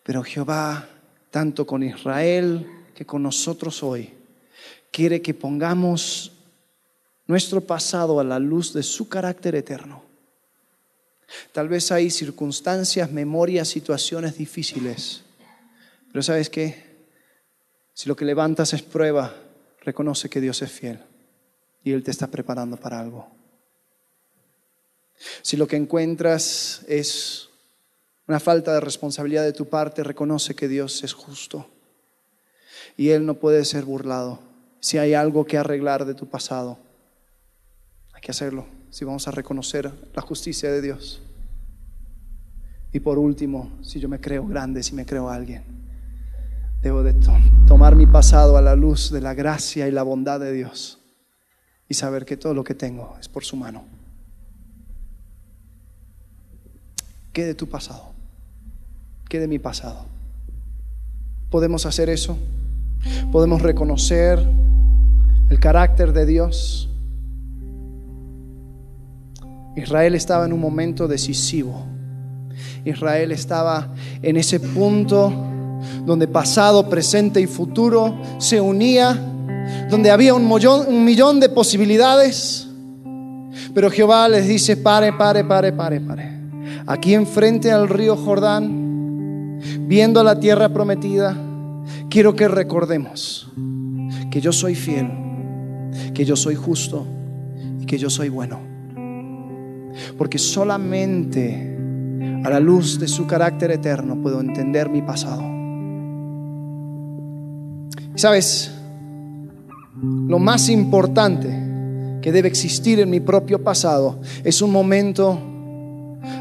Pero 0.02 0.22
Jehová, 0.22 0.88
tanto 1.30 1.66
con 1.66 1.82
Israel 1.82 2.66
que 2.94 3.06
con 3.06 3.22
nosotros 3.22 3.82
hoy, 3.82 4.12
quiere 4.90 5.22
que 5.22 5.34
pongamos 5.34 6.32
nuestro 7.26 7.60
pasado 7.60 8.20
a 8.20 8.24
la 8.24 8.38
luz 8.38 8.72
de 8.72 8.82
su 8.82 9.08
carácter 9.08 9.54
eterno. 9.54 10.02
Tal 11.52 11.68
vez 11.68 11.90
hay 11.90 12.10
circunstancias, 12.10 13.10
memorias, 13.10 13.68
situaciones 13.68 14.36
difíciles, 14.36 15.22
pero 16.10 16.22
¿sabes 16.22 16.50
qué? 16.50 16.92
Si 17.94 18.08
lo 18.08 18.16
que 18.16 18.26
levantas 18.26 18.74
es 18.74 18.82
prueba, 18.82 19.34
reconoce 19.80 20.28
que 20.28 20.40
Dios 20.40 20.60
es 20.60 20.70
fiel 20.70 20.98
y 21.84 21.92
Él 21.92 22.02
te 22.02 22.10
está 22.10 22.26
preparando 22.26 22.76
para 22.76 23.00
algo. 23.00 23.28
Si 25.40 25.56
lo 25.56 25.66
que 25.66 25.76
encuentras 25.76 26.84
es 26.88 27.48
una 28.32 28.40
falta 28.40 28.72
de 28.72 28.80
responsabilidad 28.80 29.44
de 29.44 29.52
tu 29.52 29.68
parte, 29.68 30.02
reconoce 30.02 30.54
que 30.54 30.66
Dios 30.66 31.04
es 31.04 31.12
justo 31.12 31.66
y 32.96 33.10
Él 33.10 33.26
no 33.26 33.34
puede 33.34 33.62
ser 33.66 33.84
burlado. 33.84 34.38
Si 34.80 34.96
hay 34.96 35.12
algo 35.12 35.44
que 35.44 35.58
arreglar 35.58 36.06
de 36.06 36.14
tu 36.14 36.30
pasado, 36.30 36.78
hay 38.14 38.22
que 38.22 38.30
hacerlo, 38.30 38.64
si 38.88 39.04
vamos 39.04 39.28
a 39.28 39.32
reconocer 39.32 39.92
la 40.14 40.22
justicia 40.22 40.72
de 40.72 40.80
Dios. 40.80 41.20
Y 42.90 43.00
por 43.00 43.18
último, 43.18 43.70
si 43.82 44.00
yo 44.00 44.08
me 44.08 44.18
creo 44.18 44.46
grande, 44.46 44.82
si 44.82 44.94
me 44.94 45.04
creo 45.04 45.28
alguien, 45.28 45.64
debo 46.80 47.02
de 47.02 47.14
tomar 47.68 47.96
mi 47.96 48.06
pasado 48.06 48.56
a 48.56 48.62
la 48.62 48.74
luz 48.74 49.10
de 49.10 49.20
la 49.20 49.34
gracia 49.34 49.88
y 49.88 49.90
la 49.90 50.04
bondad 50.04 50.40
de 50.40 50.52
Dios 50.52 51.00
y 51.86 51.92
saber 51.92 52.24
que 52.24 52.38
todo 52.38 52.54
lo 52.54 52.64
que 52.64 52.74
tengo 52.74 53.14
es 53.20 53.28
por 53.28 53.44
su 53.44 53.56
mano. 53.56 53.84
¿Qué 57.34 57.44
de 57.44 57.54
tu 57.54 57.68
pasado? 57.68 58.11
¿Qué 59.32 59.40
de 59.40 59.48
mi 59.48 59.58
pasado? 59.58 60.04
¿Podemos 61.48 61.86
hacer 61.86 62.10
eso? 62.10 62.36
¿Podemos 63.32 63.62
reconocer 63.62 64.46
el 65.48 65.58
carácter 65.58 66.12
de 66.12 66.26
Dios? 66.26 66.90
Israel 69.74 70.14
estaba 70.16 70.44
en 70.44 70.52
un 70.52 70.60
momento 70.60 71.08
decisivo. 71.08 71.82
Israel 72.84 73.32
estaba 73.32 73.94
en 74.20 74.36
ese 74.36 74.60
punto 74.60 75.32
donde 76.04 76.28
pasado, 76.28 76.90
presente 76.90 77.40
y 77.40 77.46
futuro 77.46 78.14
se 78.36 78.60
unía, 78.60 79.18
donde 79.88 80.10
había 80.10 80.34
un 80.34 80.46
millón, 80.46 80.88
un 80.88 81.06
millón 81.06 81.40
de 81.40 81.48
posibilidades. 81.48 82.68
Pero 83.74 83.90
Jehová 83.90 84.28
les 84.28 84.46
dice, 84.46 84.76
pare, 84.76 85.10
pare, 85.14 85.42
pare, 85.42 85.72
pare, 85.72 86.02
pare. 86.02 86.32
Aquí 86.86 87.14
enfrente 87.14 87.72
al 87.72 87.88
río 87.88 88.14
Jordán, 88.14 88.81
viendo 89.80 90.22
la 90.22 90.38
tierra 90.38 90.68
prometida, 90.68 91.36
quiero 92.08 92.34
que 92.34 92.48
recordemos 92.48 93.50
que 94.30 94.40
yo 94.40 94.52
soy 94.52 94.74
fiel, 94.74 95.08
que 96.14 96.24
yo 96.24 96.36
soy 96.36 96.54
justo 96.54 97.06
y 97.80 97.86
que 97.86 97.98
yo 97.98 98.10
soy 98.10 98.28
bueno. 98.28 98.60
Porque 100.16 100.38
solamente 100.38 101.76
a 102.44 102.50
la 102.50 102.60
luz 102.60 102.98
de 102.98 103.08
su 103.08 103.26
carácter 103.26 103.70
eterno 103.70 104.20
puedo 104.20 104.40
entender 104.40 104.88
mi 104.88 105.02
pasado. 105.02 105.42
¿Sabes? 108.14 108.72
Lo 110.02 110.38
más 110.38 110.68
importante 110.68 111.48
que 112.20 112.32
debe 112.32 112.48
existir 112.48 113.00
en 113.00 113.10
mi 113.10 113.20
propio 113.20 113.62
pasado 113.62 114.20
es 114.42 114.60
un 114.62 114.72
momento 114.72 115.38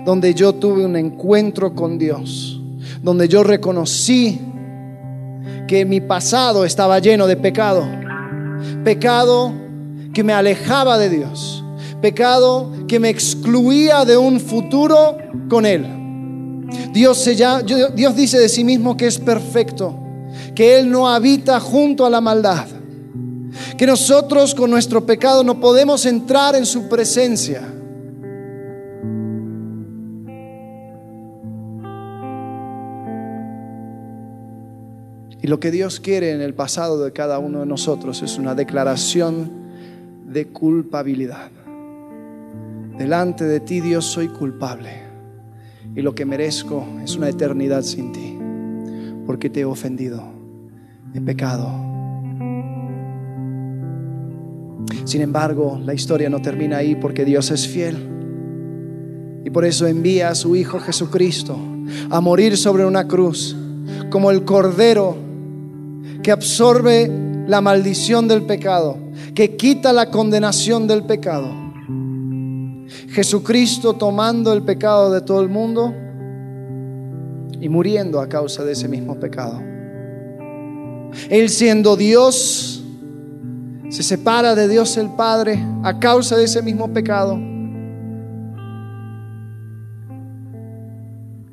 donde 0.05 0.33
yo 0.33 0.53
tuve 0.53 0.85
un 0.85 0.95
encuentro 0.95 1.73
con 1.73 1.97
Dios, 1.97 2.50
donde 3.01 3.27
yo 3.27 3.43
reconocí 3.43 4.39
que 5.67 5.85
mi 5.85 6.01
pasado 6.01 6.65
estaba 6.65 6.99
lleno 6.99 7.27
de 7.27 7.37
pecado. 7.37 7.87
Pecado 8.83 9.53
que 10.13 10.23
me 10.23 10.33
alejaba 10.33 10.97
de 10.97 11.09
Dios. 11.09 11.63
Pecado 12.01 12.71
que 12.87 12.99
me 12.99 13.09
excluía 13.09 14.05
de 14.05 14.17
un 14.17 14.39
futuro 14.39 15.17
con 15.49 15.65
Él. 15.65 15.85
Dios, 16.93 17.25
dice 18.15 18.39
de 18.39 18.49
sí 18.49 18.63
mismo 18.63 18.97
que 18.97 19.07
es 19.07 19.17
perfecto, 19.17 19.97
que 20.55 20.79
Él 20.79 20.89
no 20.89 21.07
habita 21.07 21.59
junto 21.59 22.05
a 22.05 22.09
la 22.09 22.21
maldad, 22.21 22.65
que 23.77 23.85
nosotros 23.85 24.55
con 24.55 24.71
nuestro 24.71 25.05
pecado 25.05 25.43
no 25.43 25.59
podemos 25.59 26.05
entrar 26.05 26.55
en 26.55 26.65
su 26.65 26.87
presencia. 26.87 27.61
Y 35.41 35.47
lo 35.47 35.59
que 35.59 35.71
Dios 35.71 35.99
quiere 35.99 36.31
en 36.31 36.41
el 36.41 36.53
pasado 36.53 37.03
de 37.03 37.11
cada 37.13 37.39
uno 37.39 37.61
de 37.61 37.65
nosotros 37.65 38.21
es 38.21 38.37
una 38.37 38.53
declaración 38.53 39.51
de 40.27 40.47
culpabilidad. 40.47 41.49
Delante 42.97 43.45
de 43.45 43.59
ti, 43.59 43.81
Dios, 43.81 44.05
soy 44.05 44.27
culpable. 44.27 45.01
Y 45.95 46.01
lo 46.01 46.13
que 46.13 46.25
merezco 46.25 46.85
es 47.03 47.15
una 47.15 47.29
eternidad 47.29 47.81
sin 47.81 48.11
ti. 48.11 48.37
Porque 49.25 49.49
te 49.49 49.61
he 49.61 49.65
ofendido, 49.65 50.23
he 51.15 51.21
pecado. 51.21 51.67
Sin 55.05 55.21
embargo, 55.21 55.79
la 55.83 55.95
historia 55.95 56.29
no 56.29 56.39
termina 56.41 56.77
ahí 56.77 56.95
porque 56.95 57.25
Dios 57.25 57.49
es 57.49 57.67
fiel. 57.67 57.97
Y 59.43 59.49
por 59.49 59.65
eso 59.65 59.87
envía 59.87 60.29
a 60.29 60.35
su 60.35 60.55
Hijo 60.55 60.79
Jesucristo 60.79 61.57
a 62.11 62.21
morir 62.21 62.57
sobre 62.57 62.85
una 62.85 63.07
cruz 63.07 63.55
como 64.11 64.29
el 64.29 64.45
Cordero 64.45 65.30
que 66.23 66.31
absorbe 66.31 67.11
la 67.47 67.61
maldición 67.61 68.27
del 68.27 68.43
pecado, 68.43 68.97
que 69.33 69.55
quita 69.55 69.91
la 69.93 70.09
condenación 70.09 70.87
del 70.87 71.03
pecado. 71.03 71.49
Jesucristo 73.09 73.95
tomando 73.95 74.53
el 74.53 74.63
pecado 74.63 75.11
de 75.11 75.21
todo 75.21 75.41
el 75.41 75.49
mundo 75.49 75.93
y 77.59 77.69
muriendo 77.69 78.19
a 78.19 78.29
causa 78.29 78.63
de 78.63 78.73
ese 78.73 78.87
mismo 78.87 79.19
pecado. 79.19 79.61
Él 81.29 81.49
siendo 81.49 81.95
Dios, 81.95 82.83
se 83.89 84.03
separa 84.03 84.55
de 84.55 84.67
Dios 84.67 84.95
el 84.97 85.09
Padre 85.15 85.59
a 85.83 85.99
causa 85.99 86.37
de 86.37 86.45
ese 86.45 86.61
mismo 86.61 86.93
pecado. 86.93 87.37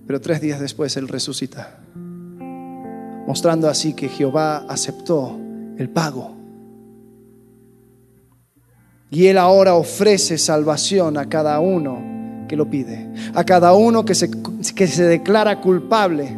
Pero 0.07 0.21
tres 0.21 0.41
días 0.41 0.61
después 0.61 0.97
Él 0.97 1.09
resucita 1.09 1.81
mostrando 3.29 3.69
así 3.69 3.93
que 3.93 4.09
Jehová 4.09 4.65
aceptó 4.71 5.39
el 5.77 5.91
pago. 5.91 6.35
Y 9.11 9.27
Él 9.27 9.37
ahora 9.37 9.75
ofrece 9.75 10.39
salvación 10.39 11.19
a 11.19 11.29
cada 11.29 11.61
uno 11.61 12.47
que 12.49 12.57
lo 12.57 12.71
pide, 12.71 13.13
a 13.35 13.45
cada 13.45 13.75
uno 13.75 14.07
que 14.07 14.15
se, 14.15 14.31
que 14.75 14.87
se 14.87 15.05
declara 15.05 15.61
culpable 15.61 16.35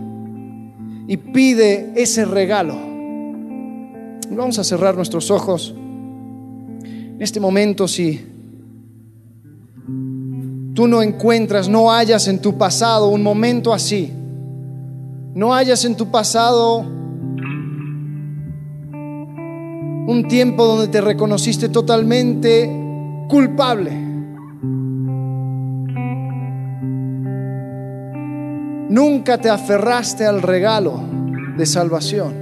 y 1.07 1.17
pide 1.17 1.93
ese 1.95 2.25
regalo. 2.25 2.75
Vamos 4.29 4.59
a 4.59 4.65
cerrar 4.65 4.97
nuestros 4.97 5.31
ojos. 5.31 5.73
En 5.77 7.19
este 7.21 7.39
momento, 7.39 7.87
si 7.87 8.21
tú 10.75 10.89
no 10.89 11.03
encuentras, 11.03 11.69
no 11.69 11.93
hayas 11.93 12.27
en 12.27 12.41
tu 12.41 12.59
pasado 12.59 13.11
un 13.11 13.23
momento 13.23 13.73
así, 13.73 14.13
no 15.35 15.55
hayas 15.55 15.85
en 15.85 15.97
tu 15.97 16.11
pasado 16.11 16.81
un 20.07 20.27
tiempo 20.29 20.65
donde 20.65 20.89
te 20.89 21.01
reconociste 21.01 21.69
totalmente 21.69 22.69
culpable. 23.29 23.93
Nunca 28.89 29.39
te 29.39 29.49
aferraste 29.49 30.27
al 30.27 30.43
regalo 30.43 31.01
de 31.57 31.65
salvación. 31.65 32.35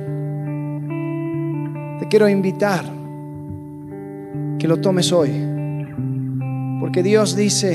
Te 1.98 2.08
quiero 2.08 2.26
invitar 2.26 2.86
que 4.58 4.66
lo 4.66 4.80
tomes 4.80 5.12
hoy. 5.12 5.30
Porque 6.80 7.02
Dios 7.02 7.36
dice 7.36 7.74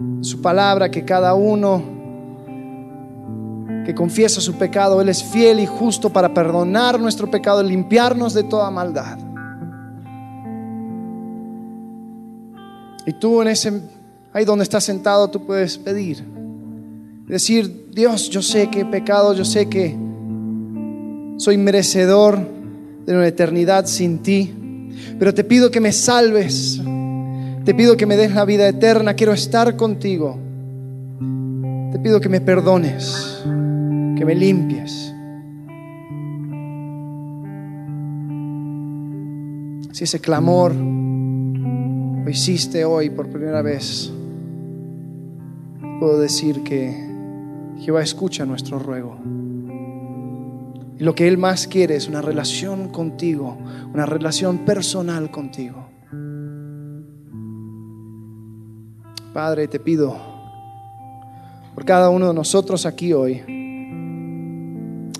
en 0.00 0.24
su 0.24 0.40
palabra 0.40 0.90
que 0.90 1.04
cada 1.04 1.34
uno 1.34 1.97
que 3.88 3.94
confiesa 3.94 4.42
su 4.42 4.52
pecado, 4.56 5.00
Él 5.00 5.08
es 5.08 5.24
fiel 5.24 5.60
y 5.60 5.64
justo 5.64 6.10
para 6.10 6.34
perdonar 6.34 7.00
nuestro 7.00 7.30
pecado 7.30 7.62
limpiarnos 7.62 8.34
de 8.34 8.42
toda 8.42 8.70
maldad. 8.70 9.18
Y 13.06 13.14
tú 13.14 13.40
en 13.40 13.48
ese, 13.48 13.80
ahí 14.34 14.44
donde 14.44 14.64
estás 14.64 14.84
sentado, 14.84 15.30
tú 15.30 15.46
puedes 15.46 15.78
pedir. 15.78 16.22
Decir, 17.28 17.88
Dios, 17.94 18.28
yo 18.28 18.42
sé 18.42 18.68
que 18.68 18.80
he 18.80 18.84
pecado, 18.84 19.32
yo 19.32 19.46
sé 19.46 19.70
que 19.70 19.96
soy 21.38 21.56
merecedor 21.56 22.38
de 23.06 23.14
una 23.14 23.26
eternidad 23.26 23.86
sin 23.86 24.18
ti, 24.18 24.52
pero 25.18 25.32
te 25.32 25.44
pido 25.44 25.70
que 25.70 25.80
me 25.80 25.92
salves, 25.92 26.78
te 27.64 27.74
pido 27.74 27.96
que 27.96 28.04
me 28.04 28.18
des 28.18 28.34
la 28.34 28.44
vida 28.44 28.68
eterna, 28.68 29.14
quiero 29.14 29.32
estar 29.32 29.76
contigo, 29.76 30.36
te 31.90 31.98
pido 32.00 32.20
que 32.20 32.28
me 32.28 32.42
perdones 32.42 33.42
que 34.18 34.24
me 34.24 34.34
limpies. 34.34 35.14
Si 39.92 40.04
ese 40.04 40.20
clamor 40.20 40.74
lo 40.74 42.28
hiciste 42.28 42.84
hoy 42.84 43.10
por 43.10 43.28
primera 43.30 43.62
vez, 43.62 44.12
puedo 46.00 46.18
decir 46.18 46.64
que 46.64 47.08
Jehová 47.78 48.02
escucha 48.02 48.44
nuestro 48.44 48.80
ruego. 48.80 49.16
Y 50.98 51.04
lo 51.04 51.14
que 51.14 51.28
Él 51.28 51.38
más 51.38 51.68
quiere 51.68 51.94
es 51.94 52.08
una 52.08 52.20
relación 52.20 52.88
contigo, 52.88 53.56
una 53.94 54.04
relación 54.04 54.58
personal 54.64 55.30
contigo. 55.30 55.86
Padre, 59.32 59.68
te 59.68 59.78
pido 59.78 60.16
por 61.76 61.84
cada 61.84 62.10
uno 62.10 62.26
de 62.26 62.34
nosotros 62.34 62.84
aquí 62.84 63.12
hoy, 63.12 63.57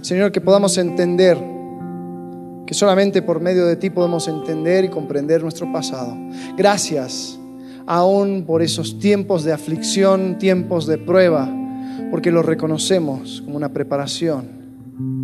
Señor, 0.00 0.32
que 0.32 0.40
podamos 0.40 0.78
entender 0.78 1.38
que 2.66 2.74
solamente 2.74 3.22
por 3.22 3.40
medio 3.40 3.66
de 3.66 3.76
ti 3.76 3.90
podemos 3.90 4.28
entender 4.28 4.84
y 4.84 4.88
comprender 4.88 5.42
nuestro 5.42 5.72
pasado. 5.72 6.14
Gracias 6.56 7.38
aún 7.86 8.44
por 8.46 8.60
esos 8.60 8.98
tiempos 8.98 9.44
de 9.44 9.54
aflicción, 9.54 10.36
tiempos 10.36 10.86
de 10.86 10.98
prueba, 10.98 11.48
porque 12.10 12.30
los 12.30 12.44
reconocemos 12.44 13.40
como 13.42 13.56
una 13.56 13.70
preparación 13.70 14.46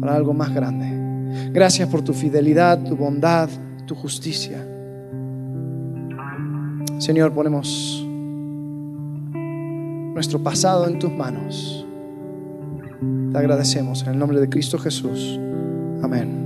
para 0.00 0.16
algo 0.16 0.32
más 0.32 0.54
grande. 0.54 1.50
Gracias 1.52 1.88
por 1.88 2.02
tu 2.02 2.14
fidelidad, 2.14 2.82
tu 2.82 2.96
bondad, 2.96 3.50
tu 3.86 3.94
justicia. 3.94 4.66
Señor, 6.98 7.32
ponemos 7.34 8.02
nuestro 10.14 10.42
pasado 10.42 10.88
en 10.88 10.98
tus 10.98 11.12
manos. 11.12 11.83
Te 13.34 13.38
agradecemos 13.38 14.00
en 14.04 14.10
el 14.10 14.18
nombre 14.20 14.38
de 14.38 14.48
Cristo 14.48 14.78
Jesús. 14.78 15.40
Amén. 16.04 16.43